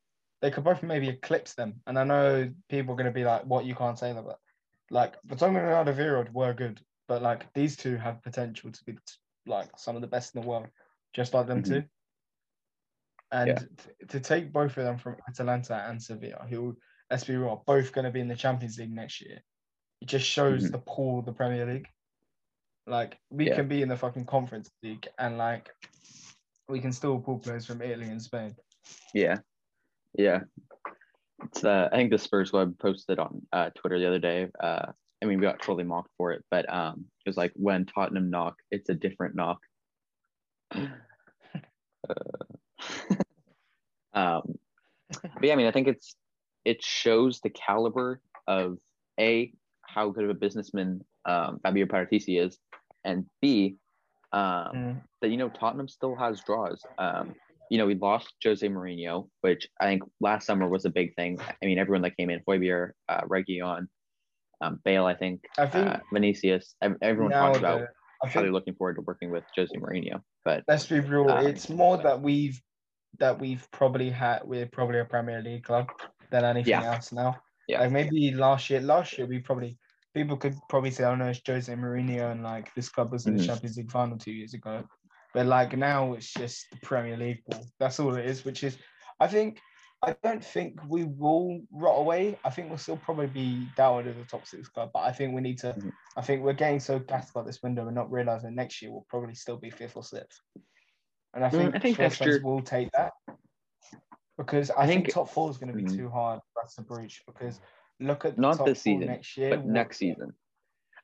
they 0.42 0.50
could 0.50 0.64
both 0.64 0.82
maybe 0.82 1.08
eclipse 1.08 1.54
them. 1.54 1.80
And 1.86 1.98
I 1.98 2.04
know 2.04 2.52
people 2.68 2.92
are 2.92 2.96
going 2.96 3.06
to 3.06 3.12
be 3.12 3.24
like, 3.24 3.44
"What 3.46 3.64
you 3.64 3.74
can't 3.74 3.98
say 3.98 4.12
that," 4.12 4.24
but 4.24 4.38
like 4.90 5.14
Vertonghen 5.22 5.62
and 5.62 5.88
Alderweireld 5.88 6.32
were 6.32 6.52
good, 6.52 6.80
but 7.08 7.22
like 7.22 7.50
these 7.54 7.76
two 7.76 7.96
have 7.96 8.22
potential 8.22 8.70
to 8.70 8.84
be 8.84 8.98
like 9.46 9.70
some 9.78 9.94
of 9.96 10.02
the 10.02 10.08
best 10.08 10.34
in 10.34 10.42
the 10.42 10.46
world, 10.46 10.68
just 11.14 11.32
like 11.32 11.46
them 11.46 11.62
Mhm. 11.62 11.68
two. 11.68 11.84
And 13.30 13.48
Yeah. 13.48 13.58
t- 13.60 14.06
to 14.08 14.20
take 14.20 14.52
both 14.52 14.76
of 14.76 14.84
them 14.84 14.98
from 14.98 15.16
Atalanta 15.26 15.86
and 15.88 16.02
Sevilla, 16.02 16.44
who, 16.46 16.76
let's 17.08 17.24
be 17.24 17.36
real, 17.36 17.48
are 17.50 17.62
both 17.64 17.92
going 17.92 18.04
to 18.04 18.10
be 18.10 18.20
in 18.20 18.28
the 18.28 18.36
Champions 18.36 18.78
League 18.78 18.92
next 18.92 19.22
year, 19.22 19.42
it 20.00 20.06
just 20.06 20.26
shows 20.26 20.64
Mhm. 20.64 20.72
the 20.72 20.78
pool 20.80 21.20
of 21.20 21.24
the 21.24 21.32
Premier 21.32 21.64
League. 21.64 21.88
Like 22.86 23.18
we 23.30 23.46
Yeah. 23.46 23.54
can 23.54 23.68
be 23.68 23.80
in 23.80 23.88
the 23.88 23.96
fucking 23.96 24.26
Conference 24.26 24.70
League, 24.82 25.08
and 25.18 25.38
like 25.38 25.72
we 26.68 26.80
can 26.80 26.92
still 26.92 27.20
pull 27.20 27.38
players 27.38 27.64
from 27.64 27.80
Italy 27.80 28.08
and 28.08 28.20
Spain. 28.20 28.56
Yeah, 29.14 29.38
yeah. 30.14 30.40
It's 31.44 31.64
uh, 31.64 31.88
I 31.92 31.96
think 31.96 32.10
the 32.10 32.18
Spurs 32.18 32.52
web 32.52 32.78
posted 32.78 33.18
on 33.18 33.42
uh, 33.52 33.70
Twitter 33.70 33.98
the 33.98 34.06
other 34.06 34.18
day. 34.18 34.48
Uh, 34.62 34.92
I 35.22 35.26
mean, 35.26 35.38
we 35.38 35.46
got 35.46 35.60
totally 35.60 35.84
mocked 35.84 36.10
for 36.16 36.32
it, 36.32 36.44
but 36.50 36.72
um, 36.72 37.04
it 37.24 37.28
was 37.28 37.36
like 37.36 37.52
when 37.54 37.84
Tottenham 37.86 38.30
knock, 38.30 38.56
it's 38.70 38.88
a 38.88 38.94
different 38.94 39.34
knock. 39.34 39.58
Uh, 42.08 43.14
um, 44.12 44.42
but 45.22 45.44
yeah, 45.44 45.52
I 45.52 45.56
mean, 45.56 45.66
I 45.66 45.70
think 45.70 45.86
it's 45.86 46.16
it 46.64 46.82
shows 46.82 47.40
the 47.40 47.50
caliber 47.50 48.20
of 48.48 48.78
a 49.20 49.52
how 49.82 50.10
good 50.10 50.24
of 50.24 50.30
a 50.30 50.34
businessman 50.34 51.02
um, 51.24 51.60
Fabio 51.62 51.86
Paratici 51.86 52.44
is, 52.44 52.58
and 53.04 53.24
b 53.40 53.76
um, 54.32 54.40
Mm. 54.42 55.02
that 55.20 55.28
you 55.28 55.36
know 55.36 55.48
Tottenham 55.48 55.86
still 55.88 56.16
has 56.16 56.40
draws. 56.42 56.84
Um, 56.98 57.34
you 57.72 57.78
know, 57.78 57.86
we 57.86 57.94
lost 57.94 58.34
Jose 58.44 58.68
Mourinho, 58.68 59.30
which 59.40 59.66
I 59.80 59.86
think 59.86 60.02
last 60.20 60.44
summer 60.46 60.68
was 60.68 60.84
a 60.84 60.90
big 60.90 61.14
thing. 61.14 61.38
I 61.40 61.64
mean, 61.64 61.78
everyone 61.78 62.02
that 62.02 62.14
came 62.18 62.28
in, 62.28 62.40
Højbjerg, 62.46 62.90
uh, 63.08 63.22
Reguilón, 63.22 63.86
um, 64.60 64.78
Bale, 64.84 65.06
I 65.06 65.14
think, 65.14 65.40
I 65.56 65.66
think 65.66 65.88
uh, 65.88 66.00
Vinicius, 66.12 66.74
everyone 67.00 67.32
talks 67.32 67.56
about 67.58 67.80
the- 67.80 67.88
I 68.22 68.28
how 68.28 68.42
they're 68.42 68.52
looking 68.52 68.74
forward 68.74 68.96
to 68.96 69.00
working 69.00 69.30
with 69.30 69.44
Jose 69.56 69.74
Mourinho. 69.74 70.20
But 70.44 70.64
let's 70.68 70.86
be 70.86 71.00
real. 71.00 71.30
Um, 71.30 71.46
it's 71.46 71.70
more 71.70 71.96
that 71.96 72.20
we've 72.20 72.60
that 73.18 73.40
we've 73.40 73.66
probably 73.72 74.10
had. 74.10 74.42
We're 74.44 74.66
probably 74.66 75.00
a 75.00 75.04
Premier 75.06 75.40
League 75.42 75.64
club 75.64 75.88
than 76.30 76.44
anything 76.44 76.70
Yeah. 76.72 76.92
else 76.94 77.10
now. 77.10 77.40
Yeah. 77.68 77.80
Like 77.80 77.90
maybe 77.92 78.32
last 78.32 78.68
year. 78.70 78.80
Last 78.80 79.16
year 79.16 79.26
we 79.26 79.38
probably 79.40 79.76
people 80.14 80.36
could 80.36 80.54
probably 80.68 80.90
say, 80.92 81.04
"Oh 81.04 81.14
no, 81.16 81.28
it's 81.30 81.40
Jose 81.46 81.74
Mourinho," 81.74 82.30
and 82.32 82.42
like 82.44 82.72
this 82.74 82.90
club 82.90 83.10
was 83.10 83.26
in 83.26 83.34
the 83.36 83.42
Mhm. 83.42 83.46
Champions 83.46 83.76
League 83.78 83.90
final 83.90 84.18
two 84.18 84.32
years 84.32 84.52
ago. 84.54 84.84
But 85.34 85.46
like 85.46 85.76
now, 85.76 86.12
it's 86.14 86.32
just 86.32 86.66
the 86.70 86.76
Premier 86.82 87.16
League 87.16 87.42
ball. 87.46 87.64
That's 87.78 87.98
all 88.00 88.14
it 88.16 88.26
is. 88.26 88.44
Which 88.44 88.64
is, 88.64 88.76
I 89.20 89.26
think. 89.28 89.60
I 90.04 90.16
don't 90.24 90.44
think 90.44 90.80
we 90.88 91.04
will 91.04 91.60
rot 91.70 92.00
away. 92.00 92.36
I 92.44 92.50
think 92.50 92.68
we'll 92.68 92.76
still 92.76 92.96
probably 92.96 93.28
be 93.28 93.68
down 93.76 94.08
as 94.08 94.16
a 94.16 94.24
top 94.24 94.44
six 94.48 94.68
club, 94.68 94.90
but 94.92 94.98
I 95.04 95.12
think 95.12 95.32
we 95.32 95.40
need 95.40 95.58
to. 95.58 95.74
Mhm. 95.74 95.92
I 96.16 96.22
think 96.22 96.42
we're 96.42 96.54
getting 96.54 96.80
so 96.80 96.98
gassed 96.98 97.30
about 97.30 97.46
this 97.46 97.62
window 97.62 97.86
and 97.86 97.94
not 97.94 98.10
realizing 98.10 98.52
next 98.56 98.82
year 98.82 98.90
we'll 98.90 99.06
probably 99.08 99.36
still 99.36 99.58
be 99.58 99.70
fifth 99.70 99.96
or 99.96 100.02
sixth. 100.02 100.40
And 101.34 101.44
I 101.44 101.50
Mm, 101.50 101.52
think, 101.52 101.76
I 101.76 101.78
think 101.78 101.94
Spurs 101.94 102.02
next 102.04 102.20
year- 102.20 102.32
fans 102.32 102.42
will 102.42 102.62
take 102.62 102.90
that 102.90 103.12
because 104.36 104.72
I, 104.72 104.82
I 104.82 104.86
think, 104.88 105.04
think- 105.04 105.14
top 105.14 105.28
four 105.28 105.48
is 105.50 105.56
going 105.58 105.70
to 105.72 105.78
be 105.78 105.84
Mhm. 105.84 105.96
too 105.96 106.10
hard 106.10 106.40
for 106.52 106.64
us 106.64 106.74
to 106.74 106.82
breach. 106.82 107.22
Because 107.24 107.60
look 108.00 108.24
at 108.24 108.34
the 108.34 108.42
Not 108.42 108.56
top 108.56 108.66
this 108.66 108.82
four 108.82 108.94
season, 108.98 109.06
next 109.06 109.36
year, 109.36 109.50
but 109.50 109.60
what- 109.60 109.68
next 109.72 109.98
season, 109.98 110.34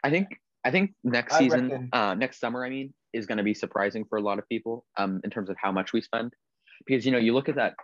I 0.03 0.11
think 0.11 0.41
I 0.64 0.72
think 0.72 0.97
next 1.05 1.35
I 1.35 1.39
season, 1.39 1.68
reckon- 1.68 1.89
uh, 1.93 2.14
next 2.14 2.41
summer, 2.41 2.64
I 2.64 2.68
mean, 2.70 2.93
is 3.12 3.26
going 3.26 3.38
to 3.38 3.44
be 3.44 3.54
surprising 3.54 4.04
for 4.09 4.18
a 4.18 4.22
lot 4.22 4.38
of 4.38 4.48
people, 4.48 4.84
um, 4.96 5.20
in 5.24 5.30
terms 5.30 5.50
of 5.50 5.56
how 5.61 5.72
much 5.72 5.92
we 5.92 6.00
spend, 6.00 6.32
because 6.86 7.04
you 7.06 7.12
know 7.12 7.18
you 7.18 7.34
look 7.34 7.48
at 7.48 7.56
that 7.56 7.74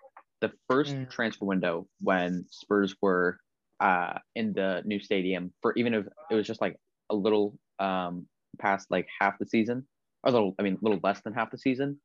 the 0.41 0.53
first 0.69 0.95
Mm. 0.95 1.11
transfer 1.11 1.45
window 1.47 1.87
when 2.01 2.45
Spurs 2.51 2.95
were 3.01 3.39
uh 3.81 4.19
in 4.37 4.53
the 4.53 4.83
new 4.85 5.01
stadium 5.01 5.53
for 5.61 5.73
even 5.77 5.95
if 5.95 6.07
it 6.31 6.35
was 6.35 6.47
just 6.47 6.61
like 6.61 6.77
a 7.11 7.15
little 7.15 7.59
um 7.81 8.27
past 8.59 8.89
like 8.91 9.09
half 9.21 9.39
the 9.39 9.47
season, 9.47 9.87
or 10.23 10.31
a 10.31 10.33
little, 10.33 10.55
I 10.59 10.63
mean, 10.63 10.75
a 10.75 10.85
little 10.85 11.01
less 11.03 11.21
than 11.23 11.33
half 11.35 11.51
the 11.51 11.59
season. 11.59 12.01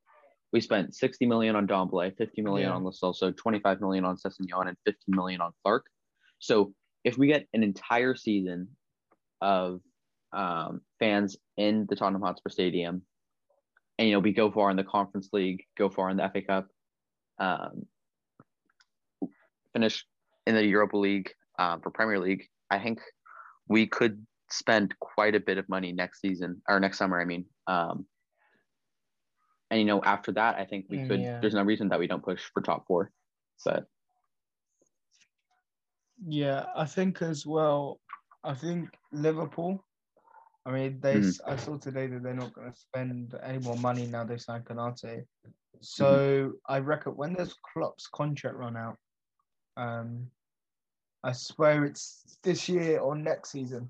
We 0.51 0.61
spent 0.61 0.95
60 0.95 1.28
million 1.28 1.55
on 1.55 1.67
Ndombele, 1.67 2.17
50 2.17 2.41
million 2.41 2.70
Yeah. 2.70 2.76
on 2.76 2.84
Lo 2.84 2.91
Celso, 2.91 3.36
25 3.36 3.82
million 3.82 4.03
on 4.03 4.15
Sessignon, 4.17 4.67
and 4.67 4.78
15 4.86 5.15
million 5.15 5.41
on 5.41 5.51
Clarke. 5.63 5.86
So 6.39 6.74
if 7.03 7.17
we 7.20 7.28
get 7.28 7.47
an 7.53 7.61
entire 7.61 8.15
season 8.15 8.70
of 9.41 9.82
um, 10.34 10.82
fans 10.97 11.38
in 11.57 11.86
the 11.88 11.95
Tottenham 11.95 12.22
Hotspur 12.24 12.49
Stadium, 12.49 13.03
and 14.00 14.08
you 14.08 14.14
know 14.14 14.20
we 14.20 14.32
go 14.32 14.50
far 14.50 14.72
in 14.72 14.78
the 14.78 14.84
Conference 14.84 15.30
League, 15.34 15.66
go 15.78 15.89
far 15.89 16.10
in 16.10 16.18
the 16.18 16.28
FA 16.30 16.41
Cup, 16.41 16.68
um, 17.38 17.86
finish 19.74 20.06
in 20.47 20.56
the 20.56 20.66
Europa 20.66 20.97
League 20.97 21.32
um, 21.60 21.82
for 21.82 21.91
Premier 21.91 22.18
League, 22.18 22.47
I 22.72 22.80
think 22.80 23.02
we 23.68 23.86
could 23.86 24.26
spend 24.50 24.97
quite 25.00 25.36
a 25.36 25.39
bit 25.39 25.58
of 25.58 25.68
money 25.70 25.91
next 25.91 26.22
season 26.22 26.62
or 26.68 26.80
next 26.80 26.97
summer. 26.97 27.22
I 27.22 27.26
mean, 27.26 27.45
um, 27.68 28.06
and 29.70 29.80
you 29.82 29.86
know 29.86 30.02
after 30.02 30.32
that, 30.32 30.56
I 30.56 30.66
think 30.66 30.86
we 30.89 30.97
Mm, 30.97 31.08
could. 31.08 31.20
yeah. 31.20 31.39
There's 31.41 31.54
no 31.54 31.64
reason 31.64 31.89
that 31.89 32.00
we 32.00 32.08
don't 32.08 32.24
push 32.24 32.41
for 32.54 32.62
top 32.62 32.88
four, 32.88 33.12
but 33.66 33.86
Yeah, 36.26 36.68
I 36.76 36.86
think 36.86 37.22
as 37.22 37.45
well. 37.45 38.00
I 38.45 38.54
think 38.54 38.89
Liverpool. 39.12 39.84
I 40.70 40.72
mean, 40.72 40.99
they. 41.01 41.17
S 41.17 41.41
I 41.47 41.55
saw 41.55 41.78
today 41.78 42.05
that 42.07 42.22
they're 42.22 42.34
not 42.36 42.53
going 42.53 42.72
to 42.72 42.78
spend 42.78 43.36
any 43.43 43.57
more 43.57 43.76
money 43.78 44.05
now 44.05 44.24
they 44.24 44.38
signed 44.38 44.65
Konaté. 44.65 45.24
So 45.82 46.53
I 46.67 46.78
reckon 46.80 47.13
when 47.15 47.34
does 47.34 47.55
Klopp's 47.74 48.07
contract 48.07 48.55
run 48.55 48.78
out? 48.78 48.97
Um, 49.78 50.28
I 51.24 51.32
swear 51.32 51.86
it's 51.86 52.38
this 52.43 52.70
year 52.70 52.99
or 52.99 53.15
next 53.15 53.51
season. 53.51 53.89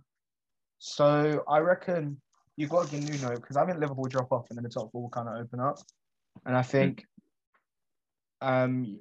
So 0.78 1.44
I 1.50 1.60
reckon 1.60 2.22
you've 2.56 2.70
got 2.70 2.88
to 2.88 2.92
get 2.92 3.10
Nuno 3.10 3.36
because 3.36 3.58
I 3.58 3.66
think 3.66 3.80
Liverpool 3.80 4.06
drop 4.06 4.32
off 4.32 4.46
and 4.50 4.58
then 4.58 4.64
the 4.64 4.70
top 4.70 4.92
four 4.92 5.02
will 5.02 5.10
kind 5.10 5.28
of 5.28 5.36
open 5.36 5.60
up, 5.60 5.80
and 6.46 6.56
I 6.56 6.62
think, 6.62 7.06
um, 8.40 9.00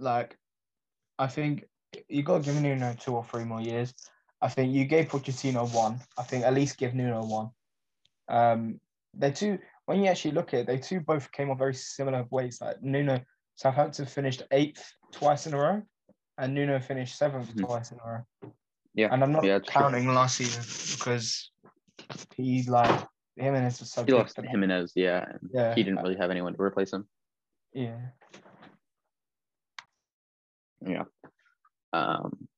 like, 0.00 0.36
I 1.18 1.28
think 1.28 1.66
you've 2.08 2.24
got 2.24 2.42
to 2.42 2.52
give 2.52 2.60
Nuno 2.60 2.94
two 2.98 3.14
or 3.14 3.24
three 3.24 3.44
more 3.44 3.60
years. 3.60 3.94
I 4.42 4.48
think 4.48 4.72
you 4.74 4.84
gave 4.86 5.08
Pochettino 5.08 5.72
one. 5.74 6.00
I 6.18 6.22
think 6.22 6.44
at 6.44 6.54
least 6.54 6.78
give 6.78 6.94
Nuno 6.94 7.24
one. 7.24 7.50
Um, 8.28 8.80
they 9.14 9.32
two 9.32 9.58
when 9.86 10.00
you 10.00 10.06
actually 10.06 10.30
look 10.32 10.54
at 10.54 10.60
it, 10.60 10.66
they 10.66 10.78
two 10.78 11.00
both 11.00 11.30
came 11.32 11.50
off 11.50 11.58
very 11.58 11.74
similar 11.74 12.24
ways. 12.30 12.60
Like 12.60 12.80
Nuno, 12.82 13.20
Southampton 13.56 14.06
finished 14.06 14.42
eighth 14.52 14.92
twice 15.12 15.46
in 15.46 15.54
a 15.54 15.58
row, 15.58 15.82
and 16.38 16.54
Nuno 16.54 16.78
finished 16.80 17.18
7th 17.18 17.52
Mhm. 17.54 17.66
twice 17.66 17.90
in 17.92 17.98
a 17.98 18.06
row. 18.08 18.52
yeah, 18.94 19.08
And 19.12 19.22
I'm 19.22 19.32
not 19.32 19.44
yeah, 19.44 19.56
it's 19.56 19.68
true. 19.68 19.82
counting 19.82 20.06
last 20.08 20.36
season 20.36 20.62
because 20.96 21.50
he 22.36 22.62
like 22.64 23.06
Jimenez 23.36 23.80
was 23.80 23.92
so 23.92 24.04
he 24.04 24.12
lost 24.12 24.36
them. 24.36 24.46
Jimenez, 24.46 24.92
yeah, 24.94 25.24
and 25.28 25.50
Yeah, 25.52 25.74
he 25.74 25.82
didn't 25.82 26.02
really 26.02 26.16
have 26.16 26.30
anyone 26.30 26.54
to 26.54 26.62
replace 26.62 26.92
him. 26.92 27.08
yeah. 27.72 28.10
Yeah. 30.86 31.04
Um, 31.92 32.48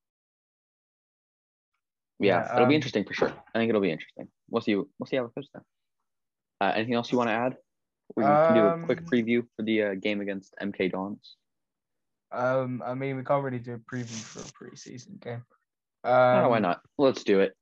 yeah, 2.22 2.44
Yeah, 2.46 2.54
it'll 2.54 2.66
be 2.66 2.74
um, 2.74 2.76
interesting 2.76 3.04
for 3.04 3.14
sure. 3.14 3.32
I 3.54 3.58
think 3.58 3.68
it'll 3.68 3.80
be 3.80 3.90
interesting. 3.90 4.28
We'll 4.50 4.62
see. 4.62 4.74
We'll 4.74 5.06
see 5.06 5.16
how 5.16 5.24
it 5.24 5.34
goes 5.34 5.48
then. 5.52 5.62
Uh, 6.60 6.72
anything 6.76 6.94
else 6.94 7.10
you 7.10 7.18
want 7.18 7.28
to 7.28 7.34
add? 7.34 7.56
We 8.16 8.24
can 8.24 8.54
do 8.54 8.66
a 8.66 8.84
quick 8.84 8.98
Um, 9.00 9.06
preview 9.06 9.46
for 9.56 9.62
the 9.62 9.82
uh, 9.82 9.94
game 9.94 10.20
against 10.20 10.54
MK 10.60 10.92
Dons. 10.92 11.36
Um, 12.30 12.82
I 12.84 12.94
mean, 12.94 13.16
we 13.16 13.24
can't 13.24 13.42
really 13.44 13.58
do 13.58 13.74
a 13.74 13.78
preview 13.78 14.20
for 14.22 14.40
a 14.40 14.70
preseason 14.70 15.20
game. 15.20 15.44
oh, 16.04 16.12
Um, 16.12 16.50
why 16.50 16.58
not? 16.58 16.80
Let's 16.98 17.24
do 17.24 17.40
it. 17.40 17.56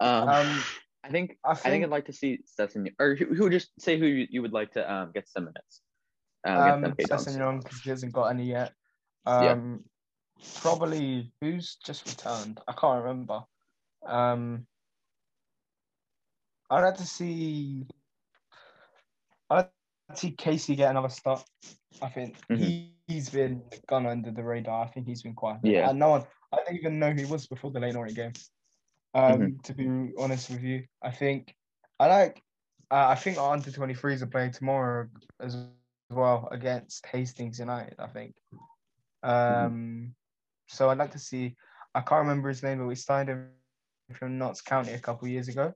Um, 0.00 0.28
Um, 0.28 0.62
I 1.04 1.10
think 1.10 1.38
I 1.44 1.50
I 1.50 1.54
think 1.54 1.72
think 1.72 1.84
I'd 1.84 1.90
like 1.90 2.06
to 2.06 2.12
see 2.12 2.40
Sessignon, 2.58 2.94
or 2.98 3.14
who, 3.14 3.26
who 3.34 3.50
just 3.50 3.70
say 3.78 3.98
who 3.98 4.06
you, 4.06 4.26
you 4.30 4.42
would 4.42 4.52
like 4.52 4.72
to 4.72 4.92
um, 4.92 5.10
get 5.12 5.28
some 5.28 5.44
minutes 5.44 5.82
um, 6.44 6.56
um, 6.56 6.84
against 6.84 6.98
MK 6.98 7.34
Dons. 7.36 7.64
Because 7.64 7.80
he 7.80 7.90
hasn't 7.90 8.12
got 8.12 8.26
any 8.26 8.44
yet. 8.44 8.72
Yeah. 9.26 9.52
Um, 9.52 9.84
probably 10.60 11.32
who's 11.40 11.76
just 11.84 12.06
returned. 12.06 12.60
I 12.68 12.72
can't 12.72 13.02
remember. 13.02 13.40
Um, 14.06 14.66
I'd 16.70 16.82
like 16.82 16.96
to 16.96 17.06
see. 17.06 17.86
I'd 19.50 19.56
like 19.56 19.70
to 20.10 20.16
see 20.16 20.30
Casey 20.32 20.76
get 20.76 20.90
another 20.90 21.08
start. 21.08 21.44
I 22.00 22.08
think 22.08 22.36
Mhm. 22.50 22.58
he, 22.58 22.92
he's 23.06 23.30
been 23.30 23.62
gone 23.86 24.06
under 24.06 24.30
the 24.30 24.42
radar. 24.42 24.84
I 24.84 24.88
think 24.88 25.06
he's 25.06 25.22
been 25.22 25.34
quiet. 25.34 25.60
Yeah. 25.62 25.90
And 25.90 25.98
no 25.98 26.10
one. 26.10 26.24
I 26.52 26.56
didn't 26.58 26.76
even 26.80 26.98
know 26.98 27.10
who 27.10 27.20
he 27.20 27.24
was 27.24 27.46
before 27.46 27.70
the 27.70 27.80
Leyton 27.80 27.96
Orient 27.96 28.16
game. 28.16 28.32
Um, 29.14 29.32
Mm-hmm. 29.32 29.56
to 29.64 29.74
be 29.74 30.12
honest 30.18 30.50
with 30.50 30.62
you, 30.62 30.86
I 31.02 31.10
think 31.10 31.54
I 31.98 32.06
like. 32.06 32.42
Uh, 32.90 33.06
I 33.08 33.14
think 33.14 33.38
our 33.38 33.52
under 33.52 33.70
23s 33.70 34.22
are 34.22 34.26
playing 34.26 34.52
tomorrow 34.52 35.08
as 35.40 35.56
well 35.56 36.48
against 36.50 37.06
Hastings 37.06 37.58
United. 37.58 37.94
I 37.98 38.06
think. 38.08 38.34
Mm-hmm. 39.22 39.64
Um, 39.66 40.14
so 40.68 40.90
I'd 40.90 40.98
like 40.98 41.12
to 41.12 41.18
see. 41.18 41.56
I 41.94 42.00
can't 42.00 42.20
remember 42.26 42.48
his 42.48 42.62
name, 42.62 42.78
but 42.78 42.86
we 42.86 42.94
signed 42.94 43.28
him 43.28 43.50
from 44.12 44.38
Notts 44.38 44.60
County 44.60 44.92
a 44.92 44.98
couple 44.98 45.26
of 45.26 45.32
years 45.32 45.48
ago. 45.48 45.72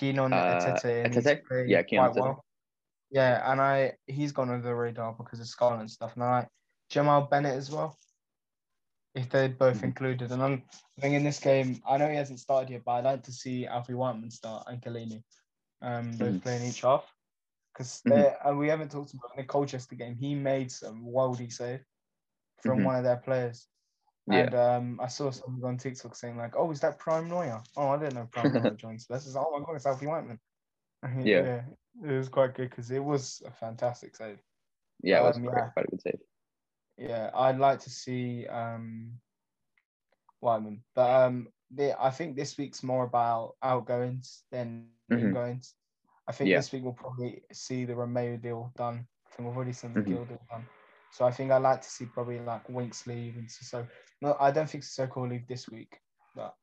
Uh, 0.00 0.78
and 0.84 1.14
he's 1.14 1.26
Atete? 1.26 1.44
playing 1.46 1.68
Yeah, 1.68 1.82
quite 1.82 2.14
well. 2.14 2.44
Yeah, 3.10 3.52
and 3.52 3.60
I 3.60 3.96
he's 4.06 4.32
gone 4.32 4.48
under 4.50 4.66
the 4.66 4.74
radar 4.74 5.12
because 5.12 5.40
of 5.40 5.46
Scotland 5.46 5.90
stuff, 5.90 6.14
and 6.14 6.24
I 6.24 6.38
like 6.38 6.48
Jamal 6.88 7.22
Bennett 7.22 7.56
as 7.56 7.70
well. 7.70 7.98
If 9.14 9.28
they're 9.28 9.50
both 9.50 9.80
Mhm. 9.80 9.84
included, 9.84 10.32
and 10.32 10.42
I'm 10.42 10.62
I 10.96 11.00
think 11.02 11.14
in 11.14 11.24
this 11.24 11.38
game, 11.38 11.82
I 11.86 11.98
know 11.98 12.08
he 12.08 12.16
hasn't 12.16 12.40
started 12.40 12.70
yet, 12.70 12.84
but 12.84 12.92
I'd 12.92 13.04
like 13.04 13.22
to 13.24 13.32
see 13.32 13.66
Alfie 13.66 13.92
Whiteman 13.94 14.30
start 14.30 14.66
and 14.66 14.80
Gollini, 14.80 15.22
um, 15.82 16.10
both 16.12 16.36
Mhm. 16.36 16.42
playing 16.42 16.64
each 16.68 16.80
half, 16.80 17.14
because 17.74 18.00
Mhm. 18.06 18.46
and 18.46 18.58
we 18.58 18.68
haven't 18.68 18.90
talked 18.90 19.12
about 19.12 19.30
in 19.36 19.42
the 19.42 19.46
Colchester 19.46 19.94
game. 19.96 20.16
He 20.16 20.34
made 20.34 20.72
some 20.72 21.04
worldy 21.04 21.52
save 21.52 21.84
from 22.62 22.78
Mhm. 22.78 22.84
one 22.84 22.96
of 22.96 23.04
their 23.04 23.18
players. 23.18 23.68
Yeah. 24.30 24.38
And 24.44 24.54
um, 24.54 25.00
I 25.02 25.08
saw 25.08 25.30
someone 25.30 25.64
on 25.72 25.78
TikTok 25.78 26.14
saying 26.14 26.36
like, 26.36 26.54
"Oh, 26.56 26.70
is 26.70 26.80
that 26.80 26.98
Prime 26.98 27.28
Neuer? 27.28 27.60
Oh, 27.76 27.88
I 27.88 27.98
didn't 27.98 28.14
know 28.14 28.28
Prime 28.30 28.52
Neuer 28.52 28.70
joined." 28.70 29.00
Is 29.00 29.36
oh 29.36 29.58
my 29.58 29.64
god, 29.64 29.74
it's 29.76 29.86
Alfie 29.86 30.06
Whiteman. 30.06 30.38
He- 31.18 31.30
Yeah. 31.32 31.62
it 32.04 32.12
was 32.12 32.28
quite 32.28 32.54
good 32.54 32.70
because 32.70 32.90
it 32.92 33.02
was 33.02 33.42
a 33.44 33.50
fantastic 33.50 34.14
save. 34.14 34.38
Yeah, 35.02 35.20
it 35.20 35.24
was 35.24 35.36
um, 35.36 35.44
quite, 35.44 35.56
yeah. 35.56 35.68
quite 35.70 35.86
a 35.86 35.90
good 35.90 36.02
save. 36.02 36.20
Yeah, 36.96 37.30
I'd 37.34 37.58
like 37.58 37.80
to 37.80 37.90
see 37.90 38.46
um, 38.46 39.18
Whiteman, 40.40 40.84
but 40.94 41.10
um, 41.10 41.48
I 41.98 42.10
think 42.10 42.36
this 42.36 42.58
week's 42.58 42.82
more 42.82 43.04
about 43.04 43.56
outgoings 43.62 44.44
than 44.52 44.90
Mhm. 45.10 45.20
ingoings. 45.20 45.74
I 46.28 46.32
think 46.32 46.50
Yeah. 46.50 46.58
this 46.58 46.70
week 46.72 46.84
we'll 46.84 46.92
probably 46.92 47.42
see 47.52 47.84
the 47.84 47.96
Romero 47.96 48.36
deal 48.36 48.72
done. 48.76 49.08
I 49.26 49.30
think 49.34 49.48
we've 49.48 49.56
already 49.56 49.72
seen 49.72 49.94
the 49.94 50.00
Mhm. 50.00 50.06
Deal 50.06 50.24
done. 50.50 50.66
So 51.12 51.24
I 51.26 51.32
think 51.32 51.50
I'd 51.50 51.62
like 51.62 51.80
to 51.82 51.90
see 51.90 52.06
probably 52.06 52.38
like 52.40 52.68
Winks 52.68 53.06
leave 53.06 53.36
and 53.36 53.50
so. 53.50 53.86
No, 54.22 54.36
I 54.38 54.52
don't 54.52 54.70
think 54.70 54.84
Sissoko 54.84 55.16
will 55.16 55.28
leave 55.28 55.48
this 55.48 55.68
week, 55.68 56.00
but 56.36 56.54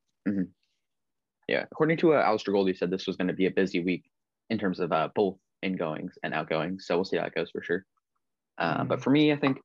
Yeah, 1.49 1.66
according 1.72 1.97
to 1.97 2.14
uh, 2.14 2.24
Alasdair 2.26 2.53
Gold, 2.53 2.68
he 2.70 2.74
said 2.74 2.89
this 2.89 3.05
was 3.05 3.18
going 3.18 3.28
to 3.28 3.34
be 3.34 3.47
a 3.47 3.51
busy 3.51 3.84
week 3.84 4.10
in 4.49 4.57
terms 4.57 4.80
of 4.80 4.91
uh, 4.91 5.10
both 5.14 5.38
ingoings 5.62 6.14
and 6.24 6.34
outgoings. 6.34 6.86
So 6.88 6.95
we'll 6.95 7.05
see 7.05 7.18
how 7.18 7.26
it 7.26 7.36
goes 7.36 7.51
for 7.51 7.62
sure. 7.62 7.86
Uh, 8.57 8.84
Mm. 8.84 8.88
But 8.88 9.01
for 9.01 9.10
me, 9.10 9.34
I 9.34 9.36
think 9.36 9.57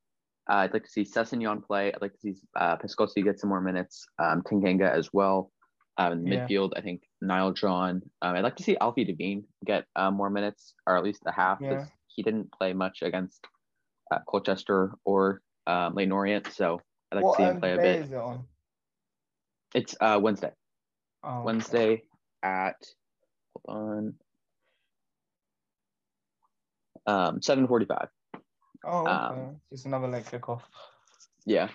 uh, 0.51 0.57
I'd 0.57 0.73
like 0.73 0.85
to 0.85 0.91
see 0.91 1.03
Sessignon 1.03 1.63
play. 1.65 1.93
I'd 1.93 2.03
like 2.03 2.13
to 2.15 2.19
see 2.19 2.35
uh, 2.57 2.77
Paskotsi 2.79 3.23
get 3.23 3.39
some 3.39 3.51
more 3.51 3.61
minutes. 3.61 4.07
Um, 4.19 4.43
Tanganga 4.43 4.91
as 4.91 5.13
well. 5.13 5.53
Um, 5.97 6.27
Yeah. 6.27 6.47
midfield, 6.47 6.73
I 6.77 6.81
think 6.81 7.03
Nile 7.21 7.53
John. 7.53 8.03
Um, 8.23 8.35
I'd 8.35 8.43
like 8.43 8.57
to 8.57 8.65
see 8.65 8.77
Alfie 8.79 9.05
Devine 9.05 9.45
get 9.65 9.85
uh, 9.95 10.11
more 10.11 10.31
minutes, 10.31 10.75
or 10.87 10.97
at 10.97 11.05
least 11.05 11.23
a 11.27 11.33
half, 11.33 11.61
because 11.61 11.85
Yeah. 11.85 11.91
he 12.09 12.23
didn't 12.25 12.51
play 12.51 12.73
much 12.73 13.03
against 13.03 13.47
uh, 14.11 14.19
Colchester 14.27 14.95
or 15.05 15.43
um, 15.69 15.95
Leyton 15.95 16.13
Orient. 16.13 16.49
So 16.53 16.81
I'd 17.15 17.23
like 17.23 17.25
what 17.25 17.37
to 17.39 17.43
see 17.45 17.51
him 17.51 17.61
play 17.61 17.73
a 17.75 17.77
bit. 17.77 18.01
is 18.01 18.13
it 18.13 18.17
on? 18.17 18.45
It's 19.75 19.97
uh, 20.01 20.19
Wednesday. 20.23 20.53
Oh, 21.23 21.37
okay. 21.39 21.45
Wednesday 21.45 22.03
at 22.43 22.77
hold 23.67 23.77
on. 23.77 24.15
Um, 27.07 27.43
seven 27.43 27.67
forty-five. 27.67 28.09
Oh, 28.87 29.01
okay. 29.03 29.11
um, 29.11 29.61
just 29.71 29.87
another 29.87 30.09
late 30.09 30.25
kickoff. 30.25 30.63
Yeah. 31.47 31.69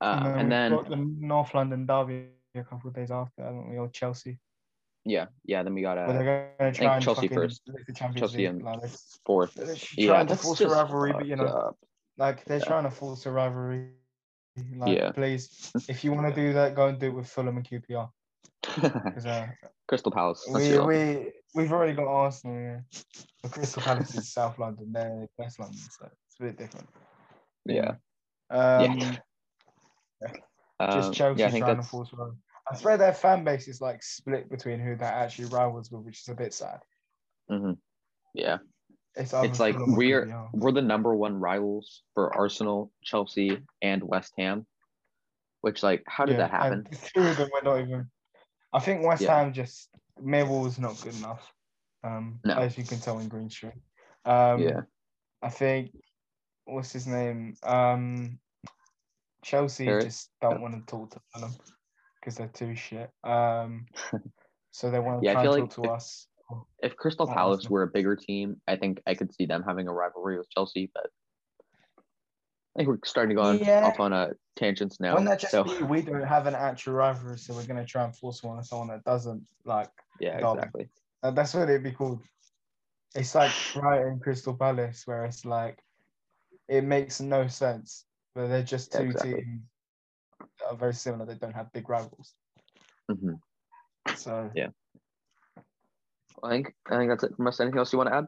Uh, 0.00 0.34
and 0.36 0.50
then 0.50 0.70
got 0.72 0.88
the 0.88 0.96
North 0.96 1.54
London 1.54 1.86
derby 1.86 2.28
a 2.54 2.62
couple 2.62 2.88
of 2.88 2.94
days 2.94 3.10
after, 3.10 3.42
haven't 3.42 3.68
we? 3.70 3.76
Or 3.78 3.88
Chelsea. 3.88 4.38
yeah, 5.04 5.26
yeah. 5.44 5.62
Then 5.64 5.74
we 5.74 5.82
got 5.82 5.98
uh, 5.98 6.06
to 6.12 6.72
think 6.72 6.80
and 6.92 7.02
Chelsea 7.02 7.28
first. 7.28 7.62
lift 7.66 7.86
the 7.86 7.92
Champions 7.92 8.20
Chelsea 8.20 8.38
League. 8.38 8.46
and 8.46 8.62
Like, 8.62 8.90
fourth. 9.26 9.54
they're 9.54 9.74
Yeah, 9.96 10.22
to 10.24 10.36
force 10.36 10.60
a 10.60 10.68
rivalry, 10.68 11.12
but 11.12 11.26
you 11.26 11.34
know, 11.36 11.46
up. 11.46 11.78
like 12.16 12.44
they're 12.44 12.58
Yeah. 12.58 12.64
trying 12.64 12.84
to 12.84 12.90
force 12.90 13.26
a 13.26 13.30
rivalry. 13.32 13.90
Like, 14.76 14.96
Yeah. 14.96 15.10
please, 15.12 15.72
if 15.88 16.04
you 16.04 16.12
want 16.12 16.28
to 16.28 16.34
do 16.34 16.52
that, 16.54 16.74
go 16.74 16.86
and 16.86 16.98
do 16.98 17.06
it 17.06 17.14
with 17.14 17.28
Fulham 17.28 17.56
and 17.56 17.66
QPR. 17.68 18.10
Uh, 19.26 19.46
Crystal 19.86 20.12
Palace. 20.12 20.46
We, 20.52 20.78
we, 20.78 21.32
we've 21.54 21.72
already 21.72 21.94
got 21.94 22.06
Arsenal. 22.06 22.60
Yeah. 22.60 22.80
But 23.42 23.52
Crystal 23.52 23.82
Palace 23.82 24.14
is 24.14 24.32
South 24.32 24.58
London. 24.58 24.92
They're 24.92 25.26
West 25.38 25.58
London, 25.58 25.78
so 25.78 26.06
it's 26.06 26.40
a 26.40 26.42
bit 26.44 26.58
different. 26.58 26.88
yeah. 27.64 27.94
Um, 28.50 29.18
Um, 30.80 30.92
just 30.92 31.14
Chelsea 31.14 31.40
yeah, 31.40 31.58
trying 31.58 31.76
to 31.76 31.82
force 31.82 32.10
rivalry. 32.12 32.36
I 32.70 32.76
swear 32.76 32.96
their 32.96 33.12
fan 33.12 33.42
base 33.44 33.66
is 33.66 33.80
like 33.80 34.02
split 34.02 34.48
between 34.48 34.78
who 34.78 34.94
they're 34.94 35.08
actually 35.08 35.46
rivals 35.46 35.90
with, 35.90 36.02
which 36.02 36.20
is 36.20 36.28
a 36.28 36.34
bit 36.34 36.54
sad. 36.54 36.80
mhm. 37.50 37.78
yeah. 38.34 38.58
It's, 39.18 39.34
It's 39.34 39.58
like 39.58 39.76
we're 39.78 40.26
QPR. 40.26 40.48
we're 40.52 40.72
the 40.72 40.80
number 40.82 41.14
one 41.14 41.34
rivals 41.34 42.02
for 42.14 42.34
Arsenal, 42.36 42.92
Chelsea, 43.02 43.58
and 43.82 44.02
West 44.04 44.32
Ham. 44.38 44.64
Which 45.60 45.82
like, 45.82 46.04
how 46.06 46.24
did 46.24 46.34
Yeah, 46.34 46.46
that 46.46 46.50
happen? 46.52 46.86
Two 47.14 47.22
of 47.26 47.36
them 47.36 47.48
were 47.52 47.62
not 47.62 47.80
even. 47.80 48.08
I 48.72 48.78
think 48.78 49.04
West 49.04 49.22
Yeah. 49.22 49.36
Ham 49.36 49.52
just 49.52 49.88
Millwall's 50.22 50.78
not 50.78 51.00
good 51.00 51.16
enough. 51.16 51.52
Um, 52.04 52.38
No. 52.44 52.54
as 52.54 52.78
you 52.78 52.84
can 52.84 53.00
tell 53.00 53.18
in 53.18 53.28
Green 53.28 53.50
Street. 53.50 53.72
Um, 54.24 54.62
yeah, 54.62 54.80
I 55.42 55.48
think 55.48 55.90
what's 56.64 56.92
his 56.92 57.08
name? 57.08 57.56
Um, 57.64 58.38
Chelsea 59.42 59.86
Harry? 59.86 60.04
just 60.04 60.30
don't 60.40 60.60
want 60.60 60.74
to 60.74 60.90
talk 60.90 61.10
to 61.10 61.40
them 61.40 61.50
because 62.20 62.36
they're 62.36 62.46
too 62.46 62.76
shit. 62.76 63.10
Um, 63.24 63.86
so 64.70 64.92
they 64.92 65.00
want 65.00 65.22
to 65.22 65.26
Yeah, 65.26 65.32
I 65.32 65.34
try 65.34 65.42
and 65.42 65.50
like 65.50 65.70
talk 65.70 65.84
to 65.84 65.90
us. 65.90 66.27
If 66.82 66.96
Crystal 66.96 67.26
Palace 67.26 67.68
were 67.68 67.82
a 67.82 67.88
bigger 67.88 68.16
team, 68.16 68.60
I 68.66 68.76
think 68.76 69.02
I 69.06 69.14
could 69.14 69.34
see 69.34 69.46
them 69.46 69.62
having 69.66 69.88
a 69.88 69.92
rivalry 69.92 70.38
with 70.38 70.48
Chelsea. 70.50 70.90
But 70.94 71.06
I 72.76 72.80
think 72.80 72.88
we're 72.88 72.98
starting 73.04 73.30
to 73.30 73.34
go 73.34 73.42
on, 73.42 73.58
Yeah. 73.58 73.84
off 73.84 74.00
on 74.00 74.12
a 74.12 74.30
tangents 74.56 75.00
now. 75.00 75.14
When 75.14 75.24
that 75.24 75.40
just 75.40 75.52
so 75.52 75.64
be, 75.64 75.82
we 75.82 76.02
don't 76.02 76.22
have 76.22 76.46
an 76.46 76.54
actual 76.54 76.94
rivalry, 76.94 77.38
so 77.38 77.54
we're 77.54 77.66
gonna 77.66 77.84
try 77.84 78.04
and 78.04 78.16
force 78.16 78.42
one 78.42 78.58
on 78.58 78.64
someone 78.64 78.88
that 78.88 79.04
doesn't. 79.04 79.46
Like 79.64 79.90
yeah, 80.20 80.38
exactly. 80.38 80.88
that's 81.22 81.54
what 81.54 81.68
it'd 81.68 81.82
be 81.82 81.92
called. 81.92 82.22
It's 83.14 83.34
like 83.34 83.50
Brighton 83.74 84.20
Crystal 84.20 84.54
Palace, 84.56 85.06
where 85.06 85.24
it's 85.24 85.44
like 85.44 85.82
it 86.68 86.84
makes 86.84 87.20
no 87.20 87.48
sense, 87.48 88.04
but 88.34 88.48
they're 88.48 88.62
just 88.62 88.92
Yeah, 88.92 89.00
two 89.00 89.06
exactly. 89.06 89.34
teams 89.34 89.62
that 90.60 90.70
are 90.70 90.76
very 90.76 90.94
similar. 90.94 91.26
They 91.26 91.34
don't 91.34 91.54
have 91.54 91.72
big 91.72 91.88
rivals, 91.88 92.34
hmm 93.10 93.34
so 94.14 94.50
Yeah. 94.54 94.68
I 96.42 96.50
think 96.50 96.74
I 96.90 96.96
think 96.96 97.10
that's 97.10 97.24
it 97.24 97.36
from 97.36 97.46
us. 97.46 97.60
Anything 97.60 97.78
else 97.78 97.92
you 97.92 97.98
want 97.98 98.10
to 98.10 98.16
add? 98.16 98.26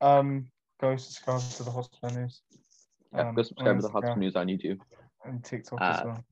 um, 0.00 0.46
go 0.80 0.96
subscribe 0.96 1.40
to 1.40 1.62
the 1.62 1.70
Hotspur 1.70 2.10
News. 2.10 2.42
Yeah, 3.14 3.28
um, 3.28 3.34
go 3.34 3.42
subscribe 3.42 3.76
to 3.76 3.82
the 3.82 3.88
Hotspur 3.88 4.16
News 4.16 4.36
on 4.36 4.46
YouTube. 4.46 4.78
and 5.24 5.42
TikTok 5.44 5.80
Uh, 5.80 5.84
as 5.84 6.04
well. 6.04 6.24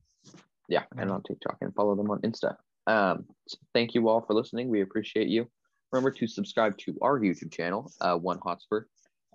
Yeah, 0.69 0.83
and 0.97 1.11
on 1.11 1.21
TikTok 1.23 1.57
and 1.61 1.73
follow 1.73 1.95
them 1.95 2.09
on 2.11 2.21
Insta. 2.21 2.55
Um, 2.87 3.25
so 3.47 3.57
thank 3.73 3.93
you 3.95 4.07
all 4.07 4.21
for 4.21 4.33
listening. 4.33 4.69
We 4.69 4.81
appreciate 4.81 5.27
you. 5.27 5.49
Remember 5.91 6.11
to 6.11 6.27
subscribe 6.27 6.77
to 6.79 6.95
our 7.01 7.19
YouTube 7.19 7.51
channel, 7.51 7.91
uh, 8.01 8.17
One 8.17 8.39
Hotspur. 8.43 8.85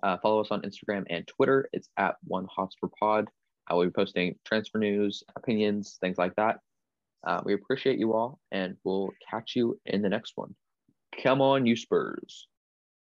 Uh, 0.03 0.17
follow 0.17 0.41
us 0.41 0.47
on 0.51 0.61
Instagram 0.61 1.05
and 1.09 1.27
Twitter. 1.27 1.69
It's 1.73 1.89
at 1.97 2.15
One 2.23 2.47
Hotspur 2.49 2.87
Pod. 2.99 3.29
I 3.67 3.73
will 3.75 3.85
be 3.85 3.91
posting 3.91 4.35
transfer 4.45 4.79
news, 4.79 5.23
opinions, 5.35 5.97
things 6.01 6.17
like 6.17 6.35
that. 6.35 6.59
Uh, 7.25 7.39
we 7.45 7.53
appreciate 7.53 7.99
you 7.99 8.13
all, 8.13 8.39
and 8.51 8.75
we'll 8.83 9.11
catch 9.29 9.55
you 9.55 9.79
in 9.85 10.01
the 10.01 10.09
next 10.09 10.33
one. 10.35 10.55
Come 11.23 11.41
on, 11.41 11.65
you 11.65 11.75
Spurs. 11.75 12.47